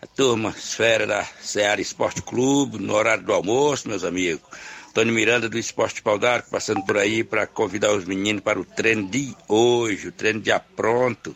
a 0.00 0.06
turma 0.06 0.50
esfera 0.50 1.06
da 1.06 1.24
Seara 1.40 1.80
Esporte 1.80 2.22
Clube, 2.22 2.78
no 2.78 2.94
horário 2.94 3.24
do 3.24 3.32
almoço, 3.32 3.88
meus 3.88 4.04
amigos. 4.04 4.42
Antônio 4.90 5.12
Miranda 5.12 5.48
do 5.48 5.58
Esporte 5.58 6.00
Pau 6.00 6.18
d'Arco, 6.18 6.50
passando 6.50 6.84
por 6.84 6.96
aí 6.96 7.24
para 7.24 7.48
convidar 7.48 7.90
os 7.92 8.04
meninos 8.04 8.42
para 8.42 8.60
o 8.60 8.64
treino 8.64 9.08
de 9.08 9.34
hoje, 9.48 10.08
o 10.08 10.12
treino 10.12 10.40
de 10.40 10.52
apronto. 10.52 11.34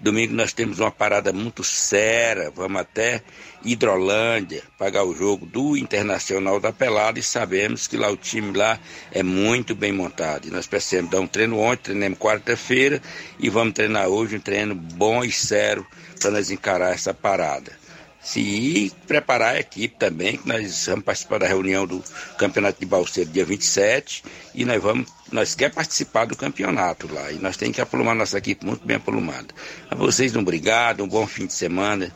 Domingo 0.00 0.34
nós 0.34 0.52
temos 0.52 0.78
uma 0.78 0.92
parada 0.92 1.32
muito 1.32 1.64
séria, 1.64 2.50
vamos 2.54 2.80
até 2.80 3.22
Hidrolândia 3.64 4.62
pagar 4.78 5.04
o 5.04 5.14
jogo 5.14 5.44
do 5.44 5.76
Internacional 5.76 6.58
da 6.58 6.72
Pelada 6.72 7.18
e 7.18 7.22
sabemos 7.22 7.86
que 7.86 7.96
lá 7.96 8.10
o 8.10 8.16
time 8.16 8.56
lá 8.56 8.78
é 9.12 9.22
muito 9.22 9.74
bem 9.74 9.92
montado. 9.92 10.48
E 10.48 10.50
nós 10.50 10.66
precisamos 10.66 11.10
dar 11.10 11.20
um 11.20 11.26
treino 11.26 11.58
ontem, 11.58 11.82
treinamos 11.82 12.18
quarta-feira 12.18 13.02
e 13.38 13.50
vamos 13.50 13.74
treinar 13.74 14.08
hoje 14.08 14.36
um 14.36 14.40
treino 14.40 14.74
bom 14.74 15.22
e 15.22 15.30
sério 15.30 15.86
para 16.18 16.30
nós 16.30 16.50
encarar 16.50 16.94
essa 16.94 17.12
parada. 17.12 17.78
Se 18.22 18.92
preparar 19.06 19.54
a 19.54 19.60
equipe 19.60 19.96
também, 19.98 20.36
que 20.36 20.46
nós 20.46 20.86
vamos 20.86 21.04
participar 21.04 21.38
da 21.38 21.48
reunião 21.48 21.86
do 21.86 22.04
Campeonato 22.36 22.78
de 22.78 22.84
Balseiro 22.84 23.30
dia 23.30 23.46
27 23.46 24.22
e 24.54 24.64
nós 24.66 24.82
vamos, 24.82 25.10
nós 25.32 25.54
quer 25.54 25.72
participar 25.72 26.26
do 26.26 26.36
campeonato 26.36 27.10
lá 27.12 27.32
e 27.32 27.38
nós 27.38 27.56
temos 27.56 27.76
que 27.76 27.80
aprumar 27.80 28.14
nossa 28.14 28.36
equipe 28.36 28.66
muito 28.66 28.86
bem 28.86 28.98
aprumada. 28.98 29.48
A 29.90 29.94
vocês 29.94 30.36
um 30.36 30.40
obrigado, 30.40 31.02
um 31.02 31.08
bom 31.08 31.26
fim 31.26 31.46
de 31.46 31.54
semana 31.54 32.14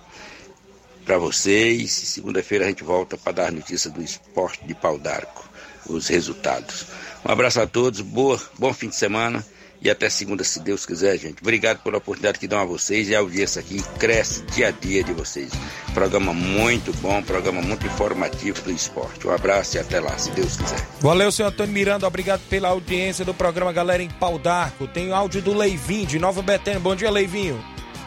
para 1.05 1.19
vocês. 1.19 1.93
Segunda-feira 1.93 2.64
a 2.64 2.69
gente 2.69 2.83
volta 2.83 3.17
para 3.17 3.33
dar 3.33 3.53
notícia 3.53 3.90
do 3.90 4.03
esporte 4.03 4.64
de 4.67 4.75
pau 4.75 4.99
d'arco, 4.99 5.49
os 5.87 6.09
resultados. 6.09 6.87
Um 7.27 7.31
abraço 7.31 7.61
a 7.61 7.67
todos, 7.67 8.01
boa, 8.01 8.40
bom 8.59 8.73
fim 8.73 8.88
de 8.88 8.97
semana 8.97 9.45
e 9.85 9.90
até 9.90 10.09
segunda, 10.09 10.43
se 10.43 10.61
Deus 10.61 10.87
quiser, 10.87 11.19
gente. 11.19 11.43
Obrigado 11.43 11.83
pela 11.83 11.99
oportunidade 11.99 12.38
que 12.38 12.49
dão 12.49 12.59
a 12.59 12.64
vocês 12.64 13.07
e 13.11 13.14
a 13.14 13.19
audiência 13.19 13.61
aqui 13.61 13.83
cresce 13.99 14.43
dia 14.47 14.69
a 14.69 14.71
dia 14.71 15.05
de 15.05 15.12
vocês. 15.12 15.53
Programa 15.93 16.33
muito 16.33 16.90
bom, 17.03 17.23
programa 17.23 17.61
muito 17.61 17.87
informativo 17.87 18.62
do 18.62 18.71
esporte. 18.71 19.27
Um 19.27 19.31
abraço 19.31 19.77
e 19.77 19.81
até 19.81 20.01
lá, 20.01 20.17
se 20.17 20.31
Deus 20.31 20.57
quiser. 20.57 20.81
Valeu, 21.01 21.31
senhor 21.31 21.49
Antônio 21.49 21.75
Miranda, 21.75 22.07
obrigado 22.07 22.40
pela 22.49 22.69
audiência 22.69 23.27
do 23.27 23.35
programa 23.35 23.75
Galera 23.75 24.03
em 24.03 24.09
Pau 24.09 24.38
d'Arco. 24.38 24.88
Tem 24.88 25.12
áudio 25.12 25.43
do 25.43 25.53
Leivinho, 25.53 26.07
de 26.07 26.19
Nova 26.19 26.40
Betânia. 26.40 26.81
Bom 26.81 26.97
dia, 26.97 27.11
Leivinho. 27.11 27.62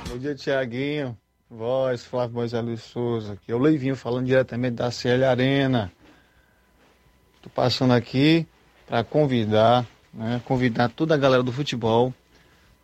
Bom 0.10 0.18
dia, 0.18 0.34
Tiaguinho. 0.34 1.16
Voz, 1.50 2.04
Flávio 2.04 2.36
Moisés 2.36 2.64
Luiz 2.64 2.84
Souza. 2.84 3.34
Aqui 3.34 3.54
é 3.54 3.56
o 3.56 3.58
Leivinho 3.58 3.96
falando 3.96 4.26
diretamente 4.26 4.76
da 4.76 4.92
CL 4.92 5.24
Arena. 5.24 5.90
Tô 7.42 7.50
passando 7.50 7.94
aqui 7.94 8.46
para 8.86 9.02
convidar, 9.02 9.86
né, 10.14 10.42
convidar 10.44 10.90
toda 10.90 11.16
a 11.16 11.18
galera 11.18 11.42
do 11.42 11.52
futebol 11.54 12.14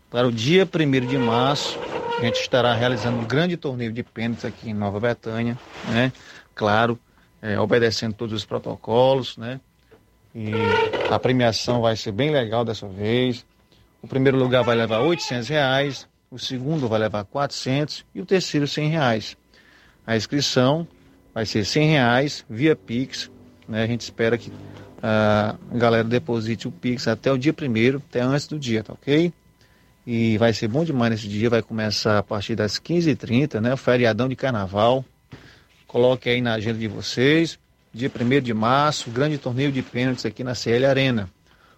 para 0.09 0.25
o 0.25 0.31
dia 0.31 0.65
1 0.65 1.07
de 1.07 1.17
março. 1.17 1.77
A 2.17 2.21
gente 2.21 2.39
estará 2.39 2.73
realizando 2.73 3.19
um 3.19 3.25
grande 3.25 3.57
torneio 3.57 3.91
de 3.91 4.01
pênaltis 4.01 4.45
aqui 4.45 4.69
em 4.69 4.73
Nova 4.73 4.97
Betânia, 4.97 5.59
né? 5.89 6.13
Claro, 6.55 6.97
é, 7.41 7.59
obedecendo 7.59 8.13
todos 8.13 8.33
os 8.33 8.45
protocolos, 8.45 9.35
né? 9.35 9.59
E 10.33 10.51
a 11.11 11.19
premiação 11.19 11.81
vai 11.81 11.97
ser 11.97 12.13
bem 12.13 12.31
legal 12.31 12.63
dessa 12.63 12.87
vez. 12.87 13.45
O 14.01 14.07
primeiro 14.07 14.37
lugar 14.37 14.63
vai 14.63 14.75
levar 14.75 14.99
800 14.99 15.49
reais, 15.49 16.07
o 16.33 16.39
segundo 16.39 16.87
vai 16.87 16.99
levar 16.99 17.23
400 17.25 18.03
e 18.15 18.19
o 18.19 18.25
terceiro 18.25 18.67
100 18.67 18.89
reais. 18.89 19.37
A 20.05 20.17
inscrição 20.17 20.87
vai 21.31 21.45
ser 21.45 21.63
100 21.63 21.89
reais 21.91 22.45
via 22.49 22.75
Pix. 22.75 23.29
Né? 23.67 23.83
A 23.83 23.87
gente 23.87 24.01
espera 24.01 24.35
que 24.35 24.51
ah, 25.01 25.55
a 25.71 25.77
galera 25.77 26.03
deposite 26.03 26.67
o 26.67 26.71
Pix 26.71 27.07
até 27.07 27.31
o 27.31 27.37
dia 27.37 27.53
primeiro, 27.53 28.01
até 28.09 28.21
antes 28.21 28.47
do 28.47 28.57
dia, 28.57 28.83
tá 28.83 28.93
ok? 28.93 29.31
E 30.07 30.35
vai 30.39 30.51
ser 30.53 30.67
bom 30.67 30.83
demais 30.83 31.11
nesse 31.11 31.27
dia, 31.27 31.51
vai 31.51 31.61
começar 31.61 32.17
a 32.17 32.23
partir 32.23 32.55
das 32.55 32.79
15h30, 32.79 33.61
né? 33.61 33.71
O 33.71 33.77
feriadão 33.77 34.27
de 34.27 34.35
carnaval. 34.35 35.05
Coloque 35.85 36.29
aí 36.31 36.41
na 36.41 36.55
agenda 36.55 36.79
de 36.79 36.87
vocês. 36.87 37.59
Dia 37.93 38.09
1 38.09 38.41
de 38.41 38.55
março, 38.55 39.11
grande 39.11 39.37
torneio 39.37 39.71
de 39.71 39.83
pênaltis 39.83 40.25
aqui 40.25 40.43
na 40.43 40.55
CL 40.55 40.87
Arena. 40.87 41.29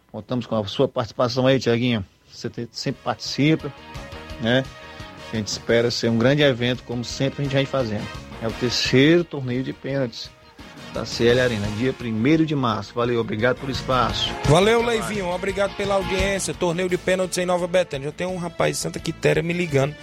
Contamos 0.10 0.46
com 0.46 0.56
a 0.56 0.66
sua 0.66 0.88
participação 0.88 1.46
aí, 1.46 1.60
Tiaguinho. 1.60 2.06
Você 2.32 2.70
sempre 2.72 3.02
participa, 3.04 3.72
né? 4.42 4.64
A 5.32 5.36
gente 5.36 5.48
espera 5.48 5.92
ser 5.92 6.10
um 6.10 6.18
grande 6.18 6.42
evento, 6.42 6.84
como 6.84 7.04
sempre 7.04 7.42
a 7.42 7.44
gente 7.44 7.56
vem 7.56 7.66
fazendo. 7.66 8.08
É 8.42 8.48
o 8.48 8.52
terceiro 8.52 9.24
torneio 9.24 9.64
de 9.64 9.74
pênaltis 9.74 10.30
da 10.94 11.06
CL 11.06 11.42
Arena, 11.42 11.68
dia 11.78 11.94
1 12.00 12.46
de 12.46 12.56
março. 12.56 12.94
Valeu, 12.96 13.20
obrigado 13.20 13.58
por 13.58 13.70
espaço. 13.70 14.32
Valeu, 14.46 14.82
Leivinho. 14.82 15.28
Obrigado 15.30 15.76
pela 15.76 15.96
audiência. 15.96 16.54
Torneio 16.54 16.88
de 16.88 16.98
pênaltis 16.98 17.38
em 17.38 17.46
Nova 17.46 17.68
Betânia. 17.68 18.08
Já 18.08 18.12
tem 18.14 18.26
um 18.26 18.38
rapaz 18.38 18.78
de 18.78 18.82
Santa 18.82 19.00
Quitéria 19.00 19.44
me 19.44 19.52
ligando. 19.52 19.94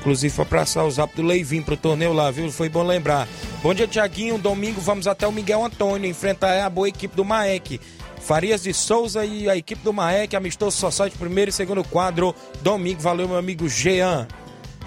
Inclusive, 0.00 0.34
foi 0.34 0.44
pra 0.46 0.60
passar 0.60 0.84
o 0.84 0.90
zap 0.90 1.14
do 1.14 1.22
Leivinho 1.22 1.62
pro 1.62 1.76
torneio 1.76 2.12
lá, 2.12 2.30
viu? 2.30 2.50
Foi 2.50 2.68
bom 2.68 2.82
lembrar. 2.82 3.28
Bom 3.62 3.72
dia, 3.72 3.86
Tiaguinho. 3.86 4.38
Domingo 4.38 4.80
vamos 4.80 5.06
até 5.06 5.26
o 5.26 5.32
Miguel 5.32 5.64
Antônio 5.64 6.10
enfrentar 6.10 6.64
a 6.64 6.70
boa 6.70 6.88
equipe 6.88 7.14
do 7.14 7.24
Maek. 7.24 7.80
Farias 8.20 8.62
de 8.62 8.72
Souza 8.72 9.24
e 9.24 9.48
a 9.48 9.56
equipe 9.56 9.82
do 9.82 9.92
Maek, 9.92 10.36
amistoso 10.36 10.76
Society, 10.76 11.18
primeiro 11.18 11.48
e 11.48 11.52
segundo 11.52 11.82
quadro. 11.82 12.34
Domingo, 12.62 13.00
valeu, 13.00 13.26
meu 13.26 13.36
amigo 13.36 13.68
Jean. 13.68 14.28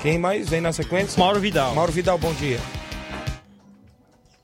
Quem 0.01 0.17
mais 0.17 0.47
vem 0.47 0.61
na 0.61 0.71
sequência? 0.71 1.19
Mauro 1.19 1.39
Vidal. 1.39 1.73
Mauro 1.75 1.91
Vidal, 1.91 2.17
bom 2.17 2.33
dia. 2.33 2.59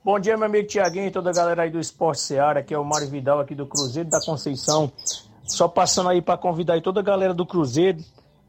Bom 0.04 0.20
dia, 0.20 0.36
meu 0.36 0.48
amigo 0.48 0.68
Tiaguinho 0.68 1.08
e 1.08 1.12
toda 1.12 1.30
a 1.30 1.34
galera 1.34 1.64
aí 1.64 1.70
do 1.70 1.80
Esporte 1.80 2.22
Seara. 2.22 2.62
Aqui 2.62 2.74
é 2.74 2.78
o 2.78 2.84
Mário 2.84 3.08
Vidal, 3.08 3.40
aqui 3.40 3.54
do 3.54 3.66
Cruzeiro 3.66 4.10
da 4.10 4.20
Conceição. 4.20 4.92
Só 5.46 5.68
passando 5.68 6.10
aí 6.10 6.22
para 6.22 6.38
convidar 6.38 6.74
aí 6.74 6.82
toda 6.82 7.00
a 7.00 7.04
galera 7.04 7.34
do 7.34 7.46
Cruzeiro 7.46 8.00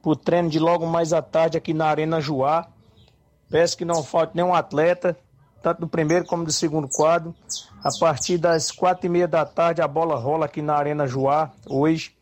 pro 0.02 0.16
treino 0.16 0.48
de 0.48 0.58
logo 0.58 0.86
mais 0.86 1.12
à 1.12 1.20
tarde 1.20 1.58
aqui 1.58 1.74
na 1.74 1.86
Arena 1.86 2.20
Joá. 2.20 2.68
Peço 3.50 3.76
que 3.76 3.84
não 3.84 4.02
falte 4.02 4.36
nenhum 4.36 4.54
atleta, 4.54 5.16
tanto 5.62 5.80
do 5.80 5.88
primeiro 5.88 6.24
como 6.24 6.44
do 6.44 6.52
segundo 6.52 6.88
quadro. 6.88 7.34
A 7.82 7.90
partir 7.98 8.38
das 8.38 8.70
quatro 8.70 9.06
e 9.06 9.08
meia 9.08 9.26
da 9.26 9.44
tarde 9.44 9.80
a 9.80 9.88
bola 9.88 10.16
rola 10.16 10.46
aqui 10.46 10.60
na 10.60 10.74
Arena 10.74 11.06
Joá, 11.06 11.50
hoje. 11.66 12.14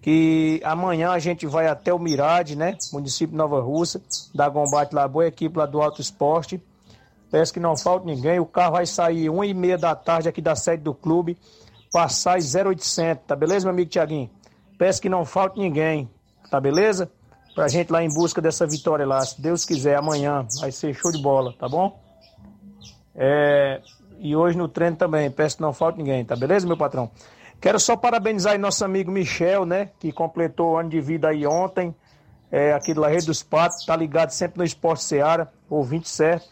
Que 0.00 0.60
amanhã 0.62 1.10
a 1.10 1.18
gente 1.18 1.46
vai 1.46 1.66
até 1.66 1.92
o 1.92 1.98
Mirade, 1.98 2.54
né? 2.54 2.76
Município 2.92 3.28
de 3.28 3.36
Nova 3.36 3.60
Russa, 3.60 4.02
dar 4.34 4.50
combate 4.50 4.92
lá, 4.92 5.08
boa 5.08 5.26
equipe 5.26 5.56
lá 5.56 5.64
do 5.64 5.80
Alto 5.80 6.02
Esporte. 6.02 6.62
Peço 7.30 7.52
que 7.54 7.58
não 7.58 7.76
falte 7.76 8.04
ninguém. 8.06 8.38
O 8.38 8.44
carro 8.44 8.72
vai 8.72 8.84
sair 8.86 9.30
uma 9.30 9.46
e 9.46 9.54
meia 9.54 9.78
da 9.78 9.94
tarde 9.94 10.28
aqui 10.28 10.42
da 10.42 10.54
sede 10.54 10.82
do 10.82 10.92
clube, 10.92 11.38
passar 11.90 12.38
0800, 12.38 13.24
tá 13.26 13.34
beleza, 13.34 13.64
meu 13.64 13.72
amigo 13.72 13.90
Tiaguinho? 13.90 14.30
Peço 14.78 15.00
que 15.00 15.08
não 15.08 15.24
falte 15.24 15.58
ninguém, 15.58 16.08
tá 16.50 16.60
beleza? 16.60 17.10
Pra 17.54 17.66
gente 17.66 17.90
lá 17.90 18.02
em 18.02 18.08
busca 18.08 18.42
dessa 18.42 18.66
vitória 18.66 19.06
lá, 19.06 19.20
se 19.24 19.40
Deus 19.40 19.64
quiser, 19.64 19.96
amanhã 19.96 20.46
vai 20.60 20.70
ser 20.70 20.92
show 20.92 21.10
de 21.10 21.22
bola, 21.22 21.54
tá 21.58 21.68
bom? 21.68 22.03
É, 23.14 23.80
e 24.18 24.34
hoje 24.34 24.56
no 24.56 24.68
treino 24.68 24.96
também, 24.96 25.30
peço 25.30 25.56
que 25.56 25.62
não 25.62 25.72
falte 25.72 25.98
ninguém, 25.98 26.24
tá 26.24 26.34
beleza, 26.34 26.66
meu 26.66 26.76
patrão? 26.76 27.10
Quero 27.60 27.78
só 27.78 27.96
parabenizar 27.96 28.58
nosso 28.58 28.84
amigo 28.84 29.10
Michel, 29.10 29.64
né, 29.64 29.90
que 29.98 30.12
completou 30.12 30.72
o 30.72 30.76
ano 30.76 30.90
de 30.90 31.00
vida 31.00 31.28
aí 31.28 31.46
ontem, 31.46 31.94
é, 32.50 32.72
aqui 32.72 32.92
do 32.92 33.02
Rede 33.02 33.26
dos 33.26 33.42
Patos, 33.42 33.84
tá 33.86 33.96
ligado 33.96 34.30
sempre 34.30 34.58
no 34.58 34.64
Esporte 34.64 35.02
Seara, 35.02 35.50
ouvinte 35.68 36.08
certo. 36.08 36.48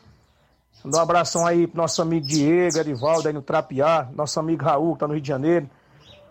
Mandar 0.83 0.99
um 0.99 1.03
abração 1.03 1.47
aí 1.47 1.67
pro 1.67 1.81
nosso 1.81 2.03
amigo 2.03 2.27
Diego, 2.27 2.79
Arivaldo 2.79 3.29
aí 3.29 3.35
no 3.35 3.43
Trapiá, 3.43 4.09
nosso 4.13 4.41
amigo 4.41 4.65
Raul, 4.65 4.95
que 4.95 5.01
tá 5.01 5.07
no 5.07 5.15
Rio 5.15 5.23
de 5.23 5.29
Janeiro, 5.29 5.71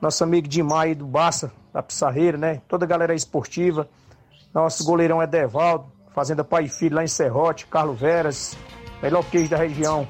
nosso 0.01 0.23
amigo 0.23 0.47
Dimar 0.47 0.81
aí 0.85 0.95
do 0.95 1.05
Baça, 1.05 1.51
da 1.71 1.81
Pissarreira, 1.81 2.37
né, 2.37 2.61
toda 2.67 2.83
a 2.83 2.87
galera 2.87 3.13
esportiva, 3.13 3.87
nosso 4.53 4.83
goleirão 4.83 5.21
Edevaldo, 5.21 5.85
Fazenda 6.13 6.43
Pai 6.43 6.65
e 6.65 6.69
Filho 6.69 6.95
lá 6.95 7.03
em 7.03 7.07
Serrote, 7.07 7.65
Carlos 7.67 7.99
Veras, 7.99 8.57
melhor 9.01 9.23
queijo 9.23 9.49
da 9.49 9.57
região. 9.57 10.05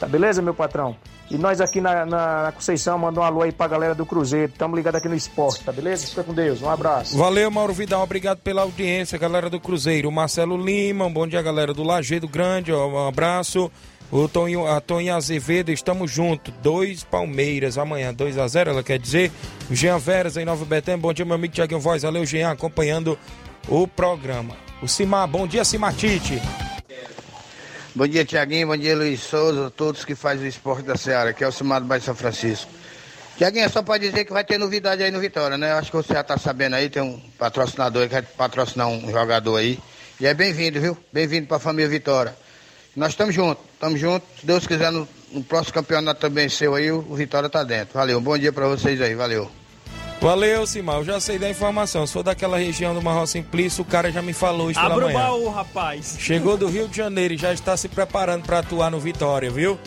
Tá 0.00 0.08
beleza, 0.08 0.40
meu 0.40 0.54
patrão? 0.54 0.96
E 1.30 1.36
nós 1.36 1.60
aqui 1.60 1.78
na, 1.78 2.06
na, 2.06 2.42
na 2.44 2.52
Conceição 2.52 2.98
mandamos 2.98 3.18
um 3.18 3.22
alô 3.22 3.42
aí 3.42 3.52
pra 3.52 3.68
galera 3.68 3.94
do 3.94 4.06
Cruzeiro. 4.06 4.50
Tamo 4.56 4.74
ligado 4.74 4.96
aqui 4.96 5.08
no 5.08 5.14
esporte, 5.14 5.62
tá 5.62 5.70
beleza? 5.70 6.06
Fica 6.06 6.24
com 6.24 6.32
Deus. 6.32 6.62
Um 6.62 6.70
abraço. 6.70 7.16
Valeu, 7.18 7.50
Mauro 7.50 7.74
Vidal. 7.74 8.02
Obrigado 8.02 8.38
pela 8.38 8.62
audiência, 8.62 9.18
galera 9.18 9.50
do 9.50 9.60
Cruzeiro. 9.60 10.10
Marcelo 10.10 10.56
Lima, 10.56 11.04
um 11.04 11.12
bom 11.12 11.26
dia, 11.26 11.42
galera 11.42 11.74
do 11.74 11.82
Lajeado 11.82 12.26
Grande. 12.26 12.72
Um 12.72 13.06
abraço. 13.06 13.70
O 14.10 14.26
Toninho, 14.26 14.66
a 14.66 14.80
Toninha 14.80 15.14
Azevedo, 15.14 15.70
estamos 15.70 16.10
juntos. 16.10 16.52
Dois 16.62 17.04
Palmeiras 17.04 17.76
amanhã, 17.76 18.12
2 18.12 18.38
a 18.38 18.48
0 18.48 18.70
ela 18.70 18.82
quer 18.82 18.98
dizer. 18.98 19.30
O 19.70 19.74
Jean 19.74 19.98
Veras 19.98 20.38
em 20.38 20.46
Nova 20.46 20.64
Betânia. 20.64 20.98
Bom 20.98 21.12
dia, 21.12 21.26
meu 21.26 21.34
amigo 21.34 21.54
Tiaguinho 21.54 21.78
Voz. 21.78 22.02
Valeu, 22.02 22.24
Jean, 22.24 22.50
acompanhando 22.50 23.18
o 23.68 23.86
programa. 23.86 24.56
O 24.82 24.88
Simar, 24.88 25.28
bom 25.28 25.46
dia, 25.46 25.62
Simatite. 25.62 26.40
Bom 28.00 28.08
dia, 28.08 28.24
Tiaguinho. 28.24 28.68
Bom 28.68 28.78
dia, 28.78 28.96
Luiz 28.96 29.20
Souza, 29.20 29.70
todos 29.70 30.06
que 30.06 30.14
fazem 30.14 30.46
o 30.46 30.48
esporte 30.48 30.84
da 30.84 30.96
Seara, 30.96 31.34
que 31.34 31.44
é 31.44 31.46
o 31.46 31.52
Simar 31.52 31.82
do 31.82 31.86
Bairro 31.86 32.02
São 32.02 32.14
Francisco. 32.14 32.72
Tiaguinho, 33.36 33.66
é 33.66 33.68
só 33.68 33.82
para 33.82 33.98
dizer 33.98 34.24
que 34.24 34.32
vai 34.32 34.42
ter 34.42 34.56
novidade 34.56 35.02
aí 35.02 35.10
no 35.10 35.20
Vitória, 35.20 35.58
né? 35.58 35.72
Eu 35.72 35.76
acho 35.76 35.90
que 35.90 35.98
você 35.98 36.14
já 36.14 36.24
tá 36.24 36.38
sabendo 36.38 36.76
aí, 36.76 36.88
tem 36.88 37.02
um 37.02 37.20
patrocinador 37.38 38.00
aí 38.00 38.08
que 38.08 38.14
vai 38.14 38.22
patrocinar 38.22 38.88
um 38.88 39.10
jogador 39.10 39.54
aí. 39.54 39.78
E 40.18 40.26
é 40.26 40.32
bem-vindo, 40.32 40.80
viu? 40.80 40.96
Bem-vindo 41.12 41.46
para 41.46 41.58
a 41.58 41.60
família 41.60 41.90
Vitória. 41.90 42.34
Nós 42.96 43.10
estamos 43.10 43.34
juntos, 43.34 43.62
estamos 43.74 44.00
juntos. 44.00 44.26
Se 44.40 44.46
Deus 44.46 44.66
quiser, 44.66 44.90
no, 44.90 45.06
no 45.30 45.44
próximo 45.44 45.74
campeonato 45.74 46.22
também 46.22 46.48
seu 46.48 46.74
aí, 46.74 46.90
o, 46.90 47.02
Vitória 47.02 47.50
tá 47.50 47.62
dentro. 47.62 47.92
Valeu, 47.92 48.18
bom 48.18 48.38
dia 48.38 48.50
para 48.50 48.66
vocês 48.66 48.98
aí, 49.02 49.14
valeu. 49.14 49.59
Valeu, 50.20 50.66
Simar. 50.66 50.96
Eu 50.98 51.04
já 51.04 51.18
sei 51.18 51.38
da 51.38 51.48
informação. 51.48 52.06
Se 52.06 52.12
for 52.12 52.22
daquela 52.22 52.58
região 52.58 52.94
do 52.94 53.00
Marrom 53.00 53.24
Simplício, 53.24 53.82
o 53.82 53.86
cara 53.86 54.12
já 54.12 54.20
me 54.20 54.34
falou 54.34 54.66
hoje 54.66 54.78
pela 54.78 54.92
Abra 54.92 55.06
o 55.06 55.08
manhã. 55.12 55.18
baú, 55.18 55.48
rapaz. 55.48 56.16
Chegou 56.18 56.58
do 56.58 56.68
Rio 56.68 56.86
de 56.88 56.96
Janeiro 56.96 57.34
e 57.34 57.36
já 57.38 57.54
está 57.54 57.74
se 57.76 57.88
preparando 57.88 58.44
para 58.44 58.58
atuar 58.58 58.90
no 58.90 59.00
Vitória, 59.00 59.50
viu? 59.50 59.78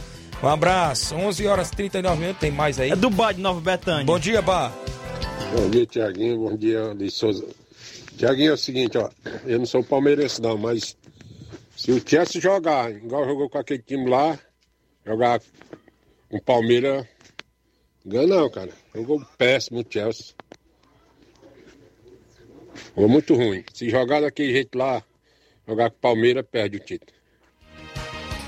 Um 0.42 0.48
abraço. 0.48 1.14
11 1.16 1.46
horas 1.46 1.70
e 1.70 1.76
39 1.76 2.20
minutos. 2.20 2.40
Tem 2.42 2.50
mais 2.52 2.80
aí? 2.80 2.90
É 2.90 2.96
do 2.96 3.12
Bar 3.12 3.34
de 3.34 3.42
Nova 3.42 3.62
Betânia. 3.62 4.04
Bom 4.06 4.18
dia, 4.18 4.42
Bar. 4.42 4.74
Bom 5.56 5.70
dia, 5.70 5.86
Tiaguinho. 5.86 6.38
Bom 6.50 6.58
dia, 6.58 6.94
Luiz 6.94 7.14
Souza. 7.14 7.46
Tiaguinho, 8.18 8.52
é 8.52 8.54
o 8.54 8.58
seguinte, 8.58 8.98
ó. 8.98 9.10
Eu 9.46 9.60
não 9.60 9.66
sou 9.68 9.84
palmeirense, 9.84 10.42
não, 10.42 10.58
mas 10.58 10.98
se 11.78 11.92
o 11.92 12.02
Chelsea 12.04 12.42
jogar, 12.42 12.92
igual 12.92 13.24
jogou 13.26 13.48
com 13.50 13.60
aquele 13.60 13.84
time 13.84 14.10
lá, 14.10 14.38
jogar 15.06 15.40
com 16.30 16.38
o 16.38 16.42
Palmeiras, 16.42 17.06
ganha 18.06 18.28
não, 18.28 18.50
cara. 18.50 18.72
Jogou 18.94 19.26
péssimo 19.38 19.82
o 19.82 19.86
Chelsea. 19.88 20.34
Jogou 22.96 23.10
muito 23.10 23.36
ruim. 23.36 23.64
Se 23.74 23.90
jogar 23.90 24.22
daquele 24.22 24.52
jeito 24.52 24.78
lá, 24.78 25.04
jogar 25.68 25.90
com 25.90 25.98
o 25.98 26.00
Palmeiras, 26.00 26.46
perde 26.50 26.78
o 26.78 26.80
título. 26.80 27.12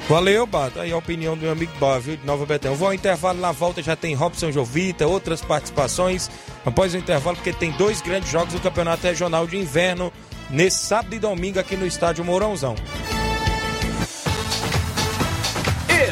Valeu, 0.08 0.46
Bato. 0.46 0.80
Aí 0.80 0.92
a 0.92 0.98
opinião 0.98 1.36
do 1.36 1.42
meu 1.42 1.52
amigo 1.52 1.72
Bar, 1.80 2.00
viu? 2.00 2.16
De 2.16 2.26
Nova. 2.26 2.46
Eu 2.64 2.76
vou 2.76 2.90
ao 2.90 2.94
intervalo, 2.94 3.40
na 3.40 3.52
volta 3.52 3.82
já 3.82 3.96
tem 3.96 4.14
Robson 4.14 4.52
Jovita, 4.52 5.08
outras 5.08 5.42
participações. 5.42 6.30
Após 6.64 6.94
o 6.94 6.98
intervalo, 6.98 7.36
porque 7.36 7.52
tem 7.52 7.72
dois 7.72 8.02
grandes 8.02 8.30
jogos 8.30 8.54
do 8.54 8.60
Campeonato 8.60 9.06
Regional 9.06 9.48
de 9.48 9.58
Inverno 9.58 10.14
nesse 10.50 10.86
sábado 10.86 11.16
e 11.16 11.20
domingo 11.20 11.60
aqui 11.60 11.76
no 11.76 11.88
Estádio 11.88 12.24
Mourãozão. 12.24 12.76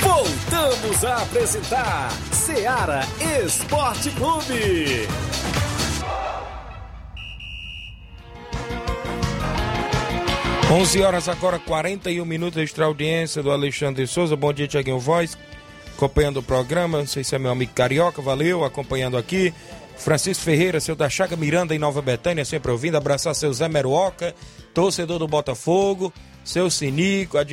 Voltamos 0.00 1.04
a 1.06 1.22
apresentar 1.22 2.10
Seara 2.32 3.00
Esporte 3.46 4.10
Clube. 4.10 5.08
Onze 10.72 11.02
horas 11.02 11.28
agora, 11.28 11.58
41 11.58 12.24
minutos 12.24 12.62
extra 12.62 12.84
audiência 12.84 13.42
do 13.42 13.50
Alexandre 13.50 14.06
Souza. 14.06 14.36
Bom 14.36 14.52
dia, 14.52 14.68
Tiaguinho 14.68 15.00
Voz. 15.00 15.36
Acompanhando 15.96 16.36
o 16.36 16.42
programa, 16.44 16.98
não 16.98 17.06
sei 17.08 17.24
se 17.24 17.34
é 17.34 17.40
meu 17.40 17.50
amigo 17.50 17.72
Carioca, 17.74 18.22
valeu, 18.22 18.64
acompanhando 18.64 19.16
aqui. 19.16 19.52
Francisco 19.96 20.44
Ferreira, 20.44 20.78
seu 20.78 20.94
da 20.94 21.10
Chaga 21.10 21.36
Miranda 21.36 21.74
em 21.74 21.78
Nova 21.78 22.00
Betânia, 22.00 22.44
sempre 22.44 22.70
ouvindo. 22.70 22.96
Abraçar 22.96 23.34
seu 23.34 23.52
Zé 23.52 23.68
Meruoca, 23.68 24.32
torcedor 24.72 25.18
do 25.18 25.26
Botafogo. 25.26 26.12
Seu 26.44 26.70
Sinico, 26.70 27.36
a 27.36 27.44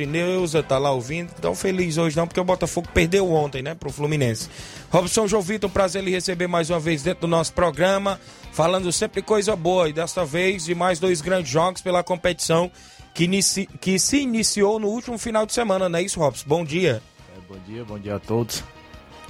tá 0.62 0.78
lá 0.78 0.92
ouvindo. 0.92 1.30
Tão 1.40 1.54
feliz 1.54 1.98
hoje 1.98 2.16
não, 2.16 2.26
porque 2.26 2.40
o 2.40 2.44
Botafogo 2.44 2.88
perdeu 2.94 3.30
ontem, 3.30 3.62
né, 3.62 3.74
pro 3.74 3.90
Fluminense. 3.90 4.48
Robson 4.90 5.26
João 5.26 5.42
Vitor, 5.42 5.68
um 5.68 5.72
prazer 5.72 6.02
lhe 6.02 6.10
receber 6.10 6.46
mais 6.46 6.70
uma 6.70 6.80
vez 6.80 7.02
dentro 7.02 7.22
do 7.22 7.28
nosso 7.28 7.52
programa. 7.52 8.18
Falando 8.52 8.90
sempre 8.92 9.22
coisa 9.22 9.54
boa. 9.54 9.88
E 9.88 9.92
desta 9.92 10.24
vez 10.24 10.64
de 10.64 10.74
mais 10.74 10.98
dois 10.98 11.20
grandes 11.20 11.50
jogos 11.50 11.82
pela 11.82 12.02
competição 12.02 12.70
que, 13.18 13.24
inici... 13.24 13.66
que 13.80 13.98
se 13.98 14.20
iniciou 14.20 14.78
no 14.78 14.86
último 14.86 15.18
final 15.18 15.44
de 15.44 15.52
semana, 15.52 15.88
não 15.88 15.98
é 15.98 16.02
isso, 16.02 16.20
Robson? 16.20 16.44
Bom 16.46 16.64
dia. 16.64 17.02
É, 17.36 17.52
bom 17.52 17.58
dia, 17.66 17.84
bom 17.84 17.98
dia 17.98 18.14
a 18.14 18.20
todos. 18.20 18.62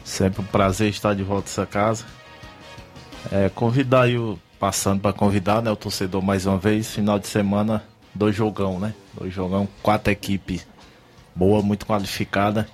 Sempre 0.05 0.43
um 0.43 0.45
prazer 0.45 0.91
estar 0.91 1.14
de 1.14 1.22
volta 1.22 1.49
nessa 1.49 1.64
casa. 1.64 2.05
É, 3.32 3.49
convidar 3.49 4.03
aí 4.03 4.16
passando 4.61 5.01
para 5.01 5.14
convidar, 5.14 5.62
né, 5.62 5.70
o 5.70 5.76
torcedor 5.76 6.20
mais 6.20 6.45
uma 6.45 6.59
vez, 6.59 6.91
final 6.91 7.18
de 7.18 7.28
semana, 7.28 7.82
dois 8.14 8.36
jogão, 8.36 8.78
né? 8.78 8.93
Dois 9.18 9.32
jogão, 9.32 9.66
quatro 9.82 10.12
equipes 10.12 10.66
boa, 11.34 11.62
muito 11.62 11.86
qualificada. 11.86 12.68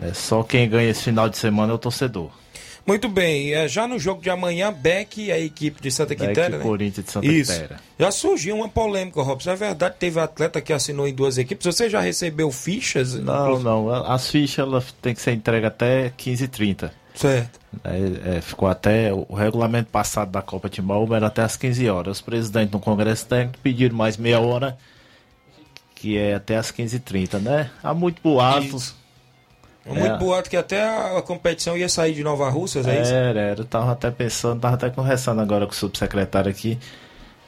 É, 0.00 0.14
só 0.14 0.42
quem 0.42 0.66
ganha 0.66 0.88
esse 0.88 1.02
final 1.02 1.28
de 1.28 1.36
semana 1.36 1.72
é 1.72 1.74
o 1.74 1.78
torcedor. 1.78 2.30
Muito 2.90 3.08
bem, 3.08 3.54
é, 3.54 3.68
já 3.68 3.86
no 3.86 4.00
jogo 4.00 4.20
de 4.20 4.28
amanhã, 4.30 4.72
Beck 4.72 5.22
e 5.22 5.30
a 5.30 5.38
equipe 5.38 5.80
de 5.80 5.92
Santa 5.92 6.12
Beck 6.12 6.36
e 6.36 6.48
né? 6.48 6.58
Corinthians 6.58 7.06
de 7.06 7.12
Santa 7.12 7.26
Isso. 7.28 7.62
Já 7.96 8.10
surgiu 8.10 8.56
uma 8.56 8.68
polêmica, 8.68 9.22
Robson. 9.22 9.52
É 9.52 9.54
verdade, 9.54 9.94
teve 9.96 10.18
atleta 10.18 10.60
que 10.60 10.72
assinou 10.72 11.06
em 11.06 11.14
duas 11.14 11.38
equipes. 11.38 11.64
Você 11.64 11.88
já 11.88 12.00
recebeu 12.00 12.50
fichas? 12.50 13.14
Não, 13.14 13.60
não. 13.60 13.90
As 13.94 14.28
fichas 14.28 14.66
elas 14.66 14.92
têm 15.00 15.14
que 15.14 15.22
ser 15.22 15.30
entregues 15.30 15.68
até 15.68 16.10
15h30. 16.18 16.90
Certo. 17.14 17.60
É, 17.84 18.38
é, 18.38 18.40
ficou 18.40 18.68
até. 18.68 19.12
O 19.14 19.34
regulamento 19.34 19.88
passado 19.88 20.32
da 20.32 20.42
Copa 20.42 20.68
Timbaúba 20.68 21.14
era 21.14 21.28
até 21.28 21.42
as 21.42 21.56
15 21.56 21.88
horas. 21.88 22.16
Os 22.16 22.22
presidentes 22.22 22.72
do 22.72 22.80
Congresso 22.80 23.24
Técnico 23.24 23.60
pediram 23.62 23.94
mais 23.94 24.16
meia 24.16 24.40
hora, 24.40 24.76
que 25.94 26.18
é 26.18 26.34
até 26.34 26.56
as 26.56 26.72
15h30, 26.72 27.38
né? 27.38 27.70
Há 27.84 27.94
muito 27.94 28.20
boatos. 28.20 28.96
É 29.84 29.92
Muito 29.92 30.18
boato 30.18 30.50
que 30.50 30.56
até 30.56 30.82
a 30.82 31.22
competição 31.22 31.76
ia 31.76 31.88
sair 31.88 32.14
de 32.14 32.22
Nova 32.22 32.48
Russas, 32.50 32.86
é 32.86 33.00
isso? 33.00 33.12
Era, 33.12 33.40
era. 33.40 33.60
Eu 33.60 33.64
tava 33.64 33.92
até 33.92 34.10
pensando, 34.10 34.60
tava 34.60 34.74
até 34.74 34.90
conversando 34.90 35.40
agora 35.40 35.66
com 35.66 35.72
o 35.72 35.74
subsecretário 35.74 36.50
aqui, 36.50 36.78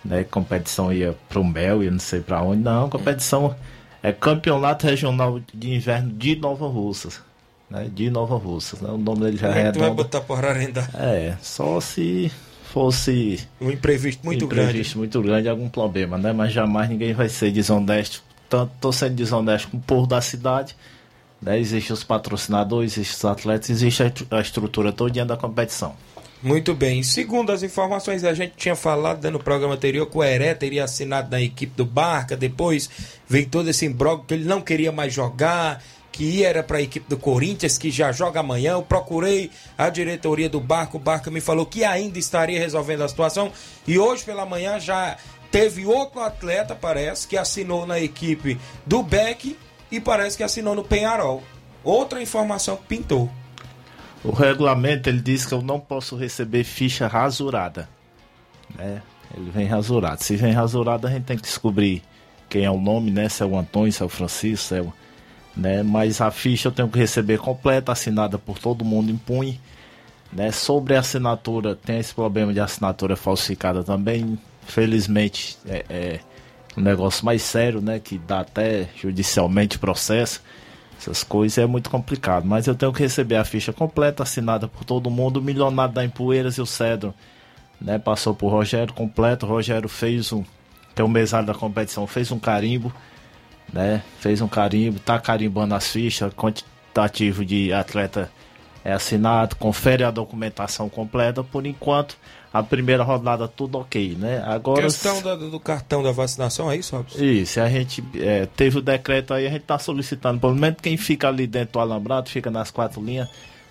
né? 0.04 0.24
Competição 0.24 0.92
ia 0.92 1.14
pro 1.28 1.44
Mel, 1.44 1.82
ia 1.82 1.90
não 1.90 1.98
sei 1.98 2.20
pra 2.20 2.42
onde. 2.42 2.62
Não, 2.62 2.88
competição 2.88 3.54
é 4.02 4.12
Campeonato 4.12 4.86
Regional 4.86 5.40
de 5.54 5.74
Inverno 5.74 6.10
de 6.12 6.36
Nova 6.36 6.66
Russas. 6.66 7.20
Né? 7.70 7.88
De 7.92 8.10
Nova 8.10 8.36
Russas. 8.36 8.80
Né? 8.80 8.90
O 8.90 8.98
nome 8.98 9.20
dele 9.20 9.36
já 9.36 9.54
é 9.56 9.68
é 9.68 9.72
tu 9.72 9.78
vai 9.78 9.90
botar 9.90 10.20
por 10.20 10.44
arrendar? 10.44 10.90
É, 10.94 11.34
só 11.40 11.80
se 11.80 12.30
fosse 12.64 13.46
Um 13.60 13.70
imprevisto 13.70 14.24
muito 14.24 14.46
imprevisto 14.46 14.98
muito 14.98 15.20
grande, 15.22 15.48
algum 15.48 15.68
problema, 15.68 16.16
né? 16.16 16.32
Mas 16.32 16.52
jamais 16.52 16.88
ninguém 16.88 17.12
vai 17.12 17.28
ser 17.28 17.52
desonesto. 17.52 18.22
Tanto 18.48 18.72
tô 18.80 18.90
sendo 18.90 19.14
desonesto 19.14 19.68
com 19.70 19.76
o 19.76 19.80
povo 19.80 20.06
da 20.06 20.20
cidade, 20.20 20.74
né? 21.42 21.58
Existem 21.58 21.92
os 21.92 22.04
patrocinadores, 22.04 22.92
existem 22.92 23.16
os 23.16 23.24
atletas, 23.24 23.68
existe 23.70 24.02
a 24.02 24.06
estru- 24.06 24.26
a 24.30 24.40
estrutura 24.40 24.92
toda 24.92 25.24
da 25.24 25.36
competição. 25.36 25.94
Muito 26.42 26.74
bem. 26.74 27.02
Segundo 27.04 27.52
as 27.52 27.62
informações, 27.62 28.24
a 28.24 28.34
gente 28.34 28.54
tinha 28.56 28.74
falado 28.74 29.22
né, 29.22 29.30
no 29.30 29.38
programa 29.38 29.74
anterior 29.74 30.06
que 30.06 30.18
o 30.18 30.24
Heré 30.24 30.54
teria 30.54 30.84
assinado 30.84 31.30
na 31.30 31.40
equipe 31.40 31.72
do 31.76 31.84
Barca, 31.84 32.36
depois 32.36 32.90
veio 33.28 33.46
todo 33.48 33.68
esse 33.68 33.86
imbróglio 33.86 34.26
que 34.26 34.34
ele 34.34 34.44
não 34.44 34.60
queria 34.60 34.90
mais 34.90 35.12
jogar, 35.14 35.80
que 36.10 36.44
era 36.44 36.62
para 36.62 36.78
a 36.78 36.82
equipe 36.82 37.08
do 37.08 37.16
Corinthians, 37.16 37.78
que 37.78 37.90
já 37.92 38.10
joga 38.10 38.40
amanhã. 38.40 38.72
Eu 38.72 38.82
procurei 38.82 39.50
a 39.78 39.88
diretoria 39.88 40.48
do 40.48 40.60
Barca, 40.60 40.96
o 40.96 41.00
Barca 41.00 41.30
me 41.30 41.40
falou 41.40 41.64
que 41.64 41.84
ainda 41.84 42.18
estaria 42.18 42.58
resolvendo 42.58 43.02
a 43.02 43.08
situação 43.08 43.52
e 43.86 43.96
hoje 43.96 44.24
pela 44.24 44.44
manhã 44.44 44.80
já 44.80 45.16
teve 45.50 45.86
outro 45.86 46.20
atleta, 46.20 46.74
parece, 46.74 47.28
que 47.28 47.36
assinou 47.36 47.86
na 47.86 48.00
equipe 48.00 48.58
do 48.84 49.02
Beck 49.02 49.56
e 49.92 50.00
parece 50.00 50.38
que 50.38 50.42
assinou 50.42 50.74
no 50.74 50.82
Penharol. 50.82 51.42
Outra 51.84 52.22
informação 52.22 52.76
que 52.76 52.84
pintou. 52.84 53.30
O 54.24 54.32
regulamento 54.32 55.08
ele 55.08 55.20
diz 55.20 55.44
que 55.44 55.52
eu 55.52 55.60
não 55.60 55.78
posso 55.78 56.16
receber 56.16 56.64
ficha 56.64 57.06
rasurada, 57.06 57.88
né? 58.74 59.02
Ele 59.36 59.50
vem 59.50 59.66
rasurado. 59.66 60.22
Se 60.22 60.36
vem 60.36 60.52
rasurado, 60.52 61.06
a 61.06 61.10
gente 61.10 61.24
tem 61.24 61.36
que 61.36 61.42
descobrir 61.42 62.02
quem 62.48 62.64
é 62.64 62.70
o 62.70 62.80
nome, 62.80 63.10
né? 63.10 63.28
Se 63.28 63.42
é 63.42 63.46
o 63.46 63.58
Antônio, 63.58 63.92
se 63.92 64.02
é 64.02 64.06
o 64.06 64.08
Francisco, 64.08 64.68
se 64.68 64.76
é 64.76 64.80
o, 64.80 64.92
né? 65.56 65.82
Mas 65.82 66.20
a 66.20 66.30
ficha 66.30 66.68
eu 66.68 66.72
tenho 66.72 66.88
que 66.88 66.98
receber 66.98 67.38
completa, 67.38 67.92
assinada 67.92 68.38
por 68.38 68.58
todo 68.58 68.84
mundo 68.84 69.10
em 69.10 69.16
punho, 69.16 69.58
né? 70.32 70.52
Sobre 70.52 70.96
a 70.96 71.00
assinatura, 71.00 71.74
tem 71.74 71.98
esse 71.98 72.14
problema 72.14 72.52
de 72.52 72.60
assinatura 72.60 73.16
falsificada 73.16 73.82
também. 73.82 74.38
Felizmente 74.64 75.58
é, 75.66 75.84
é 75.90 76.20
um 76.76 76.80
negócio 76.80 77.24
mais 77.24 77.42
sério, 77.42 77.80
né? 77.80 77.98
Que 77.98 78.18
dá 78.18 78.40
até 78.40 78.88
judicialmente 78.96 79.78
processo. 79.78 80.42
Essas 80.98 81.24
coisas 81.24 81.58
é 81.58 81.66
muito 81.66 81.90
complicado. 81.90 82.44
Mas 82.46 82.66
eu 82.66 82.74
tenho 82.74 82.92
que 82.92 83.02
receber 83.02 83.36
a 83.36 83.44
ficha 83.44 83.72
completa, 83.72 84.22
assinada 84.22 84.68
por 84.68 84.84
todo 84.84 85.10
mundo. 85.10 85.38
O 85.38 85.42
milionário 85.42 85.94
da 85.94 86.04
Empoeiras 86.04 86.56
e 86.56 86.60
o 86.60 86.66
Cedro, 86.66 87.14
né? 87.80 87.98
Passou 87.98 88.34
por 88.34 88.48
Rogério 88.48 88.94
completo. 88.94 89.46
O 89.46 89.48
Rogério 89.48 89.88
fez 89.88 90.32
um. 90.32 90.44
É 90.94 91.02
o 91.02 91.08
mesário 91.08 91.46
da 91.46 91.54
competição, 91.54 92.06
fez 92.06 92.30
um 92.30 92.38
carimbo, 92.38 92.92
né? 93.72 94.02
Fez 94.20 94.42
um 94.42 94.48
carimbo, 94.48 95.00
tá 95.00 95.18
carimbando 95.18 95.74
as 95.74 95.88
fichas, 95.90 96.32
quantitativo 96.34 97.44
de 97.46 97.72
atleta 97.72 98.30
é 98.84 98.92
assinado, 98.92 99.56
confere 99.56 100.04
a 100.04 100.10
documentação 100.10 100.88
completa. 100.88 101.42
Por 101.44 101.66
enquanto, 101.66 102.16
a 102.52 102.62
primeira 102.62 103.02
rodada 103.02 103.48
tudo 103.48 103.78
ok, 103.78 104.16
né? 104.18 104.42
Agora 104.46 104.82
Questão 104.82 105.22
da- 105.22 105.34
do 105.36 105.58
cartão 105.58 106.02
da 106.02 106.12
vacinação, 106.12 106.70
é 106.70 106.76
isso, 106.76 106.94
Robson? 106.96 107.18
isso, 107.22 107.60
a 107.60 107.68
gente 107.68 108.04
é, 108.16 108.46
teve 108.46 108.78
o 108.78 108.82
decreto 108.82 109.32
aí, 109.32 109.46
a 109.46 109.50
gente 109.50 109.62
tá 109.62 109.78
solicitando, 109.78 110.38
pelo 110.40 110.54
menos 110.54 110.78
quem 110.82 110.96
fica 110.96 111.28
ali 111.28 111.46
dentro 111.46 111.74
do 111.74 111.78
alambrado, 111.80 112.28
fica 112.28 112.50
nas 112.50 112.70
quatro 112.70 113.02
linhas, 113.02 113.28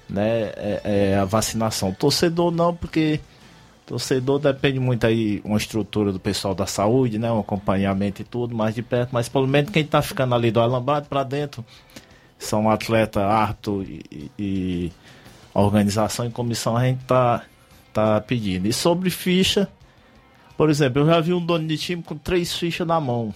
né, 0.10 0.52
é, 0.58 0.82
é 1.14 1.18
a 1.18 1.26
vacinação. 1.26 1.94
Torcedor 1.94 2.50
não, 2.52 2.76
porque 2.76 3.20
torcedor 3.86 4.40
depende 4.40 4.80
muito 4.80 5.06
aí 5.06 5.42
uma 5.44 5.58
estrutura 5.58 6.12
do 6.12 6.20
pessoal 6.20 6.56
da 6.56 6.66
saúde, 6.66 7.20
né, 7.20 7.32
um 7.32 7.40
acompanhamento 7.40 8.22
e 8.22 8.26
tudo, 8.26 8.56
mais 8.56 8.74
de 8.74 8.82
perto, 8.82 9.10
mas 9.12 9.30
pelo 9.30 9.48
menos 9.48 9.70
quem 9.72 9.86
tá 9.86 10.02
ficando 10.02 10.34
ali 10.34 10.50
do 10.50 10.60
alambrado 10.60 11.08
para 11.08 11.24
dentro 11.24 11.64
são 12.40 12.70
atleta, 12.70 13.24
árbitro 13.26 13.84
e, 13.84 14.02
e- 14.12 14.32
e 14.40 14.92
organização 15.54 16.26
e 16.26 16.30
comissão, 16.32 16.76
a 16.78 16.86
gente 16.86 17.04
tá, 17.06 17.44
tá 17.94 18.20
pedindo. 18.22 18.68
E 18.68 18.74
sobre 18.74 19.10
ficha, 19.10 19.68
por 20.58 20.70
exemplo, 20.70 21.02
eu 21.02 21.06
já 21.08 21.20
vi 21.20 21.34
um 21.34 21.46
dono 21.46 21.68
de 21.68 21.78
time 21.78 22.02
com 22.04 22.16
três 22.18 22.54
fichas 22.54 22.86
na 22.88 23.00
mão. 23.00 23.34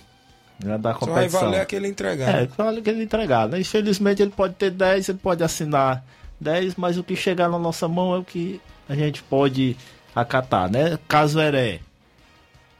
Né, 0.64 0.78
da 0.78 0.93
Só 0.93 0.99
vai 0.99 1.08
competição. 1.16 1.41
valer 1.41 1.60
aquele 1.62 1.88
entregar. 1.88 2.30
É, 2.43 2.45
vale 2.58 2.80
aquele 2.80 3.03
entregar. 3.03 3.49
Né? 3.49 3.60
Infelizmente 3.60 4.22
ele 4.22 4.32
pode 4.32 4.53
ter 4.56 4.72
10, 4.72 5.10
ele 5.10 5.18
pode 5.18 5.43
assinar 5.43 6.03
10, 6.39 6.76
mas 6.76 6.97
o 6.97 7.03
que 7.03 7.16
chegar 7.16 7.49
na 7.49 7.60
nossa 7.60 7.88
mão 7.89 8.16
é 8.16 8.20
o 8.20 8.24
que 8.24 8.62
a 8.88 8.95
gente 8.95 9.22
pode 9.24 9.76
acatar, 10.16 10.72
né? 10.72 10.97
Caso 11.10 11.41
Heré. 11.41 11.80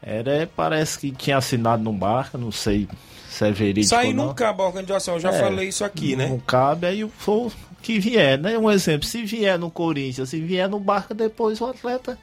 Heré 0.06 0.46
parece 0.46 0.98
que 0.98 1.10
tinha 1.10 1.36
assinado 1.36 1.82
no 1.82 1.92
barca, 1.92 2.38
não 2.38 2.52
sei 2.52 2.88
se 3.28 3.44
é 3.44 3.50
verídico 3.50 3.86
Isso 3.86 3.96
aí 3.96 4.14
não. 4.14 4.26
não 4.28 4.34
cabe 4.34 4.62
a 4.62 4.64
organização, 4.64 5.14
eu 5.14 5.20
já 5.20 5.32
É, 5.32 5.38
falei 5.40 5.68
isso 5.68 5.84
aqui, 5.84 6.16
né? 6.16 6.28
Não 6.28 6.38
cabe, 6.38 6.86
aí 6.86 7.06
for 7.18 7.48
o 7.48 7.65
que 7.86 8.00
vier, 8.00 8.36
né? 8.36 8.58
Um 8.58 8.68
exemplo, 8.68 9.06
se 9.06 9.22
vier 9.22 9.56
no 9.56 9.70
Corinthians, 9.70 10.30
se 10.30 10.40
vier 10.40 10.68
no 10.68 10.80
Barca, 10.80 11.14
depois 11.14 11.60
o 11.60 11.66
atleta 11.66 12.18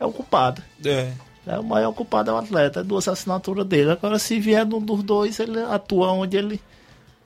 é 0.00 0.06
o 0.06 0.10
culpado. 0.10 0.62
É. 0.82 1.12
Né? 1.44 1.58
O 1.58 1.62
maior 1.62 1.92
culpado 1.92 2.30
é 2.30 2.32
o 2.32 2.38
atleta, 2.38 2.80
é 2.80 2.82
duas 2.82 3.06
assinaturas 3.06 3.66
dele. 3.66 3.90
Agora, 3.90 4.18
se 4.18 4.40
vier 4.40 4.64
num 4.64 4.80
dos 4.80 5.02
dois, 5.02 5.38
ele 5.38 5.60
atua 5.62 6.10
onde 6.10 6.38
ele. 6.38 6.58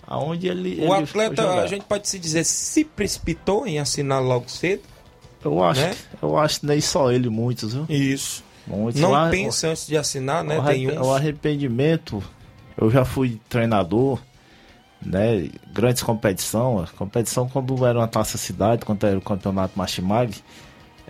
Aonde 0.05 0.49
ele. 0.49 0.81
O 0.81 0.93
ele 0.93 1.05
atleta, 1.05 1.61
a 1.61 1.69
gente 1.69 1.85
pode 1.85 2.09
se 2.09 2.19
dizer, 2.19 2.43
se 2.43 2.85
precipitou 2.85 3.65
em 3.65 3.79
assinar 3.79 4.21
logo 4.21 4.49
cedo. 4.49 4.83
Eu 5.45 5.63
acho, 5.63 5.81
né? 5.81 5.95
eu 6.21 6.37
acho 6.37 6.67
nem 6.67 6.81
só 6.81 7.13
ele, 7.13 7.29
muitos, 7.29 7.75
viu? 7.75 7.87
Isso. 7.89 8.43
Muitos. 8.67 9.01
Não 9.01 9.13
Lá- 9.13 9.31
pensa 9.31 9.69
antes 9.69 9.87
de 9.87 9.97
assinar, 9.97 10.43
né? 10.43 10.59
o, 10.59 10.65
Tem 10.65 10.91
uns. 10.91 11.07
o 11.07 11.15
arrependimento, 11.15 12.21
eu 12.77 12.91
já 12.91 13.05
fui 13.05 13.41
treinador, 13.49 14.19
né? 15.01 15.51
Grandes 15.73 16.03
competição, 16.03 16.87
competição 16.97 17.49
quando 17.49 17.85
era 17.87 17.99
uma 17.99 18.09
taça 18.09 18.37
cidade, 18.37 18.85
quando 18.85 19.05
era 19.05 19.19
o 19.19 19.23
campeonato 19.23 19.79
Machimag, 19.79 20.35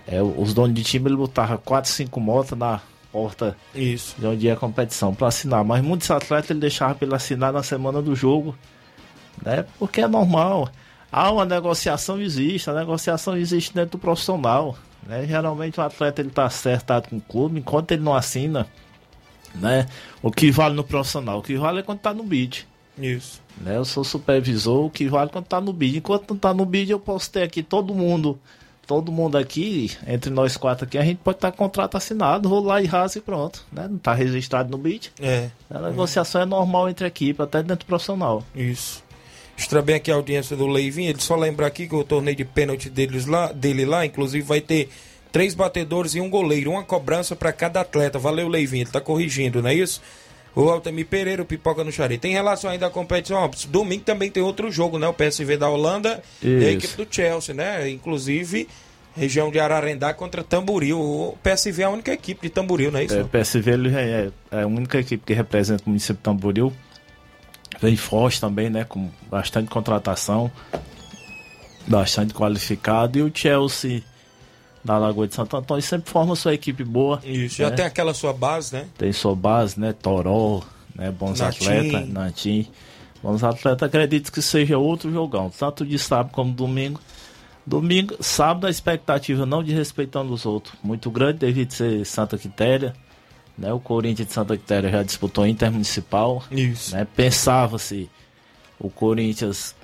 é, 0.07 0.21
os 0.21 0.53
donos 0.53 0.73
de 0.75 0.83
time 0.83 1.09
ele 1.09 1.17
botava 1.17 1.57
4, 1.57 1.89
5 1.89 2.19
motos 2.19 2.57
na 2.57 2.81
porta 3.11 3.55
Isso. 3.73 4.15
de 4.17 4.25
onde 4.25 4.45
ia 4.45 4.53
a 4.53 4.57
competição 4.57 5.13
para 5.13 5.27
assinar. 5.27 5.63
Mas 5.63 5.83
muitos 5.83 6.09
atletas 6.09 6.49
ele 6.49 6.59
deixava 6.59 6.95
para 6.95 7.05
ele 7.07 7.15
assinar 7.15 7.51
na 7.51 7.63
semana 7.63 8.01
do 8.01 8.15
jogo, 8.15 8.55
né? 9.43 9.65
Porque 9.77 10.01
é 10.01 10.07
normal. 10.07 10.69
Há 11.11 11.31
uma 11.31 11.45
negociação 11.45 12.21
existe, 12.21 12.69
a 12.69 12.73
negociação 12.73 13.35
existe 13.35 13.73
dentro 13.73 13.91
do 13.91 13.97
profissional, 13.97 14.77
né? 15.05 15.25
Geralmente 15.25 15.79
o 15.79 15.83
atleta 15.83 16.21
ele 16.21 16.29
tá 16.29 16.45
acertado 16.45 17.09
com 17.09 17.17
o 17.17 17.21
clube, 17.21 17.59
enquanto 17.59 17.91
ele 17.91 18.03
não 18.03 18.13
assina, 18.13 18.67
né? 19.55 19.87
O 20.21 20.31
que 20.31 20.51
vale 20.51 20.75
no 20.75 20.83
profissional, 20.83 21.39
o 21.39 21.41
que 21.41 21.57
vale 21.57 21.79
é 21.79 21.83
quando 21.83 21.99
tá 21.99 22.13
no 22.13 22.23
bid. 22.23 22.67
Isso. 22.99 23.41
Né? 23.57 23.77
Eu 23.77 23.85
sou 23.85 24.03
supervisor, 24.03 24.85
o 24.85 24.89
que 24.89 25.07
vale 25.07 25.29
é 25.29 25.33
quando 25.33 25.45
tá 25.45 25.61
no 25.61 25.73
bid. 25.73 25.97
Enquanto 25.97 26.31
não 26.31 26.37
tá 26.37 26.53
no 26.53 26.65
bid, 26.65 26.91
eu 26.91 26.99
posso 26.99 27.31
ter 27.31 27.43
aqui 27.43 27.63
todo 27.63 27.93
mundo 27.93 28.39
todo 28.89 29.11
mundo 29.11 29.37
aqui, 29.37 29.91
entre 30.07 30.31
nós 30.31 30.57
quatro 30.57 30.83
aqui, 30.83 30.97
a 30.97 31.03
gente 31.03 31.19
pode 31.19 31.37
estar 31.37 31.51
com 31.51 31.57
contrato 31.59 31.95
assinado, 31.95 32.49
vou 32.49 32.59
lá 32.59 32.81
e 32.81 32.87
rasa 32.87 33.19
e 33.19 33.21
pronto, 33.21 33.63
né? 33.71 33.87
Não 33.87 33.97
está 33.97 34.15
registrado 34.15 34.71
no 34.71 34.79
BID. 34.79 35.11
É. 35.21 35.51
A 35.69 35.77
negociação 35.77 36.41
é 36.41 36.45
normal 36.45 36.89
entre 36.89 37.05
equipe, 37.05 37.39
até 37.39 37.61
dentro 37.61 37.85
do 37.85 37.85
profissional. 37.85 38.43
Isso. 38.55 39.03
Extra 39.55 39.79
bem 39.83 39.93
aqui 39.93 40.11
a 40.11 40.15
audiência 40.15 40.57
do 40.57 40.65
Leivinho. 40.65 41.11
Ele 41.11 41.21
só 41.21 41.35
lembrar 41.35 41.67
aqui 41.67 41.87
que 41.87 41.93
o 41.93 42.03
torneio 42.03 42.35
de 42.35 42.45
pênalti 42.45 42.89
deles 42.89 43.27
lá, 43.27 43.51
dele 43.51 43.85
lá, 43.85 44.07
inclusive, 44.07 44.43
vai 44.43 44.59
ter 44.59 44.89
três 45.31 45.53
batedores 45.53 46.15
e 46.15 46.21
um 46.21 46.27
goleiro, 46.29 46.71
uma 46.71 46.83
cobrança 46.83 47.35
para 47.35 47.53
cada 47.53 47.81
atleta. 47.81 48.17
Valeu, 48.17 48.47
Leivinho. 48.47 48.83
Ele 48.83 48.89
tá 48.89 48.99
corrigindo, 48.99 49.61
não 49.61 49.69
é 49.69 49.75
isso? 49.75 50.01
O 50.55 50.69
Altemir 50.69 51.05
Pereira, 51.05 51.41
o 51.41 51.45
Pipoca 51.45 51.83
no 51.83 51.91
Xari. 51.91 52.17
Tem 52.17 52.33
relação 52.33 52.69
ainda 52.69 52.87
à 52.87 52.89
competição? 52.89 53.37
Ó, 53.37 53.49
domingo 53.67 54.03
também 54.03 54.31
tem 54.31 54.41
outro 54.41 54.71
jogo, 54.71 54.97
né? 54.97 55.07
O 55.07 55.13
PSV 55.13 55.57
da 55.57 55.69
Holanda 55.69 56.21
e 56.41 56.47
a 56.47 56.57
Isso. 56.71 56.85
equipe 56.85 57.05
do 57.05 57.07
Chelsea, 57.09 57.53
né? 57.53 57.89
Inclusive, 57.89 58.67
região 59.15 59.51
de 59.51 59.59
Ararendá 59.59 60.13
contra 60.13 60.43
Tamboril. 60.43 60.99
O 60.99 61.37
PSV 61.43 61.81
é 61.81 61.85
a 61.85 61.89
única 61.89 62.11
equipe 62.11 62.41
de 62.41 62.49
Tamboril, 62.49 62.91
não 62.91 62.99
é 62.99 63.03
isso? 63.05 63.15
É, 63.15 63.21
o 63.21 63.27
PSV 63.27 63.71
ele 63.71 63.95
é, 63.95 64.29
é 64.51 64.61
a 64.63 64.67
única 64.67 64.99
equipe 64.99 65.23
que 65.25 65.33
representa 65.33 65.83
o 65.85 65.89
município 65.89 66.15
de 66.15 66.23
Tamboril. 66.23 66.73
Vem 67.81 67.95
forte 67.95 68.41
também, 68.41 68.69
né? 68.69 68.83
Com 68.83 69.09
bastante 69.29 69.69
contratação, 69.69 70.51
bastante 71.87 72.33
qualificado. 72.33 73.19
E 73.19 73.21
o 73.21 73.31
Chelsea 73.33 74.03
da 74.83 74.97
Lagoa 74.97 75.27
de 75.27 75.35
Santo 75.35 75.55
Antônio 75.57 75.81
sempre 75.81 76.09
forma 76.09 76.35
sua 76.35 76.53
equipe 76.53 76.83
boa. 76.83 77.19
Isso, 77.23 77.57
já 77.57 77.69
né? 77.69 77.75
tem 77.75 77.85
aquela 77.85 78.13
sua 78.13 78.33
base, 78.33 78.73
né? 78.73 78.87
Tem 78.97 79.11
sua 79.11 79.35
base, 79.35 79.79
né? 79.79 79.93
Toró, 79.93 80.61
né? 80.95 81.11
Bons 81.11 81.39
Natim. 81.39 81.65
atletas, 81.65 82.09
Nantim. 82.09 82.67
Bons 83.21 83.43
atletas, 83.43 83.83
acredito 83.83 84.31
que 84.31 84.41
seja 84.41 84.77
outro 84.77 85.11
jogão, 85.11 85.49
tanto 85.49 85.85
de 85.85 85.99
sábado 85.99 86.31
como 86.31 86.53
domingo. 86.53 87.01
Domingo, 87.65 88.15
sábado, 88.19 88.65
a 88.65 88.69
expectativa 88.69 89.45
não 89.45 89.63
de 89.63 89.73
respeitando 89.73 90.33
os 90.33 90.45
outros, 90.45 90.73
muito 90.81 91.11
grande, 91.11 91.39
devido 91.39 91.71
ser 91.71 92.05
Santa 92.05 92.37
Quitéria. 92.37 92.95
Né? 93.57 93.71
O 93.73 93.79
Corinthians 93.79 94.29
de 94.29 94.33
Santa 94.33 94.57
Quitéria 94.57 94.89
já 94.89 95.03
disputou 95.03 95.45
intermunicipal. 95.45 96.41
Isso. 96.49 96.95
Né? 96.95 97.05
Pensava-se, 97.15 98.09
o 98.79 98.89
Corinthians 98.89 99.75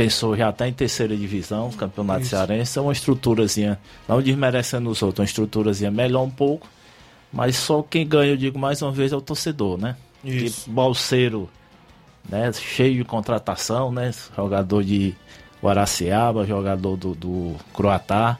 pensou 0.00 0.34
já 0.34 0.48
até 0.48 0.66
em 0.66 0.72
terceira 0.72 1.14
divisão, 1.14 1.70
campeonato 1.72 2.22
Isso. 2.22 2.30
cearense. 2.30 2.78
É 2.78 2.80
uma 2.80 2.92
estruturazinha, 2.92 3.78
não 4.08 4.22
desmerecendo 4.22 4.88
os 4.88 5.02
outros, 5.02 5.18
uma 5.18 5.26
estruturazinha 5.26 5.90
melhor 5.90 6.22
um 6.22 6.30
pouco. 6.30 6.66
Mas 7.30 7.56
só 7.56 7.82
quem 7.82 8.08
ganha, 8.08 8.32
eu 8.32 8.36
digo 8.36 8.58
mais 8.58 8.80
uma 8.80 8.90
vez, 8.90 9.12
é 9.12 9.16
o 9.16 9.20
torcedor, 9.20 9.76
né? 9.76 9.96
Isso. 10.24 10.64
Que 10.64 10.70
Balseiro, 10.70 11.50
né? 12.26 12.50
Cheio 12.54 12.96
de 12.96 13.04
contratação, 13.04 13.92
né? 13.92 14.10
Jogador 14.34 14.82
de 14.82 15.14
Guaraciaba, 15.62 16.46
jogador 16.46 16.96
do, 16.96 17.14
do 17.14 17.56
Croatá. 17.74 18.38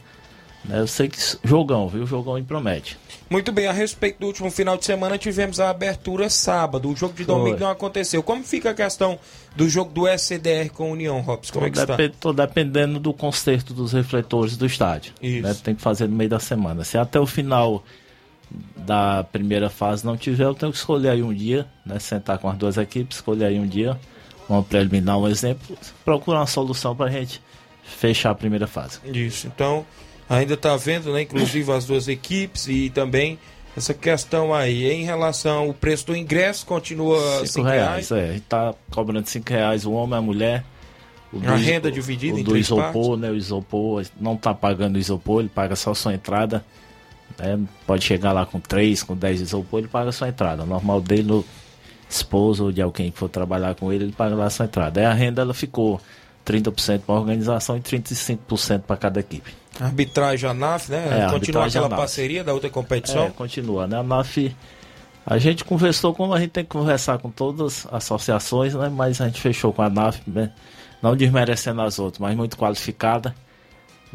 Né? 0.65 0.81
Eu 0.81 0.87
sei 0.87 1.11
que 1.11 1.19
jogão, 1.45 1.89
viu? 1.89 2.07
Jogão 2.07 2.43
promete. 2.43 2.97
Muito 3.31 3.53
bem, 3.53 3.69
a 3.69 3.73
respeito 3.73 4.19
do 4.19 4.27
último 4.27 4.51
final 4.51 4.77
de 4.77 4.85
semana, 4.85 5.17
tivemos 5.17 5.61
a 5.61 5.71
abertura 5.71 6.29
sábado. 6.29 6.91
O 6.91 6.97
jogo 6.97 7.15
de 7.15 7.25
Foi. 7.25 7.33
domingo 7.33 7.61
não 7.61 7.71
aconteceu. 7.71 8.25
Como 8.25 8.43
fica 8.43 8.71
a 8.71 8.75
questão 8.75 9.21
do 9.55 9.69
jogo 9.69 9.93
do 9.93 10.09
SCDR 10.09 10.69
com 10.71 10.83
a 10.83 10.87
União, 10.89 11.21
Robson? 11.21 11.53
Como 11.53 11.65
é 11.65 11.71
que 11.71 11.77
Tô 11.77 11.93
está? 11.93 12.17
tô 12.19 12.33
dependendo 12.33 12.99
do 12.99 13.13
conserto 13.15 13.73
dos 13.73 13.93
refletores 13.93 14.57
do 14.57 14.67
estádio. 14.67 15.13
Isso. 15.23 15.43
né? 15.47 15.55
Tem 15.63 15.77
que 15.77 15.81
fazer 15.81 16.09
no 16.09 16.17
meio 16.17 16.29
da 16.29 16.41
semana. 16.41 16.83
Se 16.83 16.99
até 16.99 17.21
o 17.21 17.27
final 17.27 17.85
da 18.77 19.23
primeira 19.23 19.71
fase 19.71 20.05
não 20.05 20.17
tiver, 20.17 20.45
eu 20.45 20.55
tenho 20.55 20.73
que 20.73 20.79
escolher 20.79 21.11
aí 21.11 21.23
um 21.23 21.33
dia, 21.33 21.69
né? 21.87 22.01
Sentar 22.01 22.37
com 22.39 22.49
as 22.49 22.59
duas 22.59 22.77
equipes, 22.77 23.19
escolher 23.19 23.45
aí 23.45 23.61
um 23.61 23.67
dia, 23.67 23.97
uma 24.49 24.61
preliminar, 24.61 25.17
um 25.17 25.29
exemplo, 25.29 25.79
procurar 26.05 26.41
uma 26.41 26.47
solução 26.49 26.97
pra 26.97 27.09
gente 27.09 27.41
fechar 27.85 28.31
a 28.31 28.35
primeira 28.35 28.67
fase. 28.67 28.99
Isso, 29.05 29.47
então 29.47 29.87
ainda 30.31 30.55
está 30.55 30.77
vendo, 30.77 31.13
né? 31.13 31.23
Inclusive 31.23 31.71
as 31.73 31.85
duas 31.85 32.09
equipes 32.09 32.67
e 32.69 32.89
também 32.89 33.39
essa 33.77 33.93
questão 33.93 34.55
aí. 34.55 34.91
Em 34.91 35.05
relação 35.05 35.59
ao 35.69 35.75
preço 35.75 36.07
do 36.07 36.17
ingresso, 36.17 36.65
continua 36.65 37.21
5 37.41 37.47
5 37.47 37.67
reais, 37.69 38.09
reais. 38.11 38.13
é. 38.13 38.31
A 38.31 38.33
gente 38.33 38.45
tá 38.45 38.75
cobrando 38.91 39.27
5 39.29 39.49
reais 39.51 39.85
o 39.85 39.93
homem, 39.93 40.19
a 40.19 40.23
mulher. 40.23 40.65
O 41.33 41.39
A 41.49 41.55
renda 41.55 41.93
dividida 41.93 42.35
o 42.37 42.39
em 42.41 42.43
do 42.43 42.51
três 42.51 42.67
isopor, 42.67 42.93
partes. 42.93 43.19
né? 43.21 43.31
O 43.31 43.37
isopor 43.37 44.05
não 44.21 44.37
tá 44.37 44.53
pagando 44.55 44.97
o 44.97 44.99
isopor, 44.99 45.41
ele 45.41 45.49
paga 45.49 45.77
só 45.77 45.93
sua 45.95 46.15
entrada. 46.15 46.65
né? 47.39 47.59
Pode 47.87 48.05
chegar 48.05 48.33
lá 48.33 48.45
com 48.47 48.59
3, 48.59 49.03
com 49.05 49.17
10 49.17 49.41
isopor, 49.43 49.79
ele 49.81 49.89
paga 49.89 50.11
sua 50.11 50.29
entrada. 50.29 50.65
O 50.65 50.67
normal 50.67 51.01
dele, 51.01 51.31
o 51.31 51.45
esposo 52.09 52.65
ou 52.65 52.73
de 52.73 52.83
alguém 52.83 53.13
que 53.13 53.19
for 53.19 53.29
trabalhar 53.29 53.77
com 53.77 53.93
ele, 53.93 54.05
ele 54.05 54.13
paga 54.13 54.35
lá 54.35 54.51
sua 54.51 54.67
entrada. 54.67 54.99
Aí 55.01 55.07
a 55.07 55.13
renda 55.13 55.43
ela 55.43 55.55
ficou 55.55 56.01
30% 56.51 57.01
para 57.01 57.15
a 57.15 57.19
organização 57.19 57.77
e 57.77 57.81
35% 57.81 58.81
para 58.81 58.97
cada 58.97 59.21
equipe. 59.21 59.55
Arbitragem 59.79 60.49
ANAF, 60.51 60.91
né? 60.91 61.27
É, 61.27 61.31
Continua 61.31 61.67
aquela 61.67 61.87
ANAF. 61.87 62.01
parceria 62.01 62.45
da 62.45 62.53
outra 62.53 62.69
competição. 62.69 63.25
É, 63.25 63.31
continua, 63.31 63.87
né? 63.87 63.99
A 63.99 64.03
NAF, 64.03 64.55
a 65.25 65.39
gente 65.39 65.65
conversou 65.65 66.15
como 66.15 66.35
a 66.35 66.41
gente 66.41 66.51
tem 66.51 66.65
que 66.65 66.71
conversar 66.71 67.19
com 67.19 67.31
todas 67.31 67.87
as 67.87 67.95
associações, 67.95 68.75
né? 68.75 68.89
Mas 68.89 69.21
a 69.21 69.27
gente 69.27 69.41
fechou 69.41 69.73
com 69.73 69.83
a 69.83 69.89
NAF, 69.89 70.21
né? 70.27 70.53
não 71.03 71.17
desmerecendo 71.17 71.81
as 71.81 71.99
outras, 71.99 72.19
mas 72.19 72.37
muito 72.37 72.57
qualificada. 72.57 73.35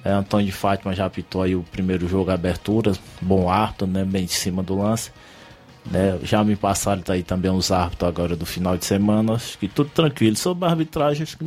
É, 0.04 0.12
Antônio 0.12 0.46
de 0.46 0.52
Fátima 0.52 0.94
já 0.94 1.06
apitou 1.06 1.42
aí 1.42 1.56
o 1.56 1.64
primeiro 1.64 2.08
jogo, 2.08 2.30
abertura, 2.30 2.92
bom 3.22 3.50
árbitro, 3.50 3.88
né? 3.88 4.04
Bem 4.04 4.26
de 4.26 4.34
cima 4.34 4.62
do 4.62 4.78
lance. 4.78 5.12
Né? 5.86 6.20
Já 6.24 6.44
me 6.44 6.56
passaram 6.56 7.02
aí 7.08 7.24
também 7.24 7.50
os 7.52 7.72
árbitros 7.72 8.10
agora 8.10 8.36
do 8.36 8.46
final 8.46 8.78
de 8.78 8.86
semana, 8.86 9.34
acho 9.34 9.58
que 9.58 9.68
tudo 9.68 9.90
tranquilo. 9.90 10.36
Sobre 10.36 10.66
a 10.66 10.70
arbitragem, 10.70 11.24
acho 11.24 11.38
que 11.38 11.46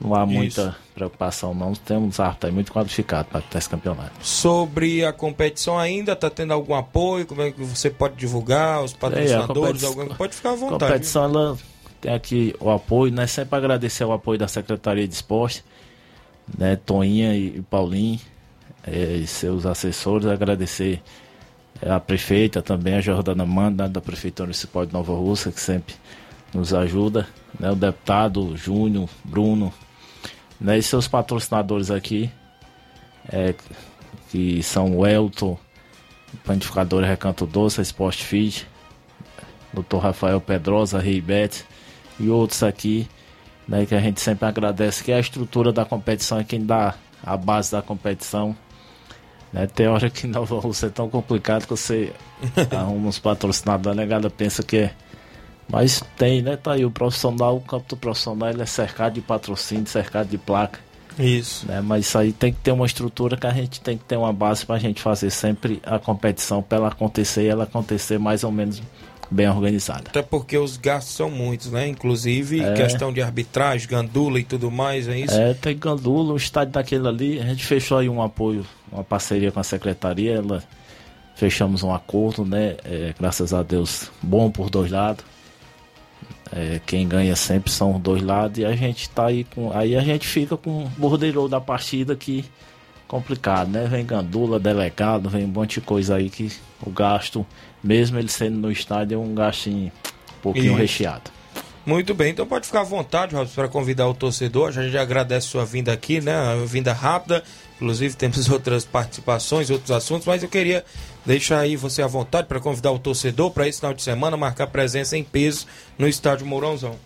não, 0.00 0.14
há 0.14 0.26
muita 0.26 0.76
preocupação 0.94 1.54
não. 1.54 1.72
Temos 1.74 2.20
árbitros 2.20 2.48
aí 2.50 2.54
muito 2.54 2.72
qualificados 2.72 3.30
para 3.30 3.58
esse 3.58 3.68
campeonato. 3.68 4.12
Sobre 4.20 5.04
a 5.04 5.12
competição 5.12 5.78
ainda, 5.78 6.14
tá 6.14 6.28
tendo 6.30 6.52
algum 6.52 6.74
apoio? 6.74 7.26
Como 7.26 7.42
é 7.42 7.50
que 7.50 7.62
você 7.64 7.90
pode 7.90 8.16
divulgar? 8.16 8.82
Os 8.82 8.92
É, 8.92 8.94
a 8.94 8.98
patrocinadores? 8.98 9.84
alguém? 9.84 10.08
Pode 10.08 10.34
ficar 10.34 10.50
à 10.50 10.52
A 10.52 10.56
vontade. 10.56 10.92
competição 10.92 11.24
ela 11.24 11.58
tem 12.00 12.12
aqui 12.12 12.54
o 12.60 12.70
apoio, 12.70 13.12
né? 13.12 13.26
Sempre 13.26 13.56
agradecer 13.56 14.04
o 14.04 14.12
apoio 14.12 14.38
da 14.38 14.46
Secretaria 14.48 15.08
de 15.08 15.14
Esporte, 15.14 15.64
né? 16.58 16.76
Toinha 16.76 17.34
e, 17.34 17.56
e 17.58 17.62
Paulinho, 17.62 18.20
eh, 18.86 19.20
e 19.22 19.26
seus 19.26 19.64
assessores, 19.66 20.26
agradecer 20.26 21.02
eh, 21.80 21.90
a 21.90 21.98
prefeita 21.98 22.60
também, 22.60 22.94
a 22.94 23.00
Jordana 23.00 23.46
Manda, 23.46 23.88
da 23.88 24.00
Prefeitura 24.00 24.46
Municipal 24.46 24.84
de 24.84 24.92
Nova 24.92 25.14
Rússia, 25.14 25.50
que 25.50 25.60
sempre 25.60 25.94
nos 26.54 26.72
ajuda, 26.74 27.26
né? 27.58 27.70
O 27.70 27.74
deputado 27.74 28.54
Júnior, 28.56 29.08
Bruno, 29.24 29.72
né? 30.60 30.78
E 30.78 30.82
seus 30.82 31.06
patrocinadores 31.08 31.90
aqui, 31.90 32.30
eh, 33.32 33.54
que 34.30 34.62
são 34.62 34.96
o 34.98 35.06
Elton, 35.06 35.58
Panificadora 36.44 37.06
Recanto 37.06 37.46
Doce, 37.46 37.80
Sport 37.80 38.22
Feed, 38.22 38.66
Dr. 39.72 39.98
Rafael 39.98 40.40
Pedrosa, 40.40 40.98
Rei 40.98 41.20
Bet 41.20 41.64
e 42.18 42.28
outros 42.28 42.62
aqui, 42.62 43.08
né, 43.66 43.84
que 43.84 43.94
a 43.94 44.00
gente 44.00 44.20
sempre 44.20 44.46
agradece, 44.46 45.02
que 45.02 45.12
é 45.12 45.16
a 45.16 45.20
estrutura 45.20 45.72
da 45.72 45.84
competição, 45.84 46.38
é 46.38 46.44
quem 46.44 46.64
dá 46.64 46.94
a 47.22 47.36
base 47.36 47.72
da 47.72 47.82
competição. 47.82 48.56
Né, 49.52 49.66
tem 49.66 49.86
hora 49.88 50.08
que 50.08 50.26
Nova 50.26 50.58
Rússia 50.58 50.86
é 50.86 50.90
tão 50.90 51.08
complicado 51.08 51.64
que 51.64 51.70
você 51.70 52.12
arruma 52.70 53.08
uns 53.08 53.18
patrocinadores, 53.18 53.98
a 53.98 54.00
negada 54.00 54.30
pensa 54.30 54.62
que 54.62 54.76
é. 54.78 54.94
Mas 55.68 56.02
tem, 56.16 56.42
né? 56.42 56.56
Tá 56.56 56.72
aí 56.72 56.84
o 56.84 56.90
profissional, 56.90 57.56
o 57.56 57.60
campo 57.60 57.86
do 57.88 57.96
profissional 57.96 58.50
ele 58.50 58.62
é 58.62 58.66
cercado 58.66 59.14
de 59.14 59.20
patrocínio, 59.20 59.86
cercado 59.86 60.28
de 60.28 60.38
placa. 60.38 60.78
Isso. 61.18 61.66
Né? 61.66 61.80
Mas 61.80 62.06
isso 62.06 62.18
aí 62.18 62.32
tem 62.32 62.52
que 62.52 62.60
ter 62.60 62.72
uma 62.72 62.86
estrutura 62.86 63.36
que 63.36 63.46
a 63.46 63.52
gente 63.52 63.80
tem 63.80 63.96
que 63.96 64.04
ter 64.04 64.16
uma 64.16 64.32
base 64.32 64.64
para 64.64 64.76
a 64.76 64.78
gente 64.78 65.00
fazer 65.00 65.30
sempre 65.30 65.80
a 65.84 65.98
competição 65.98 66.62
para 66.62 66.78
ela 66.78 66.88
acontecer 66.88 67.44
e 67.44 67.48
ela 67.48 67.64
acontecer 67.64 68.18
mais 68.18 68.44
ou 68.44 68.52
menos 68.52 68.82
bem 69.30 69.48
organizada. 69.48 70.04
Até 70.08 70.22
porque 70.22 70.56
os 70.56 70.76
gastos 70.76 71.14
são 71.14 71.28
muitos, 71.30 71.70
né? 71.70 71.88
Inclusive 71.88 72.60
É. 72.60 72.74
questão 72.74 73.12
de 73.12 73.20
arbitragem, 73.20 73.88
gandula 73.88 74.38
e 74.38 74.44
tudo 74.44 74.70
mais, 74.70 75.08
é 75.08 75.18
isso? 75.18 75.34
É, 75.34 75.52
tem 75.54 75.76
Gandula, 75.76 76.32
o 76.32 76.36
estádio 76.36 76.72
daquele 76.72 77.08
ali, 77.08 77.40
a 77.40 77.44
gente 77.44 77.64
fechou 77.64 77.98
aí 77.98 78.08
um 78.08 78.22
apoio, 78.22 78.64
uma 78.92 79.02
parceria 79.02 79.50
com 79.50 79.58
a 79.58 79.64
secretaria, 79.64 80.34
ela 80.34 80.62
fechamos 81.34 81.82
um 81.82 81.92
acordo, 81.92 82.44
né? 82.44 82.76
É, 82.84 83.12
graças 83.18 83.52
a 83.52 83.62
Deus, 83.64 84.10
bom 84.22 84.50
por 84.50 84.70
dois 84.70 84.92
lados. 84.92 85.24
É, 86.52 86.80
quem 86.86 87.08
ganha 87.08 87.34
sempre 87.34 87.70
são 87.70 87.96
os 87.96 88.00
dois 88.00 88.22
lados 88.22 88.58
e 88.58 88.64
a 88.64 88.74
gente 88.74 89.08
tá 89.10 89.26
aí 89.26 89.44
com. 89.44 89.72
Aí 89.76 89.96
a 89.96 90.00
gente 90.00 90.26
fica 90.26 90.56
com 90.56 90.84
o 90.84 90.88
bordeiro 90.96 91.48
da 91.48 91.60
partida 91.60 92.14
que 92.14 92.44
complicado, 93.08 93.70
né? 93.70 93.86
Vem 93.86 94.04
Gandula, 94.04 94.58
delegado, 94.58 95.28
vem 95.28 95.44
um 95.44 95.48
monte 95.48 95.80
de 95.80 95.86
coisa 95.86 96.16
aí 96.16 96.28
que 96.28 96.52
o 96.84 96.90
gasto, 96.90 97.46
mesmo 97.82 98.18
ele 98.18 98.28
sendo 98.28 98.58
no 98.58 98.70
estádio, 98.70 99.16
é 99.16 99.18
um 99.18 99.34
gastinho 99.34 99.86
um 99.86 100.40
pouquinho 100.42 100.72
Isso. 100.72 100.76
recheado. 100.76 101.30
Muito 101.84 102.14
bem, 102.14 102.32
então 102.32 102.44
pode 102.44 102.66
ficar 102.66 102.80
à 102.80 102.84
vontade, 102.84 103.34
Robson, 103.36 103.54
para 103.54 103.68
convidar 103.68 104.08
o 104.08 104.14
torcedor. 104.14 104.68
A 104.68 104.72
gente 104.72 104.98
agradece 104.98 105.46
sua 105.46 105.64
vinda 105.64 105.92
aqui, 105.92 106.20
né? 106.20 106.34
A 106.34 106.56
vinda 106.64 106.92
rápida. 106.92 107.44
Inclusive 107.76 108.16
temos 108.16 108.48
outras 108.50 108.84
participações, 108.84 109.70
outros 109.70 109.90
assuntos, 109.90 110.26
mas 110.26 110.42
eu 110.42 110.48
queria 110.48 110.84
deixar 111.24 111.60
aí 111.60 111.76
você 111.76 112.02
à 112.02 112.06
vontade 112.06 112.48
para 112.48 112.60
convidar 112.60 112.92
o 112.92 112.98
torcedor 112.98 113.50
para 113.50 113.68
esse 113.68 113.78
final 113.78 113.94
de 113.94 114.02
semana 114.02 114.36
marcar 114.36 114.66
presença 114.66 115.16
em 115.16 115.24
peso 115.24 115.66
no 115.98 116.08
estádio 116.08 116.46
Mourãozão. 116.46 116.96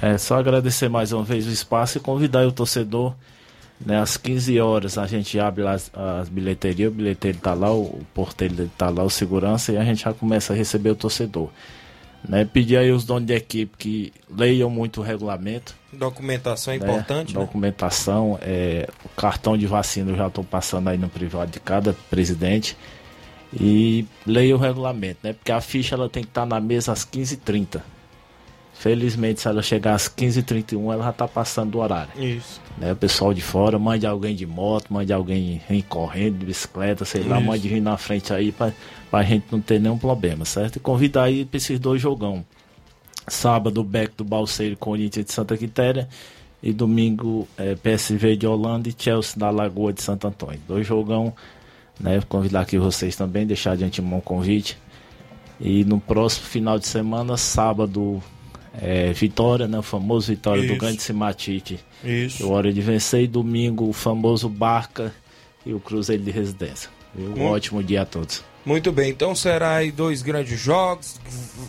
É 0.00 0.16
só 0.16 0.38
agradecer 0.38 0.88
mais 0.88 1.12
uma 1.12 1.24
vez 1.24 1.46
o 1.46 1.50
espaço 1.50 1.98
e 1.98 2.00
convidar 2.00 2.46
o 2.46 2.52
torcedor 2.52 3.14
Né, 3.84 3.98
às 3.98 4.16
15 4.16 4.60
horas 4.60 4.96
a 4.96 5.06
gente 5.06 5.38
abre 5.40 5.66
as, 5.66 5.90
as 5.92 6.28
bilheterias, 6.28 6.90
o 6.90 6.94
bilheteiro 6.94 7.38
está 7.38 7.52
lá, 7.52 7.72
o 7.72 8.00
porteiro 8.14 8.64
está 8.64 8.88
lá, 8.88 9.02
o 9.02 9.10
segurança, 9.10 9.72
e 9.72 9.76
a 9.76 9.84
gente 9.84 10.04
já 10.04 10.12
começa 10.12 10.52
a 10.52 10.56
receber 10.56 10.90
o 10.90 10.94
torcedor. 10.94 11.50
Né, 12.28 12.44
pedir 12.44 12.76
aí 12.76 12.92
os 12.92 13.04
donos 13.04 13.26
de 13.26 13.34
equipe 13.34 13.76
que 13.76 14.12
leiam 14.30 14.70
muito 14.70 15.00
o 15.00 15.02
regulamento. 15.02 15.74
Documentação 15.92 16.72
é 16.72 16.78
né, 16.78 16.84
importante, 16.84 17.34
né? 17.34 17.40
Documentação, 17.40 18.38
é, 18.40 18.88
o 19.04 19.08
cartão 19.08 19.58
de 19.58 19.66
vacina 19.66 20.12
eu 20.12 20.16
já 20.16 20.28
estou 20.28 20.44
passando 20.44 20.88
aí 20.88 20.96
no 20.96 21.08
privado 21.08 21.50
de 21.50 21.58
cada 21.58 21.92
presidente. 22.08 22.76
E 23.52 24.06
leia 24.26 24.54
o 24.54 24.58
regulamento, 24.58 25.18
né? 25.22 25.32
Porque 25.32 25.52
a 25.52 25.60
ficha 25.60 25.94
ela 25.94 26.08
tem 26.08 26.22
que 26.22 26.30
estar 26.30 26.46
na 26.46 26.58
mesa 26.60 26.92
às 26.92 27.04
15h30. 27.04 27.82
Felizmente, 28.82 29.40
se 29.40 29.46
ela 29.46 29.62
chegar 29.62 29.94
às 29.94 30.08
15h31, 30.08 30.92
ela 30.92 31.04
já 31.04 31.10
está 31.10 31.28
passando 31.28 31.70
do 31.70 31.78
horário. 31.78 32.10
Isso. 32.20 32.60
Né? 32.76 32.90
O 32.90 32.96
pessoal 32.96 33.32
de 33.32 33.40
fora, 33.40 33.78
mande 33.78 34.04
alguém 34.04 34.34
de 34.34 34.44
moto, 34.44 34.92
mande 34.92 35.12
alguém 35.12 35.62
em 35.70 35.80
correndo, 35.82 36.38
de 36.38 36.46
bicicleta, 36.46 37.04
sei 37.04 37.22
lá, 37.22 37.38
Isso. 37.38 37.46
mande 37.46 37.68
vir 37.68 37.80
na 37.80 37.96
frente 37.96 38.32
aí 38.32 38.50
para 38.50 38.72
a 39.12 39.22
gente 39.22 39.46
não 39.52 39.60
ter 39.60 39.80
nenhum 39.80 39.96
problema, 39.96 40.44
certo? 40.44 40.76
E 40.76 40.80
convidar 40.80 41.22
aí 41.22 41.44
para 41.44 41.58
esses 41.58 41.78
dois 41.78 42.02
jogão. 42.02 42.44
Sábado, 43.28 43.84
Beck 43.84 44.16
do 44.16 44.24
Balseiro, 44.24 44.76
Corinthians 44.76 45.26
de 45.26 45.32
Santa 45.32 45.56
Quitéria. 45.56 46.08
E 46.60 46.72
domingo, 46.72 47.46
é, 47.56 47.76
PSV 47.76 48.36
de 48.36 48.48
Holanda 48.48 48.88
e 48.88 48.94
Chelsea 48.98 49.38
da 49.38 49.48
Lagoa 49.48 49.92
de 49.92 50.02
Santo 50.02 50.26
Antônio. 50.26 50.58
Dois 50.66 50.84
jogão, 50.84 51.32
né? 52.00 52.20
Convidar 52.28 52.62
aqui 52.62 52.78
vocês 52.78 53.14
também, 53.14 53.46
deixar 53.46 53.76
de 53.76 53.84
antemão 53.84 54.18
o 54.18 54.22
convite. 54.22 54.76
E 55.60 55.84
no 55.84 56.00
próximo 56.00 56.46
final 56.46 56.80
de 56.80 56.88
semana, 56.88 57.36
sábado, 57.36 58.20
é, 58.80 59.12
Vitória, 59.12 59.68
né? 59.68 59.78
O 59.78 59.82
famoso 59.82 60.28
Vitória 60.28 60.62
Isso. 60.62 60.72
do 60.72 60.78
Grande 60.78 61.02
Cimatite. 61.02 61.80
Isso. 62.04 62.42
É 62.42 62.46
hora 62.46 62.72
de 62.72 62.80
vencer. 62.80 63.22
E 63.22 63.26
domingo, 63.26 63.88
o 63.88 63.92
famoso 63.92 64.48
Barca 64.48 65.12
e 65.64 65.72
o 65.72 65.80
Cruzeiro 65.80 66.22
de 66.22 66.30
Residência. 66.30 66.90
Um 67.16 67.44
ótimo 67.44 67.82
dia 67.82 68.02
a 68.02 68.06
todos. 68.06 68.42
Muito 68.64 68.92
bem, 68.92 69.10
então 69.10 69.34
será 69.34 69.76
aí 69.76 69.90
dois 69.90 70.22
grandes 70.22 70.58
jogos, 70.58 71.20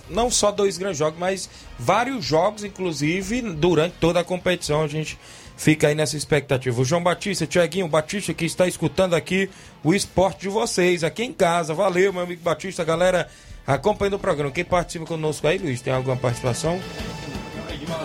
não 0.07 0.29
só 0.29 0.51
dois 0.51 0.77
grandes 0.77 0.99
jogos, 0.99 1.19
mas 1.19 1.49
vários 1.77 2.23
jogos, 2.23 2.63
inclusive, 2.63 3.41
durante 3.41 3.95
toda 3.99 4.19
a 4.19 4.23
competição. 4.23 4.83
A 4.83 4.87
gente 4.87 5.17
fica 5.57 5.87
aí 5.87 5.95
nessa 5.95 6.15
expectativa. 6.15 6.79
O 6.79 6.85
João 6.85 7.01
Batista, 7.01 7.47
Tiaguinho 7.47 7.87
Batista, 7.87 8.31
que 8.31 8.45
está 8.45 8.67
escutando 8.67 9.15
aqui 9.15 9.49
o 9.83 9.91
esporte 9.93 10.41
de 10.41 10.49
vocês, 10.49 11.03
aqui 11.03 11.23
em 11.23 11.33
casa. 11.33 11.73
Valeu, 11.73 12.13
meu 12.13 12.21
amigo 12.21 12.43
Batista, 12.43 12.83
galera, 12.83 13.27
acompanhando 13.65 14.15
o 14.15 14.19
programa. 14.19 14.51
Quem 14.51 14.65
participa 14.65 15.05
conosco 15.05 15.47
aí, 15.47 15.57
Luiz, 15.57 15.81
tem 15.81 15.93
alguma 15.93 16.17
participação? 16.17 16.79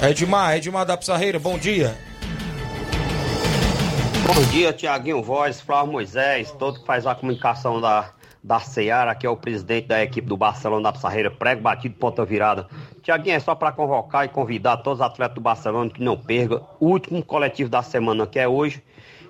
Edmar, 0.03 0.57
Edmar 0.57 0.87
da 0.87 0.97
Pissarreira, 0.97 1.39
bom 1.39 1.59
dia. 1.59 1.97
Bom 4.27 4.43
dia, 4.51 4.73
Tiaguinho 4.73 5.23
Voz, 5.23 5.61
Flávio 5.61 5.93
Moisés, 5.93 6.53
todo 6.53 6.81
que 6.81 6.87
faz 6.87 7.07
a 7.07 7.15
comunicação 7.15 7.81
da, 7.81 8.11
da 8.45 8.61
Seara, 8.61 9.15
que 9.15 9.27
é 9.27 9.31
o 9.31 9.37
presidente 9.37 9.89
da 9.89 10.03
equipe 10.03 10.29
do 10.29 10.37
Barcelona 10.37 10.83
da 10.83 10.93
Pissarreira, 10.93 11.31
prego 11.31 11.63
batido, 11.63 11.95
ponta 11.97 12.25
virada. 12.25 12.69
Tiaguinho, 13.03 13.37
é 13.37 13.41
só 13.41 13.55
para 13.55 13.73
convocar 13.73 14.27
e 14.27 14.29
convidar 14.29 14.77
todos 14.79 15.01
os 15.01 15.07
atletas 15.07 15.35
do 15.35 15.41
Barcelona 15.41 15.91
que 15.91 16.03
não 16.03 16.17
percam 16.17 16.63
último 16.79 17.25
coletivo 17.25 17.71
da 17.71 17.83
semana, 17.83 18.27
que 18.27 18.39
é 18.39 18.47
hoje, 18.47 18.83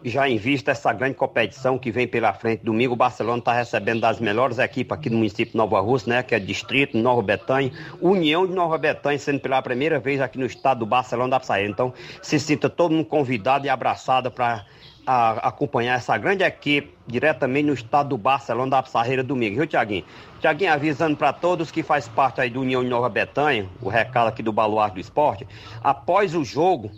já 0.04 0.28
em 0.28 0.36
vista 0.36 0.70
essa 0.70 0.92
grande 0.92 1.14
competição 1.14 1.78
que 1.78 1.90
vem 1.90 2.06
pela 2.06 2.32
frente. 2.32 2.64
Domingo 2.64 2.94
o 2.94 2.96
Barcelona 2.96 3.38
está 3.38 3.52
recebendo 3.52 4.00
das 4.00 4.20
melhores 4.20 4.58
equipes 4.58 4.92
aqui 4.92 5.10
do 5.10 5.16
município 5.16 5.52
de 5.52 5.56
Nova 5.56 5.80
Rússia, 5.80 6.10
né? 6.10 6.22
Que 6.22 6.34
é 6.34 6.38
Distrito, 6.38 6.96
Nova 6.96 7.22
Betânia, 7.22 7.72
União 8.00 8.46
de 8.46 8.52
Nova 8.52 8.78
Betânia, 8.78 9.18
sendo 9.18 9.40
pela 9.40 9.60
primeira 9.62 9.98
vez 9.98 10.20
aqui 10.20 10.38
no 10.38 10.46
estado 10.46 10.80
do 10.80 10.86
Barcelona 10.86 11.30
da 11.30 11.40
Pissarreira. 11.40 11.70
Então, 11.70 11.92
se 12.22 12.38
sinta 12.38 12.68
todo 12.68 12.92
mundo 12.92 13.06
convidado 13.06 13.66
e 13.66 13.68
abraçado 13.68 14.30
para 14.30 14.64
acompanhar 15.06 15.96
essa 15.96 16.18
grande 16.18 16.44
equipe 16.44 16.94
diretamente 17.06 17.66
no 17.66 17.72
estado 17.72 18.10
do 18.10 18.18
Barcelona 18.18 18.72
da 18.72 18.82
Pissarreira 18.82 19.22
domingo, 19.22 19.56
viu, 19.56 19.66
Tiaguinho? 19.66 20.04
Tiaguinho, 20.38 20.72
avisando 20.72 21.16
para 21.16 21.32
todos 21.32 21.70
que 21.70 21.82
faz 21.82 22.06
parte 22.06 22.42
aí 22.42 22.50
do 22.50 22.60
União 22.60 22.82
de 22.84 22.90
Nova 22.90 23.08
Betânia, 23.08 23.66
o 23.80 23.88
recado 23.88 24.28
aqui 24.28 24.42
do 24.42 24.52
Baluarte 24.52 24.94
do 24.96 25.00
Esporte, 25.00 25.46
após 25.82 26.34
o 26.34 26.44
jogo, 26.44 26.90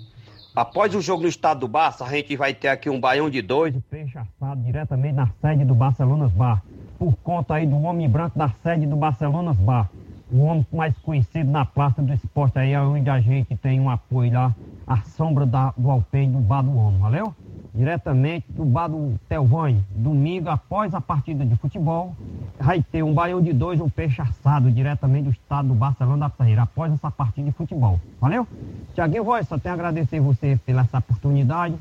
após 0.55 0.95
o 0.95 1.01
jogo 1.01 1.23
no 1.23 1.29
estado 1.29 1.61
do 1.61 1.69
Barça, 1.69 2.05
a 2.05 2.09
gente 2.09 2.37
vai 2.37 2.55
ter 2.55 2.69
aqui 2.69 2.91
um 2.91 3.01
baião 3.01 3.31
de 3.31 3.41
dois, 3.43 3.75
peixe 3.91 4.19
assado 4.19 4.63
diretamente 4.63 5.15
na 5.15 5.29
sede 5.41 5.65
do 5.65 5.75
Barcelona 5.75 6.29
Bar, 6.29 6.63
por 6.99 7.15
conta 7.23 7.55
aí 7.55 7.67
do 7.67 7.81
homem 7.83 8.09
branco 8.09 8.39
da 8.39 8.49
sede 8.63 8.87
do 8.87 8.97
Barcelona 8.97 9.53
Bar. 9.53 9.89
O 10.31 10.43
homem 10.45 10.67
mais 10.73 10.97
conhecido 10.99 11.51
na 11.51 11.65
Praça 11.65 12.01
do 12.01 12.13
Esporte 12.13 12.59
aí, 12.59 12.73
é 12.73 12.81
onde 12.81 13.11
a 13.11 13.21
gente 13.21 13.57
tem 13.57 13.81
um 13.81 13.91
apoio 13.91 14.33
lá, 14.33 14.55
a 14.87 14.99
sombra 15.03 15.45
da, 15.45 15.73
do 15.77 15.91
alpeio 15.91 16.31
do 16.31 16.39
Bar 16.39 16.63
do 16.63 16.77
Homem, 16.77 17.01
valeu? 17.01 17.35
Diretamente 17.73 18.47
do 18.51 18.65
Bar 18.65 18.89
do 18.89 19.19
Telvânio, 19.29 19.85
domingo 19.91 20.49
após 20.49 20.93
a 20.93 21.01
partida 21.01 21.45
de 21.45 21.55
futebol, 21.57 22.17
vai 22.59 22.83
ter 22.83 23.03
um 23.03 23.15
baião 23.15 23.41
de 23.41 23.53
dois, 23.53 23.81
um 23.81 23.89
peixe 23.89 24.21
assado, 24.21 24.71
diretamente 24.73 25.25
do 25.25 25.31
estado 25.31 25.69
do 25.69 25.75
Barcelona 25.75 26.19
da 26.19 26.31
Pissarreira, 26.31 26.63
após 26.63 26.93
essa 26.93 27.11
partida 27.11 27.49
de 27.49 27.53
futebol, 27.53 28.01
valeu? 28.21 28.47
Tiaguinho 28.95 29.23
Voz, 29.23 29.47
só 29.47 29.57
tenho 29.57 29.73
a 29.73 29.79
agradecer 29.79 30.19
você 30.19 30.59
pela 30.67 30.83
essa 30.83 30.99
oportunidade 30.99 31.77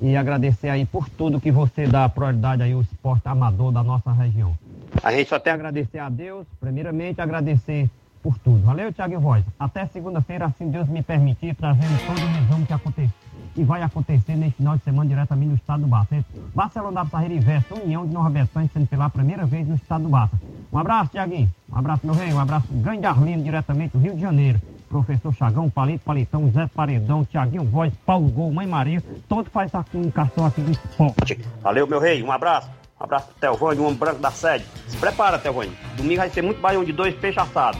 e 0.00 0.16
agradecer 0.16 0.70
aí 0.70 0.86
por 0.86 1.08
tudo 1.10 1.40
que 1.40 1.52
você 1.52 1.86
dá 1.86 2.08
prioridade 2.08 2.62
aí 2.62 2.72
ao 2.72 2.80
esporte 2.80 3.28
amador 3.28 3.70
da 3.70 3.82
nossa 3.82 4.10
região. 4.12 4.56
A 5.02 5.12
gente 5.12 5.28
só 5.28 5.38
tem 5.38 5.52
a 5.52 5.54
agradecer 5.54 5.98
a 5.98 6.08
Deus, 6.08 6.46
primeiramente 6.58 7.20
agradecer 7.20 7.90
por 8.22 8.38
tudo. 8.38 8.64
Valeu, 8.64 8.92
Thiago 8.92 9.20
Voz. 9.20 9.44
Até 9.58 9.86
segunda-feira, 9.86 10.46
assim 10.46 10.70
Deus 10.70 10.88
me 10.88 11.02
permitir, 11.02 11.54
trazendo 11.54 11.98
todo 12.06 12.22
o 12.22 12.26
resumo 12.26 12.66
que 12.66 12.72
aconteceu 12.72 13.27
e 13.56 13.64
vai 13.64 13.82
acontecer 13.82 14.36
nesse 14.36 14.56
final 14.56 14.76
de 14.76 14.84
semana 14.84 15.08
diretamente 15.08 15.50
no 15.50 15.56
estado 15.56 15.82
do 15.82 15.88
Barça. 15.88 16.24
Barcelona 16.54 16.92
da 16.92 17.04
Pissarreira 17.04 17.34
e 17.34 17.40
Verso, 17.40 17.74
União 17.74 18.06
de 18.06 18.12
Nova 18.12 18.30
Betânia, 18.30 18.70
sendo 18.72 18.86
pela 18.86 19.10
primeira 19.10 19.46
vez 19.46 19.66
no 19.66 19.74
estado 19.74 20.04
do 20.04 20.10
Barça. 20.10 20.36
Um 20.72 20.78
abraço, 20.78 21.10
Tiaguinho. 21.10 21.50
Um 21.70 21.78
abraço, 21.78 22.06
meu 22.06 22.14
rei. 22.14 22.32
Um 22.32 22.40
abraço 22.40 22.66
grande 22.70 23.06
Arlindo, 23.06 23.42
diretamente 23.42 23.96
do 23.96 24.02
Rio 24.02 24.14
de 24.14 24.20
Janeiro. 24.20 24.60
Professor 24.88 25.34
Chagão, 25.34 25.68
Palito, 25.68 26.04
Palitão, 26.04 26.50
Zé 26.50 26.66
Paredão, 26.66 27.24
Tiaguinho 27.24 27.64
Voz, 27.64 27.92
Paulo 28.06 28.28
Gol, 28.28 28.50
Mãe 28.52 28.66
Maria, 28.66 29.02
todo 29.28 29.50
faz 29.50 29.68
essa 29.68 29.84
comunicação 29.84 30.46
aqui 30.46 30.62
do 30.62 30.70
esporte. 30.70 31.38
Valeu, 31.62 31.86
meu 31.86 32.00
rei. 32.00 32.22
Um 32.22 32.32
abraço. 32.32 32.70
Um 33.00 33.04
abraço 33.04 33.26
pro 33.26 33.36
Telvânio, 33.36 33.82
um 33.82 33.86
homem 33.86 33.98
branco 33.98 34.20
da 34.20 34.30
sede. 34.30 34.64
Se 34.88 34.96
prepara, 34.96 35.38
Telvânio. 35.38 35.72
Domingo 35.96 36.16
vai 36.16 36.30
ser 36.30 36.42
muito 36.42 36.60
baião 36.60 36.84
de 36.84 36.92
dois, 36.92 37.14
peixe 37.14 37.38
assado. 37.38 37.78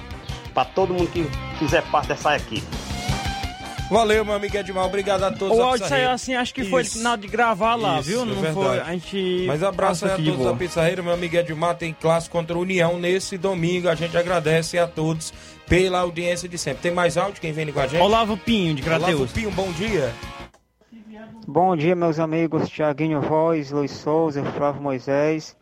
Pra 0.55 0.65
todo 0.65 0.95
mundo 0.95 1.11
que 1.11 1.25
fizer 1.59 1.83
parte 1.91 2.09
dessa 2.09 2.37
equipe. 2.37 2.88
Valeu, 3.91 4.23
meu 4.23 4.35
amigo 4.35 4.55
Edmar, 4.55 4.85
obrigado 4.85 5.23
a 5.25 5.33
todos. 5.33 5.57
O 5.57 5.61
da 5.61 5.67
áudio 5.67 5.89
saiu 5.89 6.11
assim, 6.11 6.35
acho 6.35 6.55
que 6.55 6.65
foi 6.65 6.83
Isso. 6.83 6.97
no 6.97 6.99
final 6.99 7.17
de 7.17 7.27
gravar 7.27 7.75
lá, 7.75 8.01
Isso, 8.01 8.09
viu? 8.11 8.21
é 8.23 8.25
Não 8.27 8.35
verdade. 8.35 8.55
foi. 8.55 8.81
A 8.81 8.93
gente. 8.93 9.45
Mas 9.47 9.63
abraço 9.63 10.05
aí 10.05 10.13
a 10.13 10.17
todos 10.17 10.31
da 10.33 10.37
boa. 10.37 10.57
Pissarreira, 10.57 11.03
meu 11.03 11.13
amigo 11.15 11.35
Edmar 11.37 11.75
tem 11.75 11.95
clássico 11.99 12.37
contra 12.37 12.55
a 12.55 12.59
União 12.61 12.99
nesse 12.99 13.39
domingo. 13.39 13.89
A 13.89 13.95
gente 13.95 14.17
agradece 14.17 14.79
a 14.79 14.87
todos 14.87 15.33
pela 15.67 16.01
audiência 16.01 16.47
de 16.49 16.59
sempre. 16.59 16.83
Tem 16.83 16.93
mais 16.93 17.17
áudio? 17.17 17.41
Quem 17.41 17.53
vem 17.53 17.73
com 17.73 17.81
a 17.81 17.87
gente? 17.87 18.03
Olavo 18.03 18.37
Pinho, 18.37 18.75
de 18.75 18.83
Olavo 18.87 19.05
Crateus. 19.07 19.33
Pinho, 19.33 19.51
bom 19.53 19.71
dia. 19.73 20.13
Bom 21.47 21.75
dia, 21.75 21.97
meus 21.97 22.19
amigos 22.21 22.69
Tiaguinho 22.69 23.23
Voz, 23.23 23.71
Luiz 23.71 23.93
Souza, 23.93 24.45
Flávio 24.45 24.83
Moisés. 24.83 25.57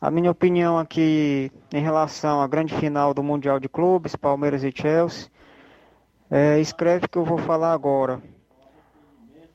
A 0.00 0.08
minha 0.08 0.30
opinião 0.30 0.78
aqui 0.78 1.50
em 1.74 1.82
relação 1.82 2.40
à 2.40 2.46
grande 2.46 2.72
final 2.76 3.12
do 3.12 3.22
Mundial 3.22 3.58
de 3.58 3.68
Clubes, 3.68 4.14
Palmeiras 4.14 4.62
e 4.62 4.72
Chelsea, 4.72 5.26
é, 6.30 6.60
escreve 6.60 7.08
que 7.08 7.18
eu 7.18 7.24
vou 7.24 7.38
falar 7.38 7.72
agora. 7.72 8.22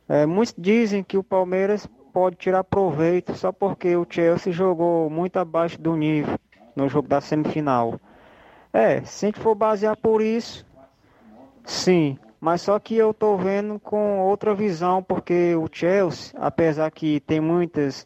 É, 0.08 0.26
muitos 0.26 0.54
dizem 0.58 1.04
que 1.04 1.18
o 1.18 1.24
Palmeiras 1.24 1.88
pode 2.14 2.36
tirar 2.36 2.64
proveito 2.64 3.34
só 3.34 3.52
porque 3.52 3.96
o 3.96 4.06
Chelsea 4.10 4.54
jogou 4.54 5.10
muito 5.10 5.38
abaixo 5.38 5.82
do 5.82 5.96
nível 5.96 6.38
no 6.76 6.88
jogo 6.88 7.08
da 7.08 7.22
semifinal. 7.22 8.00
É, 8.72 9.02
se 9.04 9.26
a 9.26 9.28
gente 9.30 9.40
for 9.40 9.56
basear 9.56 9.96
por 9.98 10.22
isso, 10.22 10.66
sim. 11.64 12.18
Mas 12.40 12.62
só 12.62 12.78
que 12.78 12.96
eu 12.96 13.14
tô 13.14 13.38
vendo 13.38 13.80
com 13.80 14.20
outra 14.20 14.54
visão, 14.54 15.02
porque 15.02 15.56
o 15.56 15.68
Chelsea, 15.72 16.32
apesar 16.40 16.92
que 16.92 17.20
tem 17.22 17.40
muitas 17.40 18.06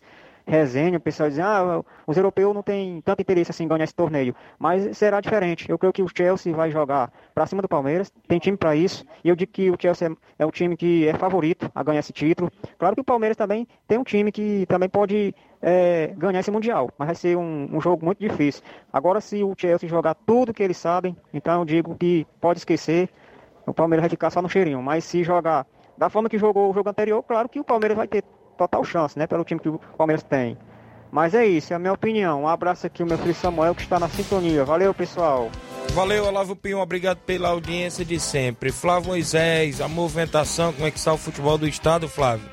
resenhas, 0.50 1.00
o 1.00 1.04
pessoal 1.04 1.30
diz, 1.30 1.40
ah, 1.40 1.82
os 2.06 2.18
europeus 2.18 2.54
não 2.54 2.64
têm 2.64 3.02
tanto 3.02 3.22
interesse 3.22 3.52
assim 3.52 3.64
em 3.64 3.68
ganhar 3.68 3.84
esse 3.84 3.96
torneio. 3.96 4.36
Mas 4.58 4.98
será 4.98 5.22
diferente. 5.22 5.70
Eu 5.70 5.78
creio 5.78 5.94
que 5.94 6.02
o 6.02 6.08
Chelsea 6.14 6.54
vai 6.54 6.72
jogar 6.72 7.12
para 7.34 7.46
cima 7.46 7.62
do 7.62 7.70
Palmeiras, 7.70 8.12
tem 8.28 8.40
time 8.40 8.58
para 8.58 8.76
isso. 8.76 9.06
E 9.24 9.30
eu 9.30 9.36
digo 9.36 9.52
que 9.52 9.70
o 9.70 9.78
Chelsea 9.80 10.10
é, 10.10 10.44
é 10.44 10.46
o 10.46 10.52
time 10.52 10.76
que 10.76 11.08
é 11.08 11.14
favorito 11.14 11.72
a 11.74 11.84
ganhar 11.84 12.00
esse 12.00 12.12
título. 12.12 12.52
Claro 12.78 12.96
que 12.96 13.02
o 13.02 13.06
Palmeiras 13.06 13.38
também 13.38 13.68
tem 13.88 13.98
um 13.98 14.04
time 14.04 14.32
que 14.32 14.66
também 14.68 14.90
pode 14.90 15.34
é, 15.62 16.14
ganhar 16.18 16.40
esse 16.40 16.52
Mundial, 16.52 16.90
mas 16.98 17.08
vai 17.08 17.16
ser 17.16 17.38
um, 17.38 17.70
um 17.72 17.80
jogo 17.80 18.06
muito 18.06 18.20
difícil. 18.20 18.64
Agora, 18.92 19.22
se 19.22 19.44
o 19.44 19.54
Chelsea 19.58 19.88
jogar 19.88 20.16
tudo 20.16 20.54
que 20.54 20.64
eles 20.64 20.78
sabem, 20.78 21.16
então 21.34 21.62
eu 21.62 21.66
digo 21.66 21.96
que 21.96 22.26
pode 22.42 22.60
esquecer, 22.60 23.10
o 23.66 23.74
Palmeiras 23.74 24.04
vai 24.04 24.10
ficar 24.10 24.30
só 24.30 24.42
no 24.42 24.50
cheirinho. 24.50 24.82
Mas 24.82 25.04
se 25.04 25.24
jogar 25.24 25.66
da 25.98 26.10
forma 26.10 26.30
que 26.30 26.38
jogou 26.38 26.72
o 26.72 26.74
jogo 26.74 26.90
anterior, 26.90 27.22
claro 27.24 27.50
que 27.50 27.60
o 27.60 27.64
Palmeiras 27.64 27.98
vai 27.98 28.08
ter 28.08 28.24
total 28.60 28.84
chance, 28.84 29.18
né? 29.18 29.26
Pelo 29.26 29.46
time 29.46 29.60
que 29.60 29.70
o 29.70 29.80
Palmeiras 29.98 30.24
tem. 30.24 30.58
Mas 31.12 31.34
é 31.34 31.46
isso, 31.46 31.74
é 31.74 31.76
a 31.76 31.80
minha 31.80 31.94
opinião. 31.94 32.44
Um 32.44 32.48
abraço 32.48 32.86
aqui, 32.86 33.02
o 33.02 33.06
meu 33.06 33.18
filho 33.18 33.34
Samuel, 33.34 33.74
que 33.74 33.82
está 33.82 34.00
na 34.00 34.10
sintonia. 34.10 34.64
Valeu, 34.66 34.94
pessoal. 34.94 35.50
Valeu, 35.94 36.26
Olavo 36.26 36.56
Pinho, 36.56 36.80
obrigado 36.80 37.18
pela 37.20 37.50
audiência 37.50 38.06
de 38.06 38.20
sempre. 38.20 38.72
Flávio 38.72 39.10
Moisés, 39.10 39.82
a 39.82 39.88
movimentação, 39.88 40.72
como 40.72 40.86
é 40.86 40.92
que 40.92 41.00
está 41.00 41.12
o 41.12 41.18
futebol 41.18 41.58
do 41.58 41.68
estado, 41.68 42.08
Flávio? 42.08 42.48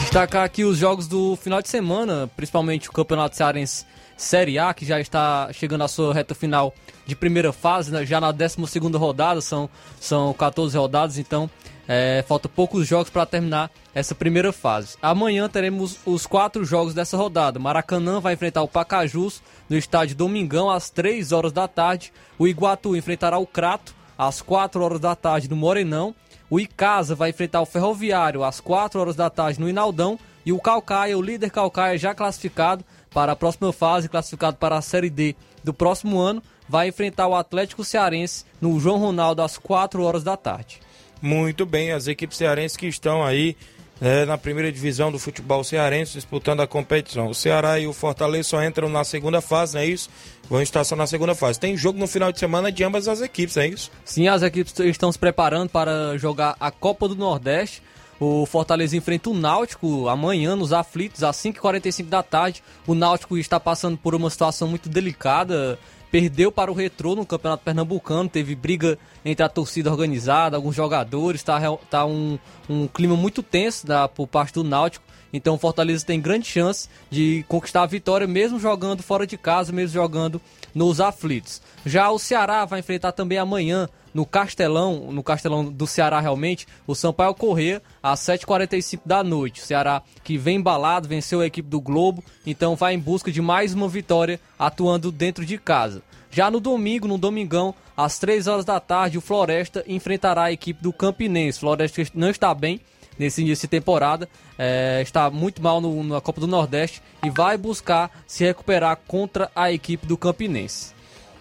Destacar 0.00 0.44
aqui 0.44 0.64
os 0.64 0.76
jogos 0.76 1.06
do 1.06 1.34
final 1.36 1.62
de 1.62 1.68
semana, 1.68 2.28
principalmente 2.36 2.90
o 2.90 2.92
Campeonato 2.92 3.36
Cearense 3.36 3.86
Série 4.16 4.58
A, 4.58 4.74
que 4.74 4.84
já 4.84 5.00
está 5.00 5.50
chegando 5.52 5.84
à 5.84 5.88
sua 5.88 6.12
reta 6.12 6.34
final 6.34 6.74
de 7.06 7.16
primeira 7.16 7.52
fase, 7.52 7.90
né? 7.90 8.04
já 8.04 8.20
na 8.20 8.30
12 8.30 8.58
rodada, 8.96 9.40
são, 9.40 9.68
são 9.98 10.32
14 10.34 10.76
rodadas, 10.76 11.18
então 11.18 11.48
é, 11.88 12.22
falta 12.28 12.48
poucos 12.48 12.86
jogos 12.86 13.10
para 13.10 13.24
terminar 13.24 13.70
essa 13.94 14.14
primeira 14.14 14.52
fase. 14.52 14.96
Amanhã 15.02 15.48
teremos 15.48 15.98
os 16.06 16.26
quatro 16.26 16.64
jogos 16.64 16.94
dessa 16.94 17.16
rodada. 17.16 17.58
Maracanã 17.58 18.20
vai 18.20 18.34
enfrentar 18.34 18.62
o 18.62 18.68
Pacajus 18.68 19.42
no 19.68 19.76
estádio 19.76 20.16
Domingão 20.16 20.70
às 20.70 20.90
3 20.90 21.32
horas 21.32 21.52
da 21.52 21.68
tarde. 21.68 22.12
O 22.38 22.48
Iguatu 22.48 22.96
enfrentará 22.96 23.38
o 23.38 23.46
Crato 23.46 23.94
às 24.16 24.40
4 24.40 24.82
horas 24.82 25.00
da 25.00 25.14
tarde 25.14 25.48
no 25.48 25.56
Morenão. 25.56 26.14
O 26.48 26.60
Icasa 26.60 27.14
vai 27.14 27.30
enfrentar 27.30 27.60
o 27.60 27.66
Ferroviário 27.66 28.44
às 28.44 28.60
4 28.60 29.00
horas 29.00 29.16
da 29.16 29.30
tarde 29.30 29.60
no 29.60 29.68
Inaldão. 29.68 30.18
E 30.44 30.52
o 30.52 30.60
Calcaia, 30.60 31.16
o 31.16 31.22
líder 31.22 31.50
Calcaia 31.50 31.96
já 31.96 32.14
classificado 32.14 32.84
para 33.10 33.32
a 33.32 33.36
próxima 33.36 33.72
fase, 33.72 34.08
classificado 34.08 34.56
para 34.56 34.76
a 34.76 34.82
Série 34.82 35.10
D 35.10 35.36
do 35.62 35.72
próximo 35.72 36.18
ano, 36.18 36.42
vai 36.68 36.88
enfrentar 36.88 37.28
o 37.28 37.34
Atlético 37.34 37.84
Cearense 37.84 38.44
no 38.60 38.80
João 38.80 38.98
Ronaldo 38.98 39.42
às 39.42 39.56
4 39.56 40.02
horas 40.02 40.24
da 40.24 40.36
tarde. 40.36 40.80
Muito 41.20 41.64
bem, 41.64 41.92
as 41.92 42.08
equipes 42.08 42.36
cearenses 42.36 42.76
que 42.76 42.86
estão 42.86 43.24
aí 43.24 43.56
é, 44.02 44.26
na 44.26 44.36
primeira 44.36 44.72
divisão 44.72 45.12
do 45.12 45.18
futebol 45.18 45.62
cearense 45.62 46.14
disputando 46.14 46.60
a 46.60 46.66
competição. 46.66 47.28
O 47.28 47.34
Ceará 47.34 47.78
e 47.78 47.86
o 47.86 47.92
Fortaleza 47.92 48.48
só 48.48 48.64
entram 48.64 48.88
na 48.88 49.04
segunda 49.04 49.40
fase, 49.40 49.74
não 49.74 49.80
é 49.80 49.86
isso? 49.86 50.10
Vão 50.50 50.60
estar 50.60 50.82
só 50.82 50.96
na 50.96 51.06
segunda 51.06 51.36
fase. 51.36 51.60
Tem 51.60 51.76
jogo 51.76 52.00
no 52.00 52.08
final 52.08 52.32
de 52.32 52.40
semana 52.40 52.72
de 52.72 52.82
ambas 52.82 53.06
as 53.06 53.20
equipes, 53.20 53.56
é 53.56 53.68
isso? 53.68 53.92
Sim, 54.04 54.26
as 54.26 54.42
equipes 54.42 54.76
estão 54.80 55.12
se 55.12 55.18
preparando 55.18 55.68
para 55.68 56.18
jogar 56.18 56.56
a 56.58 56.68
Copa 56.72 57.06
do 57.06 57.14
Nordeste. 57.14 57.80
O 58.18 58.44
Fortaleza 58.44 58.96
enfrenta 58.96 59.30
o 59.30 59.34
Náutico 59.34 60.08
amanhã 60.08 60.56
nos 60.56 60.72
aflitos, 60.72 61.22
às 61.22 61.36
5h45 61.36 62.08
da 62.08 62.24
tarde. 62.24 62.62
O 62.86 62.96
Náutico 62.96 63.38
está 63.38 63.60
passando 63.60 63.96
por 63.96 64.16
uma 64.16 64.30
situação 64.30 64.66
muito 64.66 64.88
delicada 64.88 65.78
perdeu 66.12 66.52
para 66.52 66.70
o 66.70 66.74
Retrô 66.74 67.16
no 67.16 67.24
Campeonato 67.24 67.64
Pernambucano, 67.64 68.28
teve 68.28 68.54
briga 68.54 68.98
entre 69.24 69.42
a 69.42 69.48
torcida 69.48 69.90
organizada, 69.90 70.56
alguns 70.56 70.76
jogadores, 70.76 71.42
tá, 71.42 71.58
tá 71.88 72.04
um, 72.04 72.38
um 72.68 72.86
clima 72.86 73.16
muito 73.16 73.42
tenso 73.42 73.86
da, 73.86 74.06
por 74.06 74.26
parte 74.26 74.52
do 74.52 74.62
Náutico. 74.62 75.02
Então 75.32 75.54
o 75.54 75.58
Fortaleza 75.58 76.04
tem 76.04 76.20
grande 76.20 76.46
chance 76.46 76.88
de 77.10 77.44
conquistar 77.48 77.82
a 77.82 77.86
vitória, 77.86 78.26
mesmo 78.26 78.58
jogando 78.58 79.02
fora 79.02 79.26
de 79.26 79.38
casa, 79.38 79.72
mesmo 79.72 79.94
jogando 79.94 80.40
nos 80.74 81.00
aflitos. 81.00 81.62
Já 81.84 82.10
o 82.10 82.18
Ceará 82.18 82.64
vai 82.64 82.80
enfrentar 82.80 83.12
também 83.12 83.38
amanhã 83.38 83.88
no 84.12 84.26
Castelão, 84.26 85.10
no 85.10 85.22
Castelão 85.22 85.64
do 85.64 85.86
Ceará 85.86 86.20
realmente, 86.20 86.66
o 86.86 86.94
Sampaio 86.94 87.34
Corrêa 87.34 87.82
às 88.02 88.20
7h45 88.20 89.00
da 89.06 89.24
noite. 89.24 89.62
O 89.62 89.64
Ceará 89.64 90.02
que 90.22 90.36
vem 90.36 90.56
embalado, 90.56 91.08
venceu 91.08 91.40
a 91.40 91.46
equipe 91.46 91.68
do 91.68 91.80
Globo, 91.80 92.22
então 92.46 92.76
vai 92.76 92.94
em 92.94 92.98
busca 92.98 93.32
de 93.32 93.40
mais 93.40 93.72
uma 93.72 93.88
vitória 93.88 94.38
atuando 94.58 95.10
dentro 95.10 95.46
de 95.46 95.56
casa. 95.56 96.02
Já 96.30 96.50
no 96.50 96.60
domingo, 96.60 97.08
no 97.08 97.18
domingão, 97.18 97.74
às 97.96 98.18
3 98.18 98.46
horas 98.46 98.64
da 98.64 98.80
tarde, 98.80 99.18
o 99.18 99.20
Floresta 99.20 99.84
enfrentará 99.86 100.44
a 100.44 100.52
equipe 100.52 100.82
do 100.82 100.92
Campinense. 100.92 101.60
Floresta 101.60 102.02
não 102.14 102.30
está 102.30 102.54
bem 102.54 102.80
nesse 103.18 103.42
início 103.42 103.66
de 103.66 103.70
temporada, 103.70 104.28
é, 104.58 105.00
está 105.02 105.30
muito 105.30 105.62
mal 105.62 105.80
no, 105.80 106.02
na 106.04 106.20
Copa 106.20 106.40
do 106.40 106.46
Nordeste 106.46 107.02
e 107.24 107.30
vai 107.30 107.56
buscar 107.56 108.10
se 108.26 108.44
recuperar 108.44 108.98
contra 109.06 109.50
a 109.54 109.72
equipe 109.72 110.06
do 110.06 110.16
Campinense. 110.16 110.92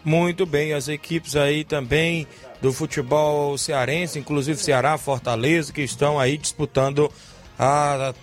Muito 0.04 0.46
bem, 0.46 0.74
as 0.74 0.88
equipes 0.88 1.36
aí 1.36 1.64
também 1.64 2.28
do 2.62 2.74
futebol 2.74 3.58
cearense, 3.58 4.18
inclusive 4.20 4.60
Ceará, 4.60 4.98
Fortaleza, 4.98 5.72
que 5.72 5.82
estão 5.82 6.20
aí 6.20 6.38
disputando 6.38 7.12
a 7.58 8.14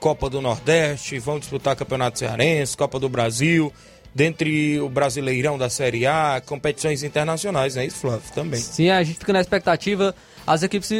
Copa 0.00 0.30
do 0.30 0.40
Nordeste, 0.40 1.18
vão 1.18 1.38
disputar 1.38 1.76
Campeonato 1.76 2.18
Cearense, 2.18 2.76
Copa 2.76 2.98
do 2.98 3.08
Brasil, 3.08 3.72
dentre 4.14 4.80
o 4.80 4.88
Brasileirão 4.88 5.58
da 5.58 5.68
Série 5.68 6.06
A, 6.06 6.42
competições 6.44 7.02
internacionais, 7.02 7.74
não 7.74 7.82
é 7.82 7.86
isso, 7.86 7.98
Flávio? 7.98 8.32
Também. 8.34 8.60
Sim, 8.60 8.88
a 8.88 9.02
gente 9.02 9.18
fica 9.18 9.32
na 9.32 9.40
expectativa. 9.40 10.14
As 10.46 10.62
equipes 10.62 10.90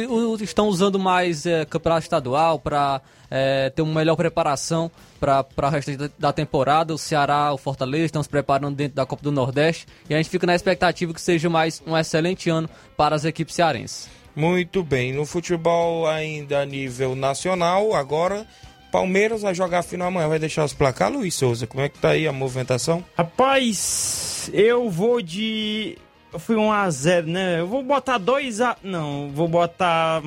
estão 0.41 0.67
usando 0.67 0.99
mais 0.99 1.45
é, 1.45 1.63
campeonato 1.65 2.03
estadual 2.03 2.59
para 2.59 3.01
é, 3.31 3.69
ter 3.69 3.81
uma 3.81 3.93
melhor 3.93 4.15
preparação 4.15 4.91
para 5.19 5.45
o 5.57 5.69
resto 5.69 6.11
da 6.19 6.33
temporada. 6.33 6.93
O 6.93 6.97
Ceará, 6.97 7.53
o 7.53 7.57
Fortaleza 7.57 8.05
estão 8.05 8.21
se 8.21 8.29
preparando 8.29 8.75
dentro 8.75 8.95
da 8.95 9.05
Copa 9.05 9.23
do 9.23 9.31
Nordeste 9.31 9.87
e 10.09 10.13
a 10.13 10.17
gente 10.17 10.29
fica 10.29 10.45
na 10.45 10.53
expectativa 10.53 11.13
que 11.13 11.21
seja 11.21 11.49
mais 11.49 11.81
um 11.87 11.97
excelente 11.97 12.49
ano 12.49 12.69
para 12.97 13.15
as 13.15 13.23
equipes 13.23 13.55
cearenses. 13.55 14.09
Muito 14.35 14.83
bem. 14.83 15.13
No 15.13 15.25
futebol 15.25 16.05
ainda 16.07 16.59
a 16.59 16.65
nível 16.65 17.15
nacional, 17.15 17.95
agora 17.95 18.45
Palmeiras 18.91 19.41
vai 19.41 19.53
jogar 19.53 19.79
a 19.79 19.83
final 19.83 20.07
amanhã. 20.07 20.27
Vai 20.27 20.39
deixar 20.39 20.63
os 20.65 20.73
placar, 20.73 21.11
Luiz 21.11 21.35
Souza? 21.35 21.67
Como 21.67 21.83
é 21.83 21.89
que 21.89 21.99
tá 21.99 22.09
aí 22.09 22.27
a 22.27 22.33
movimentação? 22.33 23.03
Rapaz, 23.17 24.49
eu 24.53 24.89
vou 24.89 25.21
de. 25.21 25.97
Eu 26.31 26.39
fui 26.39 26.55
1x0, 26.55 27.25
né? 27.25 27.59
Eu 27.59 27.67
vou 27.67 27.83
botar 27.83 28.19
2x. 28.19 28.77
Não, 28.83 29.29
vou 29.33 29.47
botar 29.47 30.21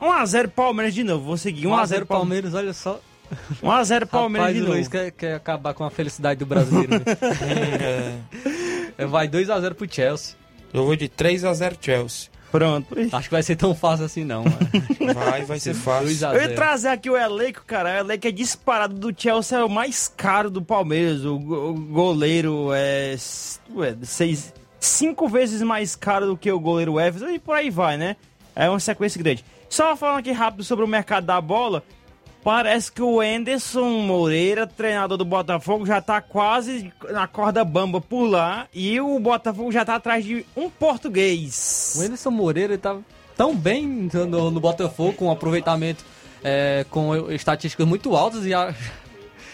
1x0 0.00 0.48
Palmeiras 0.48 0.94
de 0.94 1.04
novo, 1.04 1.24
vou 1.24 1.36
seguir. 1.36 1.66
1x0 1.66 2.04
Palmeiras, 2.06 2.54
olha 2.54 2.72
só. 2.72 3.00
1x0 3.62 4.06
Palmeiras 4.06 4.48
Rapaz, 4.48 4.54
de 4.54 4.60
novo. 4.60 4.72
Luiz 4.72 4.88
quer, 4.88 5.10
quer 5.12 5.34
acabar 5.34 5.74
com 5.74 5.84
a 5.84 5.90
felicidade 5.90 6.38
do 6.40 6.46
brasileiro. 6.46 6.92
Né? 6.92 7.04
é. 8.98 9.06
Vai 9.06 9.28
2x0 9.28 9.74
pro 9.74 9.92
Chelsea. 9.92 10.36
Eu 10.72 10.84
vou 10.84 10.96
de 10.96 11.08
3x0 11.08 11.76
Chelsea. 11.80 12.30
Pronto. 12.50 12.96
Acho 13.12 13.28
que 13.28 13.34
vai 13.34 13.42
ser 13.42 13.56
tão 13.56 13.74
fácil 13.74 14.06
assim, 14.06 14.24
não. 14.24 14.42
Mano. 14.42 14.58
Vai, 15.14 15.44
vai 15.44 15.58
ser 15.58 15.74
fácil. 15.74 16.08
Eu 16.34 16.42
ia 16.42 16.54
trazer 16.54 16.88
aqui 16.88 17.08
o 17.10 17.16
elenco, 17.16 17.62
cara. 17.66 17.94
O 17.94 18.06
elenco 18.06 18.26
é 18.26 18.30
disparado 18.30 18.94
do 18.94 19.12
Chelsea, 19.16 19.58
é 19.58 19.64
o 19.64 19.68
mais 19.68 20.08
caro 20.08 20.50
do 20.50 20.62
Palmeiras. 20.62 21.24
O, 21.24 21.36
o 21.36 21.74
goleiro 21.74 22.70
é, 22.72 23.16
ué, 23.74 23.96
seis, 24.02 24.52
cinco 24.80 25.28
vezes 25.28 25.62
mais 25.62 25.94
caro 25.94 26.26
do 26.26 26.36
que 26.36 26.50
o 26.50 26.58
goleiro 26.58 26.98
Everton 26.98 27.30
e 27.30 27.38
por 27.38 27.54
aí 27.54 27.70
vai, 27.70 27.96
né? 27.96 28.16
É 28.56 28.68
uma 28.68 28.80
sequência 28.80 29.22
grande. 29.22 29.44
Só 29.68 29.94
falando 29.94 30.18
aqui 30.18 30.32
rápido 30.32 30.64
sobre 30.64 30.84
o 30.84 30.88
mercado 30.88 31.26
da 31.26 31.40
bola. 31.40 31.84
Parece 32.42 32.90
que 32.90 33.02
o 33.02 33.22
Enderson 33.22 33.90
Moreira, 34.00 34.66
treinador 34.66 35.18
do 35.18 35.26
Botafogo, 35.26 35.84
já 35.84 36.00
tá 36.00 36.22
quase 36.22 36.90
na 37.10 37.28
corda 37.28 37.62
bamba 37.64 38.00
por 38.00 38.24
lá. 38.24 38.66
E 38.72 38.98
o 38.98 39.18
Botafogo 39.18 39.70
já 39.70 39.84
tá 39.84 39.96
atrás 39.96 40.24
de 40.24 40.44
um 40.56 40.70
português. 40.70 41.94
O 41.98 42.02
Enderson 42.02 42.30
Moreira 42.30 42.78
tá 42.78 42.96
tão 43.36 43.54
bem 43.54 44.08
no, 44.26 44.50
no 44.50 44.58
Botafogo, 44.58 45.12
com 45.12 45.30
aproveitamento, 45.30 46.02
é, 46.42 46.84
com 46.88 47.30
estatísticas 47.30 47.86
muito 47.86 48.16
altas 48.16 48.46
e 48.46 48.54
a, 48.54 48.74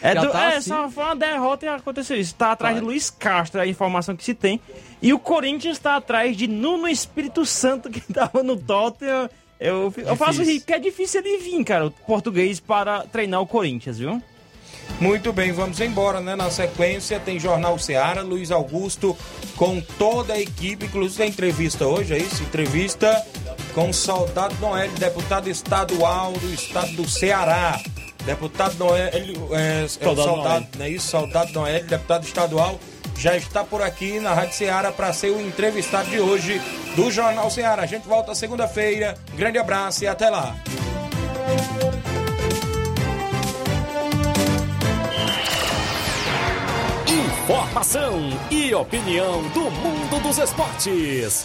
é, 0.02 0.14
do, 0.14 0.30
tá 0.30 0.52
é 0.52 0.56
assim. 0.56 0.68
só 0.68 0.88
foi 0.90 1.04
uma 1.04 1.16
derrota 1.16 1.66
e 1.66 1.68
aconteceu 1.68 2.18
isso. 2.18 2.34
Tá 2.34 2.52
atrás 2.52 2.74
claro. 2.74 2.86
de 2.86 2.92
Luiz 2.92 3.10
Castro, 3.10 3.60
é 3.60 3.64
a 3.64 3.66
informação 3.66 4.16
que 4.16 4.24
se 4.24 4.34
tem. 4.34 4.60
E 5.00 5.12
o 5.12 5.18
Corinthians 5.18 5.76
está 5.76 5.96
atrás 5.96 6.36
de 6.36 6.46
Nuno 6.46 6.88
Espírito 6.88 7.44
Santo, 7.44 7.90
que 7.90 8.00
tava 8.12 8.42
no 8.42 8.56
Tottenham 8.56 9.28
eu, 9.58 9.92
eu 9.96 10.16
faço 10.16 10.42
rir, 10.42 10.60
porque 10.60 10.74
é 10.74 10.78
difícil 10.78 11.20
ele 11.20 11.38
vir, 11.38 11.64
cara, 11.64 11.86
o 11.86 11.90
português 11.90 12.60
para 12.60 13.00
treinar 13.04 13.40
o 13.40 13.46
Corinthians, 13.46 13.98
viu? 13.98 14.22
Muito 15.00 15.32
bem, 15.32 15.50
vamos 15.52 15.80
embora, 15.80 16.20
né? 16.20 16.36
Na 16.36 16.50
sequência 16.50 17.18
tem 17.18 17.40
Jornal 17.40 17.78
Seara, 17.78 18.22
Luiz 18.22 18.50
Augusto 18.50 19.16
com 19.56 19.80
toda 19.80 20.34
a 20.34 20.40
equipe, 20.40 20.86
inclusive 20.86 21.18
tem 21.18 21.28
entrevista 21.28 21.86
hoje, 21.86 22.14
é 22.14 22.18
isso? 22.18 22.42
Entrevista 22.42 23.26
com 23.74 23.90
o 23.90 23.94
Soldado 23.94 24.54
Noel, 24.60 24.90
deputado 24.92 25.48
estadual 25.48 26.32
do 26.32 26.52
estado 26.52 26.92
do 26.92 27.08
Ceará. 27.08 27.80
Deputado 28.26 28.74
Noel, 28.76 29.06
é, 29.06 29.84
é, 29.84 29.88
soldado, 29.88 30.28
soldado 30.28 30.66
não 30.76 30.84
é 30.84 30.88
isso? 30.90 31.08
Soldado 31.08 31.52
Noel, 31.52 31.84
deputado 31.84 32.24
estadual 32.24 32.78
já 33.16 33.36
está 33.36 33.64
por 33.64 33.82
aqui 33.82 34.20
na 34.20 34.34
Rádio 34.34 34.54
Ceará 34.54 34.92
para 34.92 35.12
ser 35.12 35.30
o 35.30 35.40
entrevistado 35.40 36.10
de 36.10 36.20
hoje 36.20 36.60
do 36.94 37.10
Jornal 37.10 37.50
Ceará. 37.50 37.82
A 37.82 37.86
gente 37.86 38.06
volta 38.06 38.34
segunda-feira. 38.34 39.16
Grande 39.34 39.58
abraço 39.58 40.04
e 40.04 40.06
até 40.06 40.28
lá. 40.28 40.54
Informação 47.08 48.30
e 48.50 48.74
opinião 48.74 49.42
do 49.50 49.70
mundo 49.70 50.20
dos 50.22 50.38
esportes. 50.38 51.44